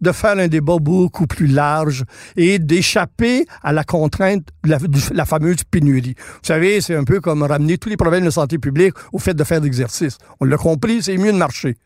de 0.00 0.12
faire 0.12 0.38
un 0.38 0.48
débat 0.48 0.78
beaucoup 0.78 1.26
plus 1.26 1.46
large 1.46 2.04
et 2.36 2.58
d'échapper 2.58 3.46
à 3.62 3.72
la 3.72 3.84
contrainte 3.84 4.48
de 4.64 5.14
la, 5.14 5.24
fameuse 5.24 5.64
pénurie. 5.70 6.14
Vous 6.16 6.46
savez, 6.46 6.80
c'est 6.80 6.94
un 6.94 7.04
peu 7.04 7.20
comme 7.20 7.42
ramener 7.42 7.78
tous 7.78 7.88
les 7.88 7.96
problèmes 7.96 8.24
de 8.24 8.30
santé 8.30 8.58
publique 8.58 8.94
au 9.12 9.18
fait 9.18 9.34
de 9.34 9.44
faire 9.44 9.60
de 9.60 9.66
l'exercice. 9.66 10.18
On 10.40 10.44
l'a 10.44 10.56
compris, 10.56 11.02
c'est 11.02 11.16
mieux 11.16 11.32
de 11.32 11.38
marcher. 11.38 11.76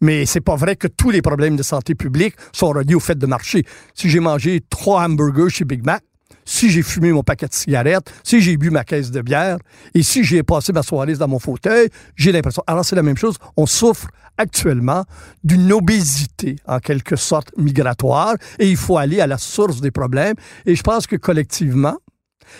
Mais 0.00 0.26
c'est 0.26 0.40
pas 0.40 0.56
vrai 0.56 0.76
que 0.76 0.88
tous 0.88 1.10
les 1.10 1.22
problèmes 1.22 1.56
de 1.56 1.62
santé 1.62 1.94
publique 1.94 2.34
sont 2.52 2.68
reliés 2.68 2.94
au 2.94 3.00
fait 3.00 3.16
de 3.16 3.26
marcher. 3.26 3.64
Si 3.94 4.10
j'ai 4.10 4.20
mangé 4.20 4.60
trois 4.68 5.04
hamburgers 5.04 5.50
chez 5.50 5.64
Big 5.64 5.84
Mac, 5.84 6.02
si 6.44 6.70
j'ai 6.70 6.82
fumé 6.82 7.12
mon 7.12 7.22
paquet 7.22 7.46
de 7.46 7.54
cigarettes, 7.54 8.12
si 8.22 8.40
j'ai 8.40 8.56
bu 8.56 8.70
ma 8.70 8.84
caisse 8.84 9.10
de 9.10 9.20
bière 9.20 9.58
et 9.94 10.02
si 10.02 10.24
j'ai 10.24 10.42
passé 10.42 10.72
ma 10.72 10.82
soirée 10.82 11.14
dans 11.14 11.28
mon 11.28 11.38
fauteuil, 11.38 11.88
j'ai 12.16 12.32
l'impression. 12.32 12.62
Alors 12.66 12.84
c'est 12.84 12.96
la 12.96 13.02
même 13.02 13.16
chose. 13.16 13.36
On 13.56 13.66
souffre 13.66 14.08
actuellement 14.36 15.04
d'une 15.44 15.72
obésité, 15.72 16.56
en 16.66 16.80
quelque 16.80 17.16
sorte, 17.16 17.56
migratoire 17.56 18.34
et 18.58 18.68
il 18.68 18.76
faut 18.76 18.98
aller 18.98 19.20
à 19.20 19.26
la 19.26 19.38
source 19.38 19.80
des 19.80 19.90
problèmes. 19.90 20.34
Et 20.66 20.74
je 20.74 20.82
pense 20.82 21.06
que 21.06 21.16
collectivement, 21.16 21.96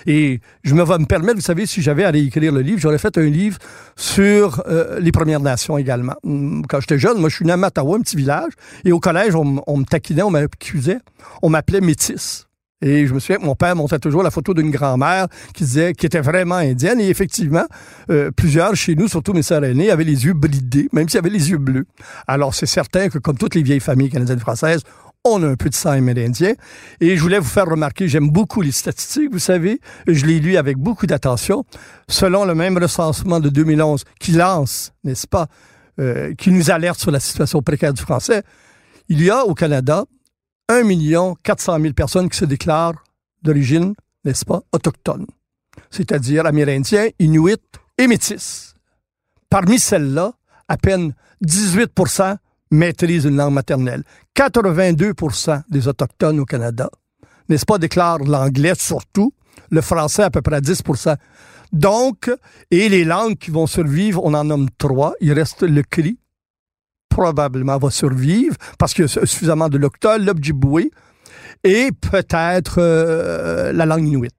et 0.07 0.41
je 0.63 0.75
me 0.75 0.83
vais 0.83 0.99
me 0.99 1.07
permettre, 1.07 1.37
vous 1.37 1.41
savez, 1.41 1.67
si 1.67 1.83
j'avais 1.83 2.05
à 2.05 2.11
réécrire 2.11 2.53
le 2.53 2.61
livre, 2.61 2.81
j'aurais 2.81 2.99
fait 2.99 3.17
un 3.19 3.27
livre 3.27 3.59
sur 3.97 4.63
euh, 4.67 4.99
les 5.01 5.13
Premières 5.13 5.41
Nations 5.41 5.79
également. 5.79 6.15
Hum, 6.25 6.65
quand 6.69 6.81
j'étais 6.81 6.99
jeune, 6.99 7.19
moi, 7.19 7.29
je 7.29 7.37
suis 7.37 7.45
né 7.45 7.53
à 7.53 7.57
Matawa, 7.57 7.97
un 7.97 8.01
petit 8.01 8.17
village, 8.17 8.53
et 8.85 8.93
au 8.93 9.01
collège, 9.01 9.35
on, 9.35 9.63
on 9.67 9.77
me 9.79 9.85
taquinait, 9.85 10.23
on 10.23 10.31
m'accusait, 10.31 10.99
on 11.43 11.51
m'appelait 11.51 11.81
métisse. 11.81 12.47
Et 12.83 13.07
je 13.07 13.15
me 13.15 13.19
souviens 13.19 13.39
que 13.39 13.45
mon 13.45 13.55
père 13.55 13.75
montrait 13.77 13.99
toujours 13.99 14.23
la 14.23 14.31
photo 14.31 14.53
d'une 14.53 14.71
grand-mère 14.71 15.29
qui 15.55 15.65
disait 15.65 15.95
qui 15.95 16.07
était 16.07 16.21
vraiment 16.21 16.57
indienne. 16.57 17.01
Et 17.01 17.09
effectivement, 17.09 17.65
euh, 18.11 18.31
plusieurs 18.31 18.75
chez 18.75 18.95
nous, 18.95 19.09
surtout 19.09 19.33
mes 19.33 19.43
sœurs 19.43 19.65
aînées, 19.65 19.91
avaient 19.91 20.05
les 20.05 20.27
yeux 20.27 20.35
bridés, 20.35 20.89
même 20.93 21.09
s'ils 21.09 21.19
avaient 21.19 21.31
les 21.31 21.51
yeux 21.51 21.59
bleus. 21.59 21.87
Alors 22.27 22.55
c'est 22.55 22.67
certain 22.67 23.09
que 23.09 23.19
comme 23.19 23.39
toutes 23.39 23.55
les 23.55 23.63
vieilles 23.63 23.81
familles 23.81 24.11
canadiennes 24.11 24.41
françaises, 24.41 24.83
on 25.25 25.43
a 25.43 25.49
un 25.49 25.57
peu 25.57 25.71
de 25.71 25.75
sang 25.75 25.91
amérindien. 25.91 26.53
Et 27.01 27.17
je 27.17 27.23
voulais 27.23 27.39
vous 27.39 27.49
faire 27.49 27.67
remarquer, 27.67 28.09
j'aime 28.09 28.29
beaucoup 28.29 28.61
les 28.61 28.73
statistiques, 28.73 29.31
vous 29.33 29.39
savez. 29.39 29.81
Je 30.07 30.27
l'ai 30.27 30.39
lu 30.39 30.59
avec 30.59 30.77
beaucoup 30.77 31.07
d'attention. 31.07 31.65
Selon 32.09 32.45
le 32.45 32.55
même 32.55 32.77
recensement 32.77 33.41
de 33.41 33.49
2011 33.49 34.05
qui 34.21 34.33
lance, 34.33 34.93
n'est-ce 35.03 35.27
pas, 35.27 35.47
euh, 35.99 36.35
qui 36.35 36.51
nous 36.51 36.71
alerte 36.71 37.01
sur 37.01 37.11
la 37.11 37.21
situation 37.21 37.63
précaire 37.63 37.95
du 37.95 38.03
français, 38.03 38.43
il 39.09 39.23
y 39.23 39.31
a 39.31 39.45
au 39.45 39.55
Canada 39.55 40.05
1 40.69 40.83
million 40.85 41.37
400 41.43 41.81
000 41.81 41.95
personnes 41.95 42.29
qui 42.29 42.39
se 42.39 42.45
déclarent 42.45 43.05
d'origine, 43.43 43.95
n'est-ce 44.25 44.45
pas, 44.45 44.63
autochtone, 44.73 45.27
c'est-à-dire 45.91 46.47
amérindiens, 46.47 47.09
inuits 47.19 47.57
et 47.99 48.07
métis. 48.07 48.75
Parmi 49.51 49.79
celles-là, 49.79 50.33
à 50.69 50.77
peine 50.77 51.15
18% 51.45 52.37
maîtrisent 52.71 53.25
une 53.25 53.37
langue 53.37 53.53
maternelle. 53.53 54.03
82% 54.37 55.63
des 55.69 55.87
Autochtones 55.87 56.41
au 56.41 56.45
Canada, 56.45 56.91
n'est-ce 57.49 57.67
pas, 57.67 57.79
déclarent 57.79 58.19
l'anglais 58.19 58.75
surtout, 58.77 59.33
le 59.71 59.81
français 59.81 60.23
à 60.23 60.31
peu 60.31 60.43
près 60.43 60.61
10% 60.61 61.17
Donc, 61.73 62.31
et 62.71 62.89
les 62.89 63.05
langues 63.05 63.37
qui 63.37 63.51
vont 63.51 63.67
survivre, 63.67 64.25
on 64.25 64.35
en 64.35 64.45
nomme 64.45 64.69
trois. 64.79 65.15
Il 65.21 65.33
reste 65.33 65.63
le 65.63 65.83
cri, 65.83 66.19
probablement 67.09 67.79
va 67.79 67.91
survivre 67.91 68.57
parce 68.79 68.95
qu'il 68.95 69.03
y 69.03 69.05
a 69.05 69.27
suffisamment 69.27 69.69
de 69.69 69.79
l'octol, 69.79 70.25
l'objiboué 70.25 70.91
et 71.63 71.91
peut-être 71.93 72.77
euh, 72.79 73.73
la 73.73 73.87
langue 73.87 74.07
inuit. 74.07 74.33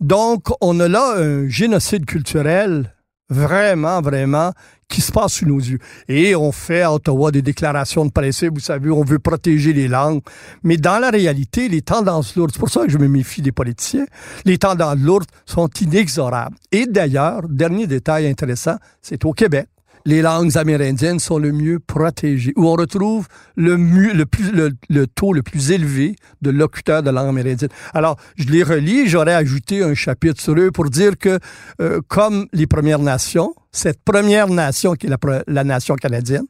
Donc, 0.00 0.48
on 0.60 0.78
a 0.80 0.88
là 0.88 1.14
un 1.16 1.48
génocide 1.48 2.06
culturel 2.06 2.94
vraiment, 3.30 4.00
vraiment 4.00 4.52
qui 4.88 5.02
se 5.02 5.12
passe 5.12 5.34
sous 5.34 5.46
nos 5.46 5.58
yeux. 5.58 5.78
Et 6.08 6.34
on 6.34 6.50
fait 6.50 6.82
à 6.82 6.92
Ottawa 6.92 7.30
des 7.30 7.42
déclarations 7.42 8.06
de 8.06 8.10
principe, 8.10 8.54
vous 8.54 8.60
savez, 8.60 8.90
on 8.90 9.04
veut 9.04 9.18
protéger 9.18 9.72
les 9.72 9.86
langues. 9.86 10.22
Mais 10.62 10.78
dans 10.78 10.98
la 10.98 11.10
réalité, 11.10 11.68
les 11.68 11.82
tendances 11.82 12.36
lourdes, 12.36 12.52
c'est 12.52 12.58
pour 12.58 12.70
ça 12.70 12.86
que 12.86 12.90
je 12.90 12.98
me 12.98 13.08
méfie 13.08 13.42
des 13.42 13.52
politiciens, 13.52 14.06
les 14.46 14.56
tendances 14.56 14.98
lourdes 14.98 15.26
sont 15.44 15.68
inexorables. 15.80 16.56
Et 16.72 16.86
d'ailleurs, 16.86 17.42
dernier 17.48 17.86
détail 17.86 18.26
intéressant, 18.26 18.76
c'est 19.02 19.24
au 19.24 19.32
Québec 19.32 19.68
les 20.04 20.22
langues 20.22 20.56
amérindiennes 20.56 21.18
sont 21.18 21.38
le 21.38 21.52
mieux 21.52 21.78
protégées, 21.80 22.52
où 22.56 22.66
on 22.66 22.72
retrouve 22.72 23.26
le, 23.56 25.04
taux 25.06 25.32
le 25.32 25.42
plus 25.42 25.70
élevé 25.70 26.16
de 26.42 26.50
locuteurs 26.50 27.02
de 27.02 27.10
langue 27.10 27.28
amérindienne. 27.28 27.70
Alors, 27.94 28.16
je 28.36 28.48
les 28.48 28.62
relis, 28.62 29.08
j'aurais 29.08 29.34
ajouté 29.34 29.82
un 29.82 29.94
chapitre 29.94 30.40
sur 30.40 30.54
eux 30.54 30.70
pour 30.70 30.90
dire 30.90 31.18
que, 31.18 31.38
euh, 31.80 32.00
comme 32.08 32.46
les 32.52 32.66
Premières 32.66 32.98
Nations, 32.98 33.54
cette 33.72 34.02
première 34.02 34.48
nation 34.48 34.94
qui 34.94 35.06
est 35.06 35.14
la 35.46 35.64
nation 35.64 35.94
canadienne, 35.96 36.46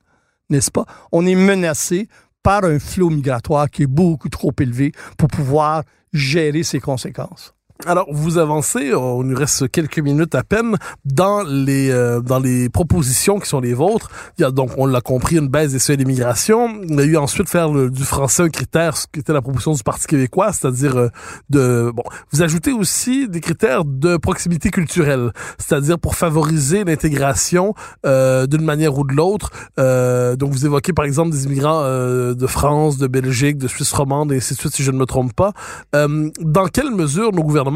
n'est-ce 0.51 0.71
pas, 0.71 0.87
on 1.13 1.27
est 1.27 1.35
menacé 1.35 2.09
par 2.43 2.65
un 2.65 2.79
flot 2.79 3.11
migratoire 3.11 3.69
qui 3.69 3.83
est 3.83 3.87
beaucoup 3.87 4.29
trop 4.29 4.53
élevé 4.61 4.93
pour 5.17 5.29
pouvoir 5.29 5.83
gérer 6.13 6.63
ses 6.63 6.81
conséquences. 6.81 7.55
Alors, 7.87 8.07
vous 8.11 8.39
avancez, 8.39 8.93
on 8.93 9.23
nous 9.23 9.37
reste 9.37 9.71
quelques 9.71 10.01
minutes 10.01 10.35
à 10.35 10.43
peine, 10.43 10.77
dans 11.05 11.45
les 11.45 11.91
euh, 11.93 12.21
dans 12.21 12.41
les 12.41 12.69
propositions 12.69 13.39
qui 13.39 13.49
sont 13.49 13.61
les 13.61 13.73
vôtres. 13.73 14.11
Il 14.37 14.43
y 14.43 14.45
a 14.45 14.51
donc, 14.51 14.73
on 14.79 14.85
l'a 14.85 15.01
compris, 15.01 15.37
une 15.37 15.47
baisse 15.47 15.71
des 15.71 15.79
seuils 15.79 15.97
d'immigration. 15.97 16.83
Il 16.83 16.97
y 16.97 17.01
a 17.01 17.05
eu 17.05 17.17
ensuite 17.17 17.49
faire 17.49 17.71
du 17.71 18.03
français 18.03 18.43
un 18.43 18.49
critère, 18.49 18.97
ce 18.97 19.07
qui 19.07 19.21
était 19.21 19.33
la 19.33 19.43
proposition 19.43 19.75
du 19.75 19.85
Parti 19.85 20.09
québécois, 20.09 20.53
c'est-à-dire 20.53 20.97
euh, 20.97 21.09
de... 21.51 21.93
Bon, 21.95 22.03
vous 22.33 22.43
ajoutez 22.43 22.73
aussi 22.73 23.29
des 23.29 23.41
critères 23.41 23.85
de 23.85 24.17
proximité 24.17 24.71
culturelle, 24.71 25.31
c'est-à-dire 25.59 26.01
pour 26.01 26.17
favoriser 26.17 26.83
l'intégration 26.83 27.75
euh, 28.05 28.49
d'une 28.49 28.65
manière 28.65 28.99
ou 28.99 29.07
de 29.07 29.15
l'autre. 29.15 29.51
donc, 29.77 30.51
vous 30.51 30.67
évoquez 30.67 30.93
par 30.93 31.05
exemple 31.05 31.31
des 31.31 31.45
immigrants 31.45 31.85
de 31.85 32.47
France, 32.49 32.99
de 32.99 33.07
Belgique, 33.07 33.57
de 33.57 33.69
Suisse 33.69 33.93
romande, 33.93 34.33
et 34.33 34.39
ainsi 34.39 34.55
de 34.55 34.59
suite, 34.59 34.75
si 34.75 34.83
je 34.83 34.91
ne 34.91 34.99
me 34.99 35.07
trompe 35.07 35.33
pas. 35.33 35.53
dans 35.93 36.67
quelle 36.73 36.91
mesure 36.91 37.31
nos 37.33 37.45
gouvernements 37.45 37.68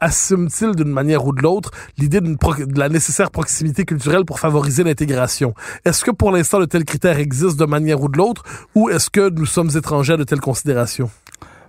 assume-t-il 0.00 0.74
d'une 0.74 0.90
manière 0.90 1.26
ou 1.26 1.32
de 1.32 1.42
l'autre 1.42 1.70
l'idée 1.98 2.20
de 2.20 2.78
la 2.78 2.88
nécessaire 2.88 3.30
proximité 3.30 3.84
culturelle 3.84 4.24
pour 4.24 4.40
favoriser 4.40 4.84
l'intégration? 4.84 5.54
Est-ce 5.84 6.04
que 6.04 6.10
pour 6.10 6.30
l'instant 6.30 6.60
de 6.60 6.66
tels 6.66 6.84
critères 6.84 7.18
existent 7.18 7.64
de 7.64 7.70
manière 7.70 8.00
ou 8.02 8.08
de 8.08 8.18
l'autre 8.18 8.42
ou 8.74 8.90
est-ce 8.90 9.10
que 9.10 9.30
nous 9.30 9.46
sommes 9.46 9.70
étrangers 9.76 10.14
à 10.14 10.16
de 10.16 10.24
telles 10.24 10.40
considérations? 10.40 11.10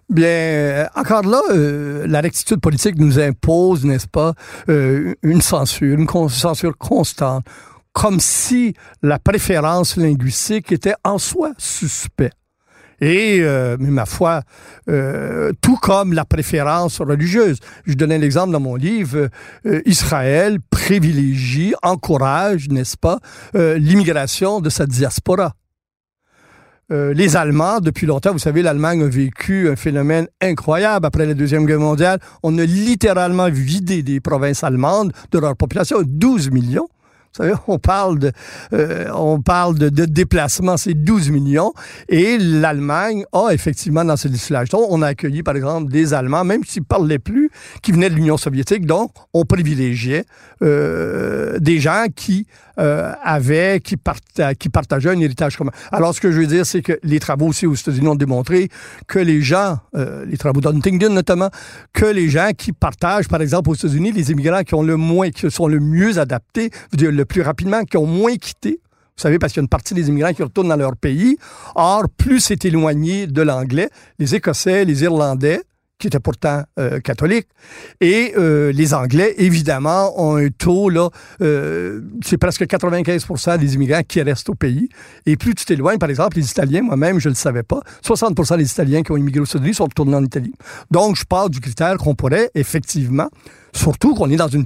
Bien, 0.10 0.28
euh, 0.28 0.86
encore 0.96 1.24
là, 1.24 1.42
euh, 1.50 2.06
la 2.08 2.22
rectitude 2.22 2.62
politique 2.62 3.00
nous 3.00 3.20
impose, 3.20 3.86
n'est-ce 3.86 4.08
pas, 4.08 4.34
euh, 4.70 5.16
une 5.24 5.42
censure, 5.42 5.98
une 5.98 6.08
censure 6.30 6.78
constante, 6.78 7.44
comme 7.92 8.20
si 8.20 8.76
la 9.02 9.18
préférence 9.18 9.98
linguistique 9.98 10.72
était 10.72 10.94
en 11.04 11.18
soi 11.18 11.54
suspect. 11.58 12.32
Et, 13.02 13.40
euh, 13.42 13.78
ma 13.80 14.06
foi, 14.06 14.42
euh, 14.90 15.52
tout 15.62 15.78
comme 15.78 16.14
la 16.14 16.26
préférence 16.26 17.00
religieuse. 17.02 17.60
Je 17.86 17.94
donnais 17.94 18.18
l'exemple 18.18 18.52
dans 18.52 18.60
mon 18.60 18.76
livre, 18.76 19.30
euh, 19.66 19.82
Israël 19.86 20.58
privilégie, 20.70 21.74
encourage, 21.84 22.70
n'est-ce 22.70 22.98
pas, 22.98 23.20
l'immigration 23.54 24.60
de 24.60 24.70
sa 24.70 24.86
diaspora. 24.86 25.54
les 26.90 27.36
Allemands, 27.36 27.80
depuis 27.80 28.06
longtemps, 28.06 28.32
vous 28.32 28.40
savez, 28.40 28.62
l'Allemagne 28.62 29.02
a 29.02 29.08
vécu 29.08 29.70
un 29.70 29.76
phénomène 29.76 30.28
incroyable 30.40 31.06
après 31.06 31.26
la 31.26 31.34
Deuxième 31.34 31.66
Guerre 31.66 31.80
mondiale. 31.80 32.20
On 32.44 32.58
a 32.60 32.64
littéralement 32.64 33.50
vidé 33.50 34.04
des 34.04 34.20
provinces 34.20 34.64
allemandes 34.64 35.12
de 35.32 35.40
leur 35.40 35.56
population, 35.56 36.04
12 36.06 36.52
millions. 36.52 36.88
On 37.68 37.80
parle 37.80 38.20
de, 38.20 38.32
euh, 38.74 39.90
déplacement, 40.08 40.78
c'est 40.78 40.94
12 40.94 41.32
millions. 41.32 41.74
Et 42.10 42.38
l'Allemagne 42.38 43.26
a 43.34 43.50
effectivement 43.52 44.04
dans 44.06 44.18
ce 44.18 44.28
législation, 44.28 44.80
on 44.90 45.02
a 45.02 45.08
accueilli 45.08 45.44
par 45.44 45.56
exemple 45.56 45.92
des 45.92 46.14
Allemands, 46.14 46.44
même 46.44 46.64
s'ils 46.64 46.84
ne 46.84 46.86
parlaient 46.86 47.20
plus, 47.20 47.50
qui 47.82 47.92
venaient 47.92 48.10
de 48.10 48.16
l'Union 48.16 48.38
soviétique. 48.38 48.86
Donc, 48.86 49.12
on 49.34 49.46
privilégiait 49.46 50.26
euh, 50.62 51.60
des 51.60 51.80
gens 51.80 52.06
qui 52.16 52.48
euh, 52.80 53.12
avaient, 53.24 53.80
qui, 53.80 53.96
qui 54.60 54.70
partageaient 54.70 55.12
un 55.12 55.20
héritage 55.20 55.58
commun. 55.58 55.72
Alors, 55.92 56.14
ce 56.14 56.22
que 56.22 56.32
je 56.32 56.40
veux 56.40 56.48
dire, 56.48 56.66
c'est 56.66 56.82
que 56.82 57.00
les 57.04 57.20
travaux 57.20 57.48
aussi 57.48 57.66
aux 57.66 57.76
États-Unis 57.76 58.08
ont 58.08 58.16
démontré 58.16 58.70
que 59.08 59.20
les 59.20 59.42
gens, 59.42 59.80
euh, 59.96 60.26
les 60.26 60.38
travaux 60.38 60.62
d'Huntington 60.62 61.10
notamment, 61.10 61.50
que 61.94 62.06
les 62.06 62.30
gens 62.30 62.50
qui 62.58 62.72
partagent, 62.72 63.28
par 63.28 63.42
exemple, 63.42 63.70
aux 63.70 63.76
États-Unis, 63.76 64.12
les 64.12 64.32
immigrants 64.32 64.64
qui 64.64 64.76
ont 64.76 64.84
le 64.84 64.98
moins, 64.98 65.30
qui 65.30 65.50
sont 65.50 65.68
le 65.68 65.80
mieux 65.80 66.20
adaptés, 66.20 66.70
le 66.98 67.24
plus 67.26 67.42
rapidement, 67.42 67.84
qui 67.84 67.98
ont 67.98 68.08
moins 68.08 68.36
quitté, 68.36 68.80
vous 69.18 69.22
savez, 69.22 69.40
parce 69.40 69.54
qu'il 69.54 69.62
y 69.62 69.64
a 69.64 69.64
une 69.64 69.70
partie 69.70 69.94
des 69.94 70.10
immigrants 70.10 70.34
qui 70.34 70.44
retournent 70.44 70.68
dans 70.68 70.76
leur 70.76 70.98
pays. 70.98 71.38
Or, 71.76 72.04
plus 72.18 72.42
c'est 72.42 72.66
éloigné 72.66 73.28
de 73.28 73.42
l'anglais, 73.42 73.90
les 74.20 74.36
Écossais, 74.36 74.84
les 74.84 75.04
Irlandais, 75.04 75.62
qui 75.98 76.08
était 76.08 76.20
pourtant 76.20 76.64
euh, 76.78 77.00
catholique. 77.00 77.48
Et 78.02 78.34
euh, 78.38 78.72
les 78.72 78.94
Anglais, 78.94 79.34
évidemment, 79.38 80.12
ont 80.22 80.36
un 80.36 80.50
taux, 80.50 80.90
là, 80.90 81.10
euh, 81.42 82.02
c'est 82.24 82.38
presque 82.38 82.68
95 82.68 83.58
des 83.60 83.76
immigrants 83.76 84.02
qui 84.08 84.22
restent 84.22 84.50
au 84.50 84.56
pays. 84.56 84.90
Et 85.26 85.38
plus 85.38 85.56
tu 85.56 85.66
t'éloignes, 85.66 85.98
par 85.98 86.10
exemple, 86.10 86.38
les 86.38 86.50
Italiens, 86.50 86.82
moi-même, 86.82 87.20
je 87.20 87.30
ne 87.30 87.34
le 87.34 87.38
savais 87.38 87.64
pas, 87.64 87.80
60 88.02 88.58
des 88.58 88.70
Italiens 88.70 89.04
qui 89.04 89.12
ont 89.12 89.18
immigré 89.18 89.42
aux 89.42 89.46
États-Unis 89.46 89.74
sont 89.74 89.86
retournés 89.86 90.16
en 90.16 90.24
Italie. 90.24 90.54
Donc, 90.92 91.16
je 91.16 91.24
parle 91.24 91.50
du 91.50 91.62
critère 91.62 91.98
qu'on 91.98 92.16
pourrait, 92.16 92.52
effectivement, 92.56 93.30
surtout 93.74 94.16
qu'on 94.16 94.30
est 94.30 94.36
dans 94.36 94.50
une, 94.50 94.66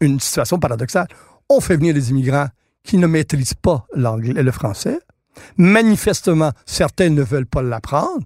une, 0.00 0.20
situation 0.20 0.58
paradoxale. 0.58 1.06
On 1.48 1.60
fait 1.60 1.76
venir 1.76 1.94
des 1.94 2.10
immigrants 2.10 2.48
qui 2.82 2.98
ne 2.98 3.06
maîtrisent 3.06 3.54
pas 3.54 3.86
l'anglais, 3.94 4.42
le 4.42 4.50
français. 4.50 4.98
Manifestement, 5.56 6.50
certains 6.66 7.10
ne 7.10 7.22
veulent 7.22 7.46
pas 7.46 7.62
l'apprendre. 7.62 8.24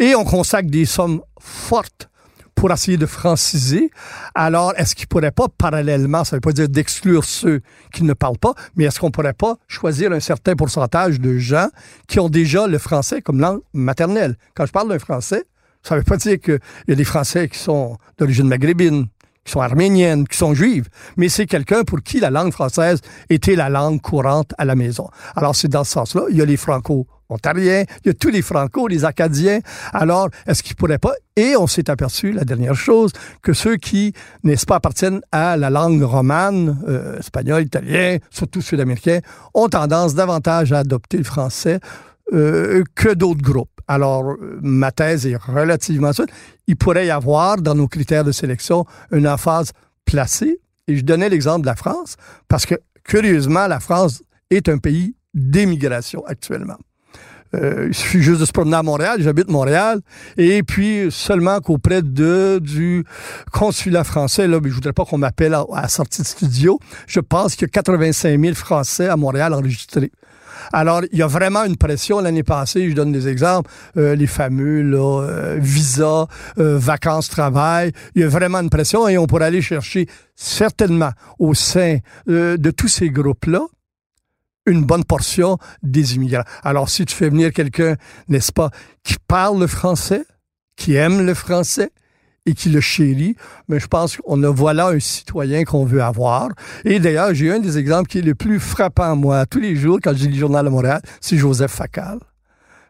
Et 0.00 0.14
on 0.14 0.24
consacre 0.24 0.70
des 0.70 0.86
sommes 0.86 1.20
fortes 1.38 2.08
pour 2.54 2.72
essayer 2.72 2.96
de 2.96 3.04
franciser. 3.04 3.90
Alors, 4.34 4.72
est-ce 4.78 4.94
qu'il 4.94 5.04
ne 5.04 5.08
pourrait 5.08 5.30
pas, 5.30 5.46
parallèlement, 5.48 6.24
ça 6.24 6.36
ne 6.36 6.38
veut 6.38 6.40
pas 6.40 6.52
dire 6.52 6.70
d'exclure 6.70 7.22
ceux 7.22 7.60
qui 7.92 8.04
ne 8.04 8.14
parlent 8.14 8.38
pas, 8.38 8.54
mais 8.76 8.84
est-ce 8.84 8.98
qu'on 8.98 9.08
ne 9.08 9.12
pourrait 9.12 9.34
pas 9.34 9.56
choisir 9.68 10.10
un 10.12 10.20
certain 10.20 10.56
pourcentage 10.56 11.20
de 11.20 11.36
gens 11.36 11.68
qui 12.08 12.18
ont 12.18 12.30
déjà 12.30 12.66
le 12.66 12.78
français 12.78 13.20
comme 13.20 13.40
langue 13.40 13.60
maternelle? 13.74 14.36
Quand 14.54 14.64
je 14.64 14.72
parle 14.72 14.88
d'un 14.88 14.98
français, 14.98 15.44
ça 15.82 15.94
ne 15.94 16.00
veut 16.00 16.04
pas 16.04 16.16
dire 16.16 16.40
qu'il 16.40 16.60
y 16.88 16.92
a 16.92 16.94
des 16.94 17.04
Français 17.04 17.48
qui 17.48 17.58
sont 17.58 17.98
d'origine 18.16 18.48
maghrébine, 18.48 19.06
qui 19.44 19.52
sont 19.52 19.60
arméniennes, 19.60 20.26
qui 20.26 20.36
sont 20.36 20.54
juives, 20.54 20.88
mais 21.18 21.28
c'est 21.28 21.46
quelqu'un 21.46 21.84
pour 21.84 22.00
qui 22.02 22.20
la 22.20 22.30
langue 22.30 22.52
française 22.52 23.00
était 23.28 23.54
la 23.54 23.68
langue 23.68 24.00
courante 24.00 24.52
à 24.56 24.64
la 24.64 24.76
maison. 24.76 25.08
Alors, 25.36 25.54
c'est 25.54 25.68
dans 25.68 25.84
ce 25.84 25.92
sens-là. 25.92 26.22
Il 26.30 26.36
y 26.36 26.42
a 26.42 26.46
les 26.46 26.56
franco 26.56 27.06
ontariens, 27.30 27.84
il 28.04 28.08
y 28.08 28.10
a 28.10 28.14
tous 28.14 28.28
les 28.28 28.42
franco, 28.42 28.88
les 28.88 29.04
acadiens. 29.04 29.60
Alors, 29.92 30.28
est-ce 30.46 30.62
qu'ils 30.62 30.76
pourraient 30.76 30.98
pas... 30.98 31.14
Et 31.36 31.56
on 31.56 31.66
s'est 31.66 31.88
aperçu, 31.88 32.32
la 32.32 32.44
dernière 32.44 32.74
chose, 32.74 33.12
que 33.42 33.52
ceux 33.52 33.76
qui, 33.76 34.12
n'est-ce 34.42 34.66
pas, 34.66 34.76
appartiennent 34.76 35.20
à 35.32 35.56
la 35.56 35.70
langue 35.70 36.02
romane, 36.02 36.82
euh, 36.86 37.18
espagnol, 37.18 37.62
italien, 37.62 38.18
surtout 38.30 38.60
sud-américain, 38.60 39.20
ont 39.54 39.68
tendance 39.68 40.14
davantage 40.14 40.72
à 40.72 40.78
adopter 40.78 41.16
le 41.18 41.24
français 41.24 41.80
euh, 42.32 42.84
que 42.94 43.14
d'autres 43.14 43.42
groupes. 43.42 43.70
Alors, 43.88 44.36
ma 44.60 44.92
thèse 44.92 45.26
est 45.26 45.36
relativement 45.36 46.12
simple. 46.12 46.32
Il 46.66 46.76
pourrait 46.76 47.06
y 47.06 47.10
avoir, 47.10 47.56
dans 47.56 47.74
nos 47.74 47.88
critères 47.88 48.24
de 48.24 48.32
sélection, 48.32 48.84
une 49.10 49.26
emphase 49.26 49.72
placée. 50.04 50.60
Et 50.86 50.96
je 50.96 51.04
donnais 51.04 51.28
l'exemple 51.28 51.62
de 51.62 51.66
la 51.66 51.76
France, 51.76 52.16
parce 52.48 52.66
que, 52.66 52.74
curieusement, 53.04 53.66
la 53.66 53.80
France 53.80 54.22
est 54.50 54.68
un 54.68 54.78
pays 54.78 55.14
d'émigration 55.34 56.24
actuellement. 56.26 56.76
Euh, 57.54 57.86
il 57.88 57.94
suffit 57.94 58.22
juste 58.22 58.40
de 58.40 58.44
se 58.44 58.52
promener 58.52 58.76
à 58.76 58.82
Montréal, 58.82 59.18
j'habite 59.20 59.48
Montréal, 59.48 60.00
et 60.36 60.62
puis 60.62 61.08
seulement 61.10 61.60
qu'auprès 61.60 62.02
de 62.02 62.60
du 62.62 63.04
consulat 63.52 64.04
français, 64.04 64.46
là, 64.46 64.60
mais 64.62 64.68
je 64.68 64.74
voudrais 64.74 64.92
pas 64.92 65.04
qu'on 65.04 65.18
m'appelle 65.18 65.54
à, 65.54 65.64
à, 65.74 65.88
sortie 65.88 66.22
de 66.22 66.26
studio, 66.26 66.78
je 67.06 67.20
pense 67.20 67.56
qu'il 67.56 67.62
y 67.62 67.70
a 67.70 67.72
85 67.72 68.40
000 68.40 68.54
Français 68.54 69.08
à 69.08 69.16
Montréal 69.16 69.54
enregistrés. 69.54 70.12
Alors, 70.72 71.02
il 71.12 71.18
y 71.18 71.22
a 71.22 71.26
vraiment 71.26 71.64
une 71.64 71.76
pression. 71.76 72.20
L'année 72.20 72.42
passée, 72.42 72.88
je 72.90 72.94
donne 72.94 73.12
des 73.12 73.28
exemples, 73.28 73.70
euh, 73.96 74.14
les 74.14 74.26
fameux 74.26 74.82
là, 74.82 75.22
euh, 75.22 75.56
visas, 75.60 76.26
euh, 76.58 76.78
vacances, 76.78 77.28
travail. 77.28 77.92
Il 78.14 78.22
y 78.22 78.24
a 78.24 78.28
vraiment 78.28 78.58
une 78.58 78.70
pression 78.70 79.08
et 79.08 79.18
on 79.18 79.26
pourrait 79.26 79.46
aller 79.46 79.62
chercher 79.62 80.06
certainement 80.34 81.10
au 81.38 81.54
sein 81.54 81.98
de 82.26 82.70
tous 82.70 82.88
ces 82.88 83.10
groupes-là 83.10 83.62
une 84.66 84.84
bonne 84.84 85.04
portion 85.04 85.58
des 85.82 86.14
immigrants. 86.14 86.44
Alors, 86.62 86.88
si 86.88 87.04
tu 87.04 87.14
fais 87.14 87.28
venir 87.28 87.52
quelqu'un, 87.52 87.96
n'est-ce 88.28 88.52
pas, 88.52 88.70
qui 89.02 89.16
parle 89.26 89.58
le 89.58 89.66
français, 89.66 90.24
qui 90.76 90.94
aime 90.94 91.24
le 91.24 91.34
français, 91.34 91.90
et 92.46 92.54
qui 92.54 92.70
le 92.70 92.80
chérit, 92.80 93.36
mais 93.68 93.78
je 93.80 93.86
pense 93.86 94.16
qu'on 94.16 94.42
a 94.42 94.48
voilà 94.48 94.88
un 94.88 95.00
citoyen 95.00 95.64
qu'on 95.64 95.84
veut 95.84 96.02
avoir. 96.02 96.48
Et 96.84 96.98
d'ailleurs, 96.98 97.34
j'ai 97.34 97.52
un 97.52 97.58
des 97.58 97.78
exemples 97.78 98.08
qui 98.08 98.18
est 98.18 98.22
le 98.22 98.34
plus 98.34 98.58
frappant, 98.58 99.14
moi, 99.14 99.44
tous 99.46 99.60
les 99.60 99.76
jours, 99.76 99.98
quand 100.02 100.16
je 100.16 100.26
le 100.26 100.34
Journal 100.34 100.64
de 100.64 100.70
Montréal, 100.70 101.02
c'est 101.20 101.36
Joseph 101.36 101.70
Facal. 101.70 102.18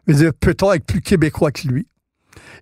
Mais 0.07 0.15
peut-on 0.31 0.73
être 0.73 0.85
plus 0.85 1.01
québécois 1.01 1.51
que 1.51 1.67
lui? 1.67 1.87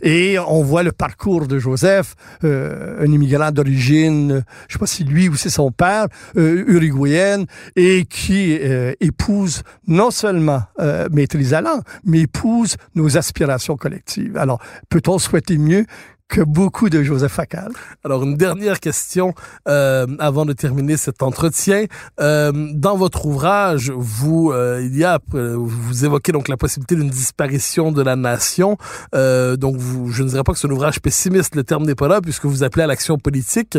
Et 0.01 0.37
on 0.39 0.63
voit 0.63 0.83
le 0.83 0.91
parcours 0.91 1.47
de 1.47 1.59
Joseph, 1.59 2.15
euh, 2.43 3.05
un 3.05 3.11
immigrant 3.11 3.51
d'origine, 3.51 4.43
je 4.67 4.73
sais 4.73 4.79
pas 4.79 4.87
si 4.87 5.03
lui 5.03 5.29
ou 5.29 5.35
c'est 5.35 5.49
son 5.49 5.71
père, 5.71 6.07
euh, 6.37 6.63
uruguayenne, 6.67 7.45
et 7.75 8.05
qui 8.05 8.57
euh, 8.61 8.93
épouse 8.99 9.63
non 9.87 10.11
seulement 10.11 10.61
euh, 10.79 11.07
maîtrise 11.11 11.51
la 11.51 11.61
langue, 11.61 11.81
mais 12.05 12.21
épouse 12.21 12.75
nos 12.95 13.17
aspirations 13.17 13.77
collectives. 13.77 14.37
Alors, 14.37 14.61
peut-on 14.89 15.19
souhaiter 15.19 15.57
mieux 15.57 15.85
que 16.29 16.41
beaucoup 16.41 16.89
de 16.89 17.01
Joseph 17.01 17.33
Facal. 17.33 17.71
Alors, 18.05 18.23
une 18.23 18.37
dernière 18.37 18.79
question 18.79 19.33
euh, 19.67 20.05
avant 20.19 20.45
de 20.45 20.53
terminer 20.53 20.95
cet 20.95 21.23
entretien. 21.23 21.85
Euh, 22.21 22.51
dans 22.73 22.95
votre 22.95 23.25
ouvrage, 23.25 23.91
vous, 23.95 24.51
euh, 24.51 24.79
il 24.83 24.95
y 24.95 25.03
a, 25.03 25.19
euh, 25.33 25.55
vous 25.57 26.05
évoquez 26.05 26.31
donc 26.31 26.47
la 26.47 26.55
possibilité 26.55 26.95
d'une 26.95 27.09
disparition 27.09 27.91
de 27.91 28.03
la 28.03 28.15
nation. 28.15 28.77
Euh, 29.15 29.57
donc, 29.57 29.77
vous, 29.77 30.11
je 30.11 30.21
ne 30.21 30.29
dirais 30.29 30.43
pas 30.43 30.53
que 30.53 30.59
c'est 30.59 30.67
un 30.67 30.71
ouvrage 30.71 31.01
pessimiste, 31.01 31.55
le 31.55 31.63
terme 31.63 31.85
n'est 31.85 31.95
pas 31.95 32.07
là, 32.07 32.21
puisque 32.21 32.45
vous 32.45 32.63
appelez 32.63 32.83
à 32.83 32.87
l'action 32.87 33.17
politique. 33.17 33.77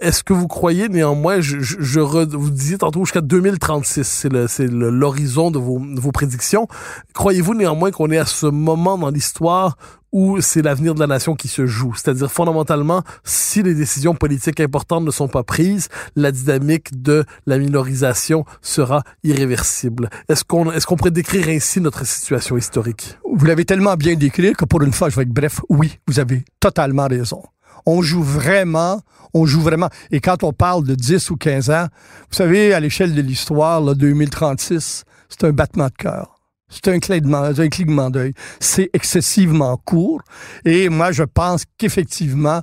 Est-ce 0.00 0.24
que 0.24 0.32
vous 0.32 0.48
croyez 0.48 0.88
néanmoins, 0.88 1.40
je, 1.40 1.60
je, 1.60 1.76
je 1.80 2.00
vous 2.00 2.50
disiez 2.50 2.78
tantôt 2.78 3.04
jusqu'à 3.04 3.20
2036, 3.20 4.02
c'est 4.02 4.48
c'est 4.48 4.66
l'horizon 4.66 5.52
de 5.52 5.58
vos, 5.58 5.78
de 5.78 6.00
vos 6.00 6.10
prédictions. 6.10 6.66
Croyez-vous 7.12 7.54
néanmoins 7.54 7.92
qu'on 7.92 8.10
est 8.10 8.18
à 8.18 8.26
ce 8.26 8.46
moment 8.46 8.98
dans 8.98 9.10
l'histoire 9.10 9.76
où 10.14 10.40
c'est 10.40 10.62
l'avenir 10.62 10.94
de 10.94 11.00
la 11.00 11.08
nation 11.08 11.34
qui 11.34 11.48
se 11.48 11.66
joue. 11.66 11.92
C'est-à-dire, 11.96 12.30
fondamentalement, 12.30 13.02
si 13.24 13.64
les 13.64 13.74
décisions 13.74 14.14
politiques 14.14 14.60
importantes 14.60 15.04
ne 15.04 15.10
sont 15.10 15.26
pas 15.26 15.42
prises, 15.42 15.88
la 16.14 16.30
dynamique 16.30 17.02
de 17.02 17.24
la 17.46 17.58
minorisation 17.58 18.44
sera 18.62 19.02
irréversible. 19.24 20.08
Est-ce 20.28 20.44
qu'on 20.44 20.70
est-ce 20.70 20.86
qu'on 20.86 20.94
pourrait 20.94 21.10
décrire 21.10 21.48
ainsi 21.48 21.80
notre 21.80 22.06
situation 22.06 22.56
historique? 22.56 23.18
Vous 23.34 23.44
l'avez 23.44 23.64
tellement 23.64 23.96
bien 23.96 24.14
décrit 24.14 24.52
que 24.52 24.64
pour 24.64 24.82
une 24.82 24.92
fois, 24.92 25.08
je 25.10 25.16
vais 25.16 25.22
être 25.22 25.34
bref. 25.34 25.60
Oui, 25.68 25.98
vous 26.06 26.20
avez 26.20 26.44
totalement 26.60 27.08
raison. 27.08 27.42
On 27.84 28.00
joue 28.00 28.22
vraiment, 28.22 29.02
on 29.34 29.46
joue 29.46 29.62
vraiment. 29.62 29.90
Et 30.12 30.20
quand 30.20 30.44
on 30.44 30.52
parle 30.52 30.84
de 30.84 30.94
10 30.94 31.28
ou 31.30 31.36
15 31.36 31.70
ans, 31.70 31.88
vous 32.30 32.36
savez, 32.36 32.72
à 32.72 32.78
l'échelle 32.78 33.14
de 33.14 33.20
l'histoire, 33.20 33.82
2036, 33.82 35.04
c'est 35.28 35.44
un 35.44 35.50
battement 35.50 35.88
de 35.88 35.92
cœur. 35.98 36.33
C'est 36.74 36.92
un 36.92 36.98
clignement 36.98 38.10
d'œil. 38.10 38.32
C'est 38.60 38.90
excessivement 38.92 39.76
court. 39.76 40.22
Et 40.64 40.88
moi, 40.88 41.12
je 41.12 41.22
pense 41.22 41.64
qu'effectivement, 41.78 42.60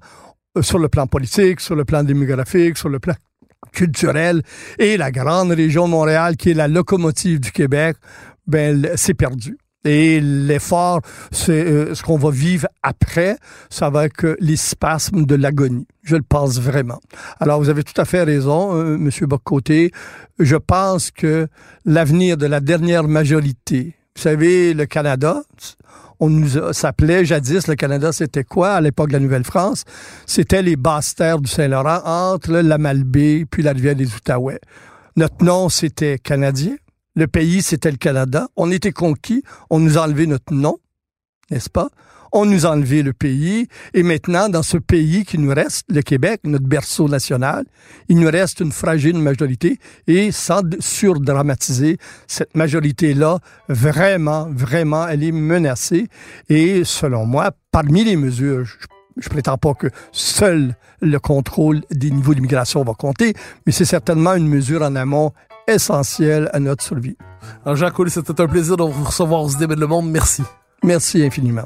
euh, 0.57 0.61
sur 0.61 0.79
le 0.79 0.89
plan 0.89 1.07
politique, 1.07 1.59
sur 1.59 1.75
le 1.75 1.85
plan 1.85 2.03
démographique, 2.03 2.77
sur 2.77 2.89
le 2.89 2.99
plan 2.99 3.13
culturel, 3.71 4.41
et 4.79 4.97
la 4.97 5.11
grande 5.11 5.51
région 5.51 5.87
Montréal, 5.87 6.35
qui 6.35 6.51
est 6.51 6.53
la 6.53 6.67
locomotive 6.67 7.39
du 7.39 7.51
Québec, 7.51 7.95
ben, 8.47 8.89
c'est 8.95 9.13
perdu. 9.13 9.57
Et 9.83 10.19
l'effort, 10.19 11.01
c'est 11.31 11.65
euh, 11.65 11.95
ce 11.95 12.03
qu'on 12.03 12.17
va 12.17 12.29
vivre 12.29 12.67
après, 12.83 13.37
ça 13.69 13.89
va 13.89 14.05
être 14.05 14.35
les 14.39 14.55
spasmes 14.55 15.25
de 15.25 15.35
l'agonie. 15.35 15.87
Je 16.03 16.15
le 16.15 16.21
pense 16.21 16.59
vraiment. 16.59 16.99
Alors, 17.39 17.59
vous 17.59 17.69
avez 17.69 17.83
tout 17.83 17.99
à 17.99 18.05
fait 18.05 18.21
raison, 18.21 18.75
euh, 18.75 18.97
Monsieur 18.97 19.25
Boccoté. 19.25 19.91
Je 20.37 20.55
pense 20.55 21.09
que 21.09 21.47
l'avenir 21.85 22.37
de 22.37 22.45
la 22.45 22.59
dernière 22.59 23.07
majorité, 23.07 23.95
vous 24.15 24.21
savez, 24.21 24.73
le 24.73 24.85
Canada, 24.85 25.41
on 26.19 26.29
nous 26.29 26.73
s'appelait 26.73 27.25
jadis, 27.25 27.67
le 27.67 27.75
Canada, 27.75 28.11
c'était 28.11 28.43
quoi 28.43 28.73
à 28.73 28.81
l'époque 28.81 29.07
de 29.07 29.13
la 29.13 29.19
Nouvelle-France? 29.19 29.85
C'était 30.27 30.61
les 30.61 30.75
basses 30.75 31.15
terres 31.15 31.39
du 31.39 31.49
Saint-Laurent 31.49 32.01
entre 32.05 32.51
la 32.51 32.77
Malbaie 32.77 33.45
puis 33.49 33.63
la 33.63 33.71
rivière 33.71 33.95
des 33.95 34.13
Outaouais. 34.13 34.59
Notre 35.15 35.43
nom, 35.43 35.69
c'était 35.69 36.19
Canadien. 36.19 36.75
Le 37.15 37.27
pays, 37.27 37.61
c'était 37.61 37.91
le 37.91 37.97
Canada. 37.97 38.47
On 38.55 38.71
était 38.71 38.91
conquis. 38.91 39.43
On 39.69 39.79
nous 39.79 39.97
a 39.97 40.03
enlevé 40.03 40.27
notre 40.27 40.53
nom, 40.53 40.77
n'est-ce 41.49 41.69
pas? 41.69 41.89
On 42.33 42.45
nous 42.45 42.65
a 42.65 42.69
enlevé 42.69 43.03
le 43.03 43.13
pays. 43.13 43.67
Et 43.93 44.03
maintenant, 44.03 44.47
dans 44.47 44.63
ce 44.63 44.77
pays 44.77 45.25
qui 45.25 45.37
nous 45.37 45.53
reste, 45.53 45.85
le 45.89 46.01
Québec, 46.01 46.41
notre 46.45 46.65
berceau 46.65 47.09
national, 47.09 47.65
il 48.07 48.19
nous 48.19 48.29
reste 48.29 48.61
une 48.61 48.71
fragile 48.71 49.17
majorité. 49.17 49.79
Et 50.07 50.31
sans 50.31 50.61
surdramatiser, 50.79 51.97
cette 52.27 52.55
majorité-là, 52.55 53.39
vraiment, 53.67 54.47
vraiment, 54.49 55.07
elle 55.07 55.23
est 55.23 55.31
menacée. 55.31 56.07
Et 56.49 56.83
selon 56.85 57.25
moi, 57.25 57.51
parmi 57.71 58.03
les 58.03 58.15
mesures, 58.15 58.65
je, 59.17 59.29
prétends 59.29 59.57
pas 59.57 59.73
que 59.73 59.87
seul 60.11 60.75
le 61.01 61.19
contrôle 61.19 61.81
des 61.91 62.11
niveaux 62.11 62.33
d'immigration 62.33 62.83
va 62.83 62.93
compter, 62.93 63.33
mais 63.65 63.71
c'est 63.71 63.85
certainement 63.85 64.35
une 64.35 64.47
mesure 64.47 64.83
en 64.83 64.95
amont 64.95 65.33
essentiel 65.67 66.49
à 66.53 66.59
notre 66.59 66.83
survie. 66.83 67.17
Alors 67.65 67.75
Jacques 67.75 67.95
c'était 68.07 68.39
un 68.39 68.47
plaisir 68.47 68.77
de 68.77 68.83
vous 68.83 69.03
recevoir 69.03 69.43
au 69.43 69.53
débat 69.53 69.75
Le 69.75 69.87
Monde. 69.87 70.09
Merci. 70.09 70.43
Merci 70.83 71.23
infiniment. 71.23 71.65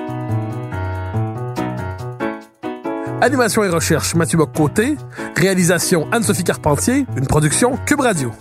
Animation 3.21 3.63
et 3.63 3.69
recherche 3.69 4.15
Mathieu 4.15 4.39
Bock-Côté. 4.39 4.97
Réalisation 5.35 6.07
Anne-Sophie 6.11 6.43
Carpentier. 6.43 7.05
Une 7.15 7.27
production 7.27 7.77
Cube 7.85 7.99
Radio. 7.99 8.31